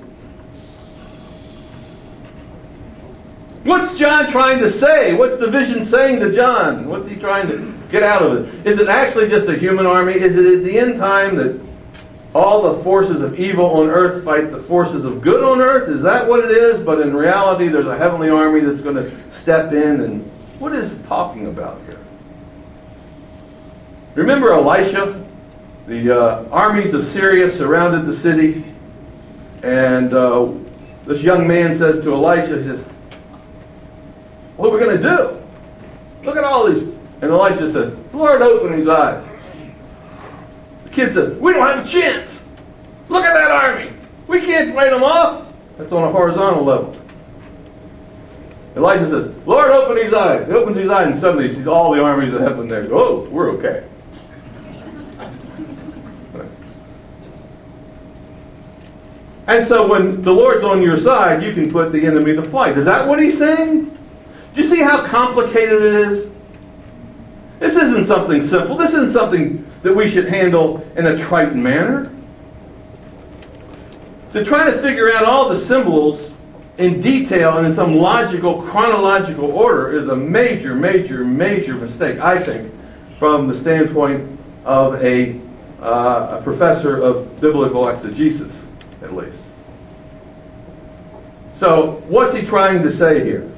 What's 3.66 3.98
John 3.98 4.32
trying 4.32 4.60
to 4.60 4.72
say? 4.72 5.14
What's 5.14 5.40
the 5.40 5.48
vision 5.48 5.86
saying 5.86 6.22
to 6.22 6.32
John? 6.32 6.88
What's 6.88 7.10
he 7.10 7.18
trying 7.18 7.48
to 7.50 7.83
get 7.94 8.04
out 8.04 8.24
of 8.24 8.34
it? 8.34 8.68
Is 8.68 8.80
it 8.80 8.90
actually 8.90 9.30
just 9.30 9.48
a 9.48 9.56
human 9.56 9.86
army? 9.86 10.14
Is 10.14 10.36
it 10.36 10.46
at 10.46 10.64
the 10.64 10.80
end 10.80 10.98
time 10.98 11.36
that 11.38 11.62
all 12.34 12.74
the 12.74 12.84
forces 12.84 13.22
of 13.22 13.40
evil 13.40 13.66
on 13.66 13.90
earth 13.90 14.26
fight 14.26 14.52
the 14.52 14.60
forces 14.60 15.06
of 15.06 15.22
good 15.22 15.44
on 15.44 15.62
earth? 15.62 15.88
Is 15.90 16.02
that 16.02 16.28
what 16.28 16.44
it 16.44 16.52
is? 16.52 16.82
But 16.82 17.02
in 17.02 17.16
reality, 17.16 17.68
there's 17.68 17.86
a 17.86 17.96
heavenly 17.96 18.32
army 18.32 18.62
that's 18.62 18.82
going 18.82 18.96
to 18.96 19.40
step 19.42 19.72
in 19.72 20.02
and 20.02 20.32
what 20.58 20.74
is 20.74 20.98
talking 21.08 21.48
about 21.48 21.80
here? 21.86 22.00
Remember 24.16 24.54
Elisha? 24.54 25.24
The 25.88 26.18
uh, 26.18 26.50
armies 26.50 26.94
of 26.94 27.06
Syria 27.06 27.52
surrounded 27.52 28.06
the 28.06 28.16
city, 28.16 28.64
and 29.62 30.14
uh, 30.14 30.52
this 31.06 31.22
young 31.22 31.46
man 31.46 31.76
says 31.76 32.02
to 32.06 32.14
Elisha, 32.14 32.58
he 32.58 32.64
says, 32.64 32.80
What 34.56 34.70
are 34.70 34.78
we 34.78 34.80
going 34.80 34.98
to 34.98 35.04
do? 35.04 36.26
Look 36.26 36.38
at 36.38 36.46
all 36.46 36.72
these. 36.72 36.93
And 37.24 37.32
Elisha 37.32 37.72
says, 37.72 37.96
Lord, 38.12 38.42
open 38.42 38.74
his 38.74 38.90
eyes. 38.90 39.26
The 40.84 40.90
kid 40.90 41.14
says, 41.14 41.32
We 41.40 41.54
don't 41.54 41.66
have 41.66 41.86
a 41.86 41.88
chance. 41.88 42.30
Look 43.08 43.24
at 43.24 43.34
that 43.34 43.50
army. 43.50 43.94
We 44.28 44.42
can't 44.42 44.76
fight 44.76 44.90
them 44.92 45.06
off. 45.06 45.48
That's 45.78 45.94
on 45.94 46.04
a 46.04 46.12
horizontal 46.12 46.66
level. 46.66 46.98
Elijah 48.76 49.10
says, 49.10 49.48
Lord, 49.48 49.70
open 49.70 50.04
his 50.04 50.14
eyes. 50.14 50.46
He 50.48 50.54
opens 50.54 50.76
his 50.76 50.90
eyes, 50.90 51.14
and 51.14 51.22
suddenly 51.22 51.48
he 51.48 51.56
sees 51.56 51.66
all 51.66 51.94
the 51.94 52.02
armies 52.02 52.34
of 52.34 52.42
heaven 52.42 52.68
there. 52.68 52.90
Oh, 52.92 53.22
we're 53.30 53.52
okay. 53.52 53.88
And 59.48 59.66
so 59.66 59.88
when 59.88 60.22
the 60.22 60.34
Lord's 60.34 60.66
on 60.66 60.82
your 60.82 61.00
side, 61.00 61.42
you 61.42 61.54
can 61.54 61.72
put 61.72 61.94
the 61.94 62.06
enemy 62.06 62.36
to 62.36 62.44
flight. 62.44 62.78
Is 62.78 62.84
that 62.84 63.08
what 63.08 63.22
he's 63.22 63.38
saying? 63.38 63.98
Do 64.56 64.62
you 64.62 64.68
see 64.68 64.82
how 64.82 65.06
complicated 65.06 65.84
it 65.84 66.12
is? 66.12 66.33
This 67.64 67.78
isn't 67.78 68.08
something 68.08 68.46
simple. 68.46 68.76
This 68.76 68.90
isn't 68.90 69.14
something 69.14 69.66
that 69.84 69.96
we 69.96 70.10
should 70.10 70.28
handle 70.28 70.86
in 70.98 71.06
a 71.06 71.18
trite 71.18 71.56
manner. 71.56 72.12
To 74.34 74.44
try 74.44 74.70
to 74.70 74.78
figure 74.80 75.10
out 75.14 75.24
all 75.24 75.48
the 75.48 75.62
symbols 75.62 76.30
in 76.78 77.00
detail 77.00 77.58
and 77.58 77.66
in 77.66 77.74
some 77.74 77.96
logical, 77.96 78.62
chronological 78.64 79.50
order 79.50 79.98
is 79.98 80.10
a 80.10 80.16
major, 80.16 80.76
major, 80.76 81.24
major 81.24 81.76
mistake, 81.76 82.20
I 82.20 82.44
think, 82.44 82.70
from 83.18 83.48
the 83.48 83.58
standpoint 83.58 84.38
of 84.66 85.02
a, 85.02 85.40
uh, 85.82 86.40
a 86.40 86.42
professor 86.44 87.02
of 87.02 87.40
biblical 87.40 87.88
exegesis, 87.88 88.54
at 89.02 89.14
least. 89.14 89.42
So, 91.60 92.04
what's 92.10 92.36
he 92.36 92.42
trying 92.42 92.84
to 92.84 92.92
say 92.92 93.24
here? 93.24 93.50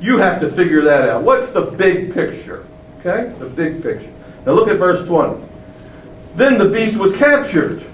You 0.00 0.18
have 0.18 0.38
to 0.38 0.48
figure 0.52 0.82
that 0.82 1.08
out. 1.08 1.24
What's 1.24 1.50
the 1.50 1.62
big 1.62 2.14
picture? 2.14 2.64
Okay? 3.00 3.32
The 3.38 3.46
big 3.46 3.82
picture. 3.82 4.12
Now 4.46 4.52
look 4.52 4.68
at 4.68 4.78
verse 4.78 5.06
20. 5.06 5.48
Then 6.36 6.58
the 6.58 6.68
beast 6.68 6.96
was 6.96 7.14
captured, 7.14 7.84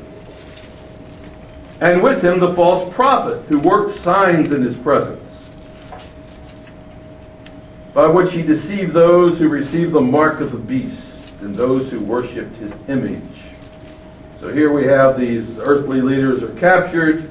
and 1.80 2.02
with 2.02 2.22
him 2.22 2.38
the 2.38 2.52
false 2.52 2.92
prophet, 2.94 3.42
who 3.48 3.58
worked 3.58 3.96
signs 3.96 4.52
in 4.52 4.62
his 4.62 4.76
presence, 4.76 5.22
by 7.94 8.06
which 8.08 8.32
he 8.32 8.42
deceived 8.42 8.92
those 8.92 9.38
who 9.38 9.48
received 9.48 9.92
the 9.92 10.00
mark 10.00 10.40
of 10.40 10.52
the 10.52 10.58
beast 10.58 11.02
and 11.40 11.54
those 11.54 11.90
who 11.90 12.00
worshipped 12.00 12.56
his 12.56 12.72
image. 12.88 13.22
So 14.40 14.52
here 14.52 14.72
we 14.72 14.86
have 14.86 15.18
these 15.18 15.58
earthly 15.58 16.00
leaders 16.02 16.42
are 16.42 16.54
captured. 16.56 17.30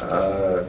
Uh, 0.00 0.64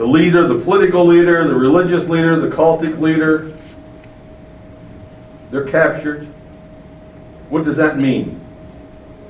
the 0.00 0.06
leader, 0.06 0.48
the 0.48 0.58
political 0.58 1.04
leader, 1.04 1.46
the 1.46 1.54
religious 1.54 2.08
leader, 2.08 2.40
the 2.40 2.48
cultic 2.48 2.98
leader, 3.00 3.54
they're 5.50 5.66
captured. 5.66 6.26
What 7.50 7.66
does 7.66 7.76
that 7.76 7.98
mean? 7.98 8.40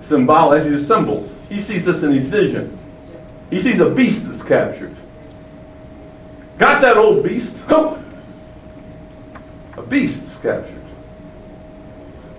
Symbolic, 0.05 0.63
these 0.63 0.87
symbols. 0.87 1.29
He 1.49 1.61
sees 1.61 1.87
this 1.87 2.05
in 2.05 2.13
his 2.13 2.29
vision. 2.29 2.79
He 3.51 3.61
sees 3.61 3.81
a 3.81 3.91
beast 3.91 4.23
that's 4.31 4.45
captured. 4.45 4.95
Got 6.59 6.83
that 6.83 6.97
old 6.97 7.25
beast? 7.25 7.53
A 7.69 7.99
beast 9.89 10.23
captured. 10.41 10.85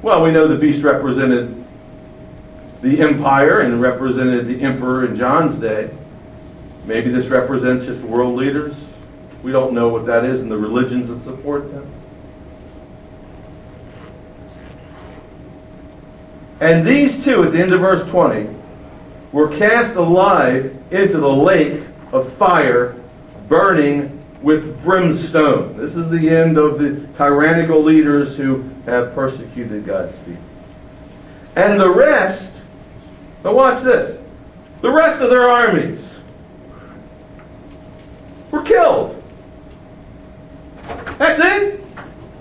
Well, 0.01 0.23
we 0.23 0.32
know 0.32 0.47
the 0.47 0.55
beast 0.55 0.84
represented 0.84 1.65
the 2.82 3.01
empire 3.01 3.59
and 3.59 3.82
represented 3.82 4.47
the 4.47 4.61
emperor 4.61 5.05
in 5.05 5.17
John's 5.17 5.55
day. 5.55 5.89
Maybe 6.86 7.11
this 7.11 7.27
represents 7.27 7.86
just 7.86 8.01
world 8.01 8.36
leaders. 8.36 8.75
We 9.43 9.51
don't 9.51 9.73
know 9.73 9.89
what 9.89 10.05
that 10.07 10.25
is 10.25 10.41
and 10.41 10.51
the 10.51 10.57
religions 10.57 11.09
that 11.09 11.23
support 11.23 11.71
them. 11.71 11.89
And 16.59 16.86
these 16.86 17.23
two, 17.23 17.43
at 17.43 17.51
the 17.51 17.59
end 17.59 17.73
of 17.73 17.82
verse 17.82 18.07
20, 18.09 18.47
were 19.32 19.55
cast 19.57 19.95
alive 19.95 20.75
into 20.91 21.17
the 21.17 21.29
lake 21.29 21.84
of 22.11 22.32
fire, 22.34 22.95
burning 23.47 24.23
with 24.41 24.82
brimstone. 24.84 25.77
This 25.77 25.95
is 25.95 26.09
the 26.09 26.29
end 26.29 26.57
of 26.57 26.79
the 26.79 27.07
tyrannical 27.17 27.82
leaders 27.82 28.36
who 28.36 28.63
have 28.86 29.13
persecuted 29.13 29.86
God's 29.86 30.17
people. 30.19 30.43
And 31.55 31.79
the 31.79 31.89
rest, 31.89 32.53
now 33.43 33.53
watch 33.53 33.84
this, 33.84 34.19
the 34.82 34.91
rest 34.91 35.19
of 35.21 35.29
their 35.29 35.49
armies 35.49 36.17
were 38.52 38.62
killed. 38.64 39.22
That's 41.18 41.41
it. 41.41 41.80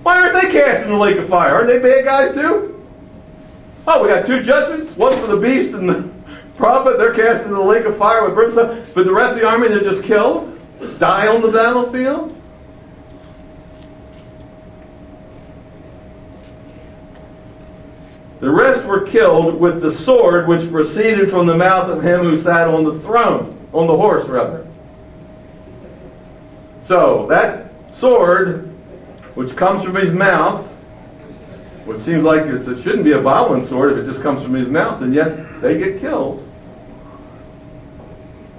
Why 0.02 0.20
aren't 0.20 0.34
they 0.34 0.50
cast 0.50 0.84
in 0.84 0.90
the 0.90 0.96
lake 0.96 1.16
of 1.16 1.28
fire? 1.28 1.54
Aren't 1.54 1.68
they 1.68 1.78
bad 1.78 2.04
guys 2.04 2.34
too? 2.34 2.82
Oh, 3.86 4.02
we 4.02 4.08
got 4.08 4.26
two 4.26 4.42
judgments, 4.42 4.96
one 4.96 5.16
for 5.18 5.26
the 5.26 5.36
beast 5.36 5.74
and 5.74 5.88
the 5.88 6.10
prophet. 6.56 6.98
They're 6.98 7.14
cast 7.14 7.44
in 7.44 7.52
the 7.52 7.60
lake 7.60 7.84
of 7.84 7.96
fire 7.96 8.24
with 8.24 8.34
brimstone. 8.34 8.86
But 8.94 9.04
the 9.04 9.12
rest 9.12 9.34
of 9.34 9.40
the 9.40 9.46
army, 9.46 9.68
they're 9.68 9.80
just 9.80 10.04
killed, 10.04 10.58
die 10.98 11.26
on 11.26 11.42
the 11.42 11.48
battlefield. 11.48 12.36
The 18.40 18.50
rest 18.50 18.86
were 18.86 19.02
killed 19.02 19.60
with 19.60 19.82
the 19.82 19.92
sword 19.92 20.48
which 20.48 20.70
proceeded 20.70 21.30
from 21.30 21.46
the 21.46 21.56
mouth 21.56 21.90
of 21.90 22.02
him 22.02 22.20
who 22.20 22.40
sat 22.40 22.68
on 22.68 22.84
the 22.84 22.98
throne, 23.00 23.68
on 23.74 23.86
the 23.86 23.94
horse, 23.94 24.26
rather. 24.28 24.66
So, 26.90 27.26
that 27.28 27.70
sword, 27.94 28.66
which 29.36 29.54
comes 29.54 29.84
from 29.84 29.94
his 29.94 30.12
mouth, 30.12 30.66
which 31.84 32.02
seems 32.02 32.24
like 32.24 32.46
it 32.46 32.64
shouldn't 32.82 33.04
be 33.04 33.12
a 33.12 33.20
violent 33.20 33.68
sword 33.68 33.92
if 33.92 33.98
it 33.98 34.10
just 34.10 34.24
comes 34.24 34.42
from 34.42 34.54
his 34.54 34.66
mouth, 34.66 35.00
and 35.00 35.14
yet 35.14 35.60
they 35.60 35.78
get 35.78 36.00
killed. 36.00 36.44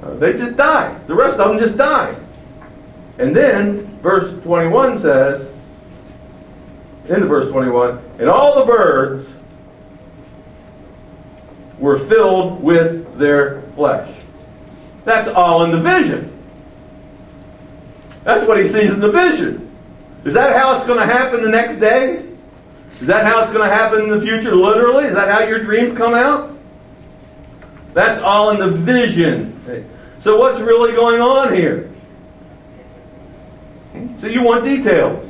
Uh, 0.02 0.14
they 0.14 0.32
just 0.32 0.56
die. 0.56 0.98
The 1.08 1.14
rest 1.14 1.42
of 1.42 1.50
them 1.50 1.60
just 1.60 1.76
die. 1.76 2.16
And 3.18 3.36
then, 3.36 4.00
verse 4.00 4.32
21 4.44 5.00
says, 5.00 5.50
in 7.10 7.20
the 7.20 7.28
verse 7.28 7.52
21, 7.52 8.02
and 8.18 8.30
all 8.30 8.60
the 8.60 8.66
birds 8.66 9.30
were 11.80 12.00
filled 12.00 12.64
with 12.64 13.18
their 13.18 13.62
flesh. 13.76 14.10
That's 15.04 15.28
all 15.28 15.66
in 15.66 15.72
the 15.72 15.80
vision. 15.80 16.31
That's 18.24 18.46
what 18.46 18.60
he 18.60 18.68
sees 18.68 18.92
in 18.92 19.00
the 19.00 19.12
vision. 19.12 19.70
Is 20.26 20.34
that 20.36 20.56
how 20.56 20.78
it's 20.78 20.86
going 20.86 21.00
to 21.00 21.06
happen 21.06 21.42
the 21.42 21.50
next 21.50 21.80
day? 21.80 22.26
Is 23.00 23.08
that 23.08 23.26
how 23.26 23.42
it's 23.42 23.52
going 23.52 23.68
to 23.68 23.74
happen 23.74 24.02
in 24.02 24.10
the 24.10 24.22
future, 24.22 24.56
literally? 24.56 25.06
Is 25.06 25.16
that 25.16 25.28
how 25.28 25.44
your 25.48 25.64
dreams 25.64 25.98
come 25.98 26.14
out? 26.14 26.56
That's 27.94 28.22
all 28.22 28.52
in 28.52 28.60
the 28.60 28.70
vision. 28.70 29.88
So, 30.22 30.38
what's 30.38 30.62
really 30.62 30.94
going 30.94 31.20
on 31.20 31.54
here? 31.54 31.90
So, 34.20 34.28
you 34.28 34.44
want 34.44 34.64
details. 34.64 35.28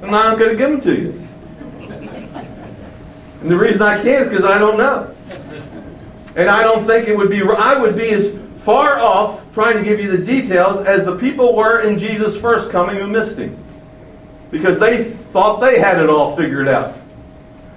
And 0.00 0.14
I'm 0.14 0.38
going 0.38 0.50
to 0.50 0.56
give 0.56 0.70
them 0.70 0.80
to 0.82 0.94
you. 0.94 1.28
And 3.42 3.50
the 3.50 3.56
reason 3.56 3.82
I 3.82 4.02
can't 4.02 4.24
is 4.24 4.30
because 4.30 4.44
I 4.44 4.58
don't 4.58 4.78
know. 4.78 5.14
And 6.34 6.48
I 6.48 6.62
don't 6.62 6.86
think 6.86 7.08
it 7.08 7.16
would 7.16 7.30
be, 7.30 7.42
I 7.42 7.78
would 7.78 7.96
be 7.96 8.10
as 8.10 8.36
far 8.58 8.98
off 8.98 9.42
trying 9.56 9.78
to 9.78 9.82
give 9.82 9.98
you 9.98 10.14
the 10.14 10.22
details 10.22 10.84
as 10.84 11.06
the 11.06 11.16
people 11.16 11.56
were 11.56 11.80
in 11.80 11.98
Jesus' 11.98 12.36
first 12.36 12.70
coming 12.70 12.96
who 12.96 13.06
missed 13.06 13.38
him. 13.38 13.56
Because 14.50 14.78
they 14.78 15.04
thought 15.04 15.60
they 15.60 15.78
had 15.78 15.98
it 15.98 16.10
all 16.10 16.36
figured 16.36 16.68
out. 16.68 16.94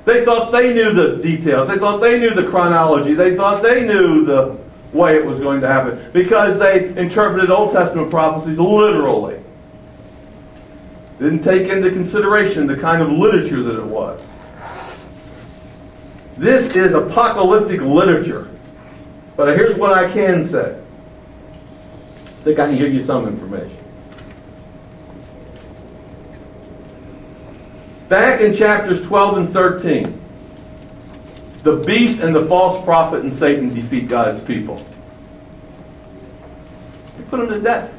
They 0.03 0.25
thought 0.25 0.51
they 0.51 0.73
knew 0.73 0.91
the 0.91 1.23
details. 1.23 1.69
They 1.69 1.77
thought 1.77 2.01
they 2.01 2.19
knew 2.19 2.31
the 2.31 2.49
chronology. 2.49 3.13
They 3.13 3.33
thought 3.33 3.63
they 3.63 3.87
knew 3.87 4.25
the 4.25 4.57
way 4.91 5.15
it 5.15 5.25
was 5.25 5.39
going 5.39 5.61
to 5.61 5.69
happen. 5.69 6.11
Because 6.11 6.59
they 6.59 6.89
interpreted 6.97 7.49
Old 7.49 7.71
Testament 7.71 8.11
prophecies 8.11 8.59
literally. 8.59 9.39
Didn't 11.17 11.43
take 11.43 11.69
into 11.69 11.91
consideration 11.91 12.67
the 12.67 12.75
kind 12.75 13.01
of 13.01 13.09
literature 13.09 13.63
that 13.63 13.79
it 13.79 13.85
was. 13.85 14.19
This 16.37 16.75
is 16.75 16.93
apocalyptic 16.93 17.79
literature. 17.79 18.49
But 19.37 19.55
here's 19.55 19.77
what 19.77 19.93
I 19.93 20.11
can 20.11 20.45
say. 20.45 20.77
I 22.39 22.41
think 22.41 22.59
I 22.59 22.67
can 22.67 22.77
give 22.77 22.93
you 22.93 23.03
some 23.03 23.27
information. 23.27 23.77
Back 28.07 28.41
in 28.41 28.55
chapters 28.55 29.01
12 29.01 29.37
and 29.37 29.49
13, 29.49 30.21
the 31.63 31.75
beast 31.77 32.21
and 32.21 32.33
the 32.33 32.45
false 32.45 32.83
prophet 32.85 33.23
and 33.23 33.33
Satan 33.33 33.73
defeat 33.73 34.07
God's 34.07 34.41
people. 34.41 34.83
They 37.17 37.23
put 37.25 37.41
them 37.41 37.49
to 37.49 37.59
death. 37.59 37.93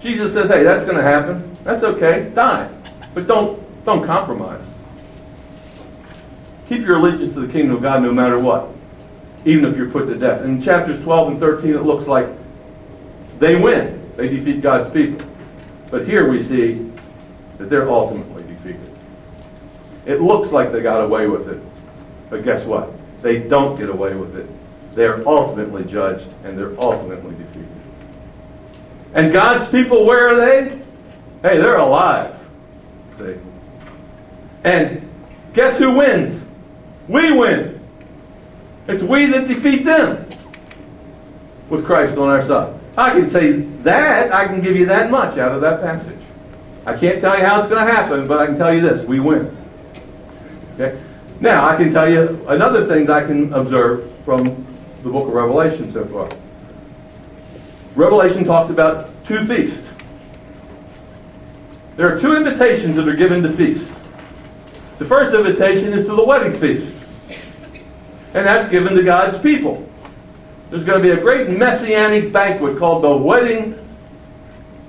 Jesus 0.00 0.32
says, 0.34 0.48
hey, 0.48 0.64
that's 0.64 0.84
going 0.84 0.96
to 0.96 1.02
happen. 1.02 1.56
That's 1.64 1.84
okay. 1.84 2.30
Die. 2.34 2.70
But 3.14 3.26
don't, 3.26 3.84
don't 3.84 4.04
compromise. 4.04 4.66
Keep 6.68 6.80
your 6.80 6.96
allegiance 6.96 7.34
to 7.34 7.46
the 7.46 7.52
kingdom 7.52 7.76
of 7.76 7.82
God 7.82 8.02
no 8.02 8.12
matter 8.12 8.38
what 8.38 8.68
even 9.44 9.64
if 9.64 9.76
you're 9.76 9.90
put 9.90 10.08
to 10.08 10.14
death. 10.14 10.42
In 10.42 10.60
chapters 10.60 11.00
12 11.00 11.28
and 11.28 11.38
13, 11.38 11.74
it 11.74 11.82
looks 11.82 12.06
like 12.06 12.28
they 13.38 13.56
win. 13.56 14.12
They 14.16 14.28
defeat 14.28 14.60
God's 14.60 14.90
people. 14.90 15.26
But 15.90 16.06
here 16.06 16.28
we 16.28 16.42
see 16.42 16.90
that 17.58 17.70
they're 17.70 17.88
ultimately 17.88 18.42
defeated. 18.42 18.94
It 20.06 20.20
looks 20.20 20.52
like 20.52 20.72
they 20.72 20.80
got 20.80 21.02
away 21.02 21.26
with 21.26 21.48
it. 21.48 21.62
But 22.30 22.44
guess 22.44 22.64
what? 22.64 22.92
They 23.22 23.38
don't 23.38 23.78
get 23.78 23.88
away 23.88 24.14
with 24.14 24.36
it. 24.36 24.48
They're 24.94 25.26
ultimately 25.26 25.84
judged 25.84 26.28
and 26.44 26.58
they're 26.58 26.78
ultimately 26.80 27.34
defeated. 27.36 27.68
And 29.14 29.32
God's 29.32 29.68
people, 29.70 30.04
where 30.04 30.28
are 30.28 30.36
they? 30.36 30.68
Hey, 31.42 31.58
they're 31.58 31.76
alive. 31.76 32.36
See? 33.18 33.36
And 34.64 35.08
guess 35.54 35.78
who 35.78 35.94
wins? 35.94 36.42
We 37.06 37.32
win. 37.32 37.80
It's 38.86 39.02
we 39.02 39.26
that 39.26 39.48
defeat 39.48 39.84
them 39.84 40.28
with 41.68 41.84
Christ 41.84 42.18
on 42.18 42.28
our 42.28 42.44
side. 42.46 42.77
I 42.96 43.10
can 43.10 43.30
say 43.30 43.52
that, 43.82 44.32
I 44.32 44.46
can 44.46 44.60
give 44.60 44.76
you 44.76 44.86
that 44.86 45.10
much 45.10 45.38
out 45.38 45.52
of 45.52 45.60
that 45.60 45.80
passage. 45.80 46.18
I 46.86 46.96
can't 46.96 47.20
tell 47.20 47.38
you 47.38 47.44
how 47.44 47.60
it's 47.60 47.68
going 47.68 47.84
to 47.84 47.92
happen, 47.92 48.26
but 48.26 48.38
I 48.38 48.46
can 48.46 48.56
tell 48.56 48.74
you 48.74 48.80
this 48.80 49.06
we 49.06 49.20
win. 49.20 49.56
Okay? 50.74 51.00
Now, 51.40 51.68
I 51.68 51.76
can 51.76 51.92
tell 51.92 52.10
you 52.10 52.44
another 52.48 52.86
thing 52.86 53.06
that 53.06 53.24
I 53.24 53.26
can 53.26 53.52
observe 53.52 54.10
from 54.24 54.44
the 55.02 55.10
book 55.10 55.28
of 55.28 55.34
Revelation 55.34 55.92
so 55.92 56.04
far. 56.06 56.30
Revelation 57.94 58.44
talks 58.44 58.70
about 58.70 59.10
two 59.26 59.44
feasts. 59.44 59.86
There 61.96 62.14
are 62.14 62.20
two 62.20 62.36
invitations 62.36 62.96
that 62.96 63.08
are 63.08 63.16
given 63.16 63.42
to 63.42 63.52
feast. 63.52 63.90
The 64.98 65.04
first 65.04 65.34
invitation 65.34 65.92
is 65.92 66.06
to 66.06 66.14
the 66.14 66.24
wedding 66.24 66.58
feast, 66.58 66.92
and 68.34 68.46
that's 68.46 68.68
given 68.68 68.94
to 68.94 69.02
God's 69.02 69.38
people. 69.38 69.88
There's 70.70 70.84
going 70.84 71.02
to 71.02 71.02
be 71.02 71.18
a 71.18 71.20
great 71.20 71.50
messianic 71.50 72.32
banquet 72.32 72.78
called 72.78 73.02
the 73.02 73.16
wedding 73.16 73.78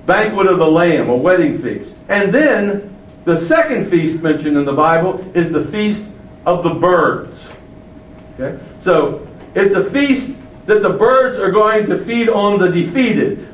banquet 0.06 0.46
of 0.46 0.58
the 0.58 0.66
Lamb, 0.66 1.08
a 1.08 1.16
wedding 1.16 1.58
feast. 1.58 1.94
And 2.08 2.32
then 2.34 2.94
the 3.24 3.38
second 3.38 3.88
feast 3.88 4.22
mentioned 4.22 4.56
in 4.56 4.64
the 4.64 4.72
Bible 4.72 5.24
is 5.34 5.50
the 5.50 5.64
feast 5.66 6.04
of 6.46 6.64
the 6.64 6.74
birds. 6.74 7.38
Okay? 8.38 8.62
So 8.82 9.26
it's 9.54 9.74
a 9.74 9.84
feast 9.84 10.32
that 10.66 10.82
the 10.82 10.90
birds 10.90 11.38
are 11.38 11.50
going 11.50 11.86
to 11.86 11.98
feed 12.04 12.28
on 12.28 12.58
the 12.58 12.70
defeated. 12.70 13.46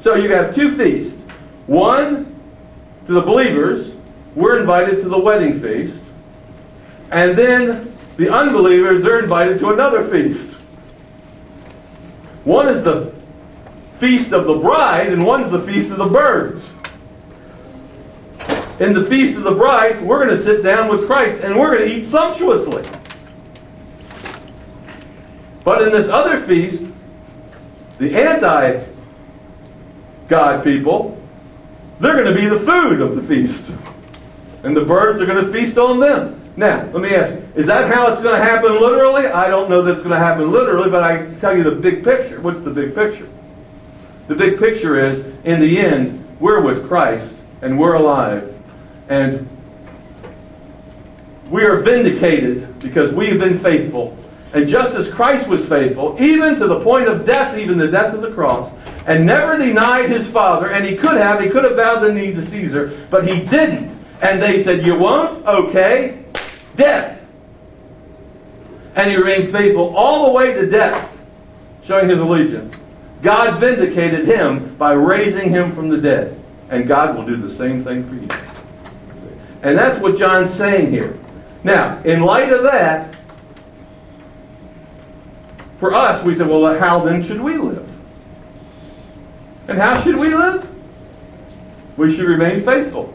So 0.00 0.14
you 0.14 0.32
have 0.32 0.54
two 0.54 0.76
feasts. 0.76 1.16
One 1.66 2.34
to 3.06 3.12
the 3.12 3.20
believers, 3.20 3.94
we're 4.34 4.60
invited 4.60 5.02
to 5.02 5.08
the 5.08 5.18
wedding 5.18 5.60
feast. 5.60 5.98
And 7.10 7.36
then 7.36 7.94
the 8.16 8.32
unbelievers, 8.32 9.02
they're 9.02 9.20
invited 9.20 9.60
to 9.60 9.70
another 9.70 10.04
feast. 10.04 10.57
One 12.44 12.68
is 12.68 12.82
the 12.82 13.12
feast 13.98 14.32
of 14.32 14.46
the 14.46 14.54
bride, 14.54 15.12
and 15.12 15.24
one's 15.24 15.50
the 15.50 15.60
feast 15.60 15.90
of 15.90 15.98
the 15.98 16.06
birds. 16.06 16.70
In 18.80 18.94
the 18.94 19.04
feast 19.06 19.36
of 19.36 19.42
the 19.42 19.54
bride, 19.54 20.00
we're 20.00 20.24
going 20.24 20.36
to 20.36 20.42
sit 20.42 20.62
down 20.62 20.88
with 20.88 21.06
Christ 21.06 21.42
and 21.42 21.58
we're 21.58 21.76
going 21.76 21.88
to 21.88 21.96
eat 21.96 22.08
sumptuously. 22.08 22.88
But 25.64 25.82
in 25.82 25.90
this 25.90 26.08
other 26.08 26.40
feast, 26.40 26.84
the 27.98 28.14
anti 28.14 28.84
God 30.28 30.62
people, 30.62 31.20
they're 31.98 32.14
going 32.14 32.32
to 32.32 32.40
be 32.40 32.46
the 32.46 32.60
food 32.60 33.00
of 33.00 33.16
the 33.16 33.22
feast. 33.22 33.64
And 34.62 34.76
the 34.76 34.84
birds 34.84 35.20
are 35.20 35.26
going 35.26 35.44
to 35.44 35.52
feast 35.52 35.76
on 35.76 35.98
them. 35.98 36.37
Now, 36.58 36.90
let 36.92 37.00
me 37.00 37.14
ask 37.14 37.32
you, 37.32 37.48
is 37.54 37.66
that 37.66 37.88
how 37.88 38.12
it's 38.12 38.20
going 38.20 38.36
to 38.36 38.44
happen 38.44 38.72
literally? 38.80 39.26
I 39.28 39.48
don't 39.48 39.70
know 39.70 39.80
that 39.82 39.92
it's 39.92 40.02
going 40.02 40.10
to 40.10 40.18
happen 40.18 40.50
literally, 40.50 40.90
but 40.90 41.04
I 41.04 41.24
tell 41.36 41.56
you 41.56 41.62
the 41.62 41.70
big 41.70 42.02
picture. 42.02 42.40
What's 42.40 42.64
the 42.64 42.70
big 42.70 42.96
picture? 42.96 43.28
The 44.26 44.34
big 44.34 44.58
picture 44.58 44.98
is, 44.98 45.20
in 45.44 45.60
the 45.60 45.78
end, 45.78 46.26
we're 46.40 46.60
with 46.60 46.88
Christ 46.88 47.32
and 47.62 47.78
we're 47.78 47.94
alive. 47.94 48.52
And 49.08 49.48
we 51.48 51.62
are 51.62 51.78
vindicated 51.78 52.80
because 52.80 53.14
we 53.14 53.28
have 53.28 53.38
been 53.38 53.60
faithful 53.60 54.18
and 54.52 54.68
just 54.68 54.96
as 54.96 55.10
Christ 55.10 55.46
was 55.46 55.64
faithful, 55.64 56.16
even 56.20 56.58
to 56.58 56.66
the 56.66 56.80
point 56.80 57.06
of 57.06 57.24
death, 57.24 57.56
even 57.56 57.78
the 57.78 57.88
death 57.88 58.14
of 58.14 58.22
the 58.22 58.32
cross, 58.32 58.72
and 59.06 59.24
never 59.24 59.58
denied 59.58 60.10
his 60.10 60.26
Father, 60.26 60.72
and 60.72 60.84
he 60.84 60.96
could 60.96 61.18
have, 61.18 61.40
he 61.40 61.50
could 61.50 61.64
have 61.64 61.76
bowed 61.76 62.00
the 62.00 62.12
knee 62.12 62.32
to 62.32 62.44
Caesar, 62.46 62.98
but 63.10 63.28
he 63.28 63.44
didn't. 63.44 63.96
And 64.22 64.42
they 64.42 64.64
said, 64.64 64.84
You 64.84 64.98
won't? 64.98 65.46
Okay. 65.46 66.24
Death. 66.78 67.20
And 68.94 69.10
he 69.10 69.16
remained 69.16 69.52
faithful 69.52 69.94
all 69.94 70.26
the 70.26 70.32
way 70.32 70.54
to 70.54 70.66
death, 70.66 71.16
showing 71.84 72.08
his 72.08 72.18
allegiance. 72.18 72.74
God 73.22 73.60
vindicated 73.60 74.26
him 74.26 74.74
by 74.76 74.92
raising 74.92 75.50
him 75.50 75.74
from 75.74 75.88
the 75.90 75.98
dead. 75.98 76.40
And 76.70 76.88
God 76.88 77.16
will 77.16 77.26
do 77.26 77.36
the 77.36 77.52
same 77.52 77.84
thing 77.84 78.08
for 78.08 78.14
you. 78.14 78.28
And 79.62 79.76
that's 79.76 79.98
what 79.98 80.16
John's 80.18 80.54
saying 80.54 80.90
here. 80.90 81.18
Now, 81.64 82.00
in 82.04 82.20
light 82.22 82.52
of 82.52 82.62
that, 82.62 83.16
for 85.80 85.94
us, 85.94 86.24
we 86.24 86.34
say, 86.34 86.44
well, 86.44 86.78
how 86.78 87.04
then 87.04 87.24
should 87.24 87.40
we 87.40 87.56
live? 87.56 87.88
And 89.68 89.78
how 89.78 90.00
should 90.02 90.16
we 90.16 90.34
live? 90.34 90.68
We 91.96 92.14
should 92.14 92.26
remain 92.26 92.64
faithful. 92.64 93.12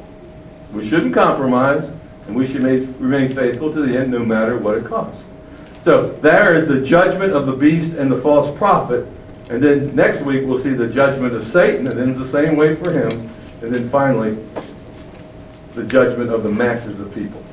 We 0.74 0.88
shouldn't 0.90 1.14
compromise, 1.14 1.90
and 2.28 2.36
we 2.36 2.48
should 2.48 2.62
remain 2.62 3.36
faithful 3.36 3.74
to 3.74 3.86
the 3.86 3.98
end 3.98 4.12
no 4.12 4.20
matter 4.20 4.58
what 4.58 4.78
it 4.78 4.86
costs. 4.86 5.22
So 5.84 6.14
there 6.22 6.58
is 6.58 6.68
the 6.68 6.82
judgment 6.82 7.34
of 7.34 7.46
the 7.46 7.54
beast 7.54 7.96
and 7.96 8.12
the 8.12 8.22
false 8.22 8.58
prophet. 8.58 9.06
And 9.50 9.62
then 9.62 9.94
next 9.94 10.22
week 10.22 10.46
we'll 10.46 10.62
see 10.62 10.74
the 10.74 10.88
judgment 10.88 11.36
of 11.36 11.46
Satan, 11.46 11.88
and 11.88 12.00
then 12.00 12.18
the 12.18 12.28
same 12.28 12.56
way 12.56 12.76
for 12.76 12.92
him. 12.92 13.30
And 13.62 13.74
then 13.74 13.90
finally, 13.90 14.38
the 15.76 15.84
judgment 15.84 16.30
of 16.30 16.44
the 16.44 16.52
masses 16.52 17.00
of 17.00 17.14
people. 17.14 17.44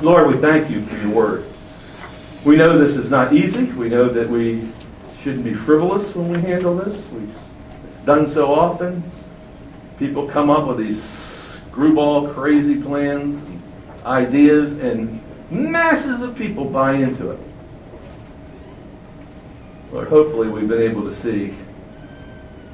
Lord, 0.00 0.28
we 0.28 0.40
thank 0.40 0.70
you 0.70 0.82
for 0.82 0.96
your 0.98 1.10
word. 1.10 1.46
We 2.44 2.56
know 2.56 2.78
this 2.78 2.96
is 2.96 3.10
not 3.10 3.32
easy. 3.32 3.64
We 3.64 3.88
know 3.88 4.08
that 4.08 4.28
we 4.28 4.68
shouldn't 5.22 5.44
be 5.44 5.54
frivolous 5.54 6.14
when 6.14 6.28
we 6.28 6.40
handle 6.40 6.76
this. 6.76 6.96
We've 7.10 7.36
done 8.06 8.30
so 8.30 8.52
often. 8.54 9.02
People 9.98 10.28
come 10.28 10.48
up 10.48 10.68
with 10.68 10.78
these 10.78 11.27
screwball 11.78 12.26
crazy 12.34 12.74
plans, 12.74 13.40
ideas, 14.04 14.72
and 14.82 15.22
masses 15.48 16.22
of 16.22 16.34
people 16.34 16.64
buy 16.64 16.94
into 16.94 17.30
it. 17.30 17.38
Lord, 19.92 20.08
hopefully 20.08 20.48
we've 20.48 20.66
been 20.66 20.82
able 20.82 21.08
to 21.08 21.14
see 21.14 21.54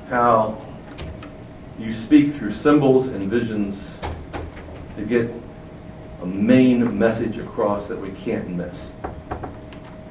how 0.09 0.59
you 1.79 1.93
speak 1.93 2.35
through 2.37 2.55
symbols 2.55 3.09
and 3.09 3.31
visions 3.31 3.91
to 4.97 5.05
get 5.05 5.31
a 6.23 6.27
main 6.27 6.99
message 6.99 7.37
across 7.37 7.89
that 7.89 8.01
we 8.01 8.11
can't 8.11 8.49
miss 8.49 8.91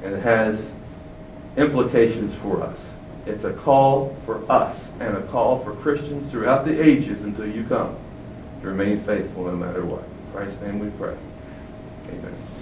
and 0.04 0.14
it 0.14 0.22
has 0.22 0.70
implications 1.56 2.32
for 2.36 2.62
us. 2.62 2.78
It's 3.26 3.42
a 3.42 3.54
call 3.54 4.16
for 4.24 4.48
us 4.48 4.78
and 5.00 5.16
a 5.16 5.22
call 5.22 5.58
for 5.58 5.74
Christians 5.74 6.30
throughout 6.30 6.64
the 6.64 6.80
ages 6.80 7.22
until 7.22 7.48
you 7.48 7.64
come 7.64 7.96
to 8.64 8.70
remain 8.70 8.96
faithful 9.04 9.44
no 9.44 9.54
matter 9.54 9.84
what. 9.84 10.04
In 10.04 10.32
Christ's 10.32 10.60
name 10.62 10.78
we 10.78 10.88
pray. 10.90 11.14
Amen. 12.08 12.53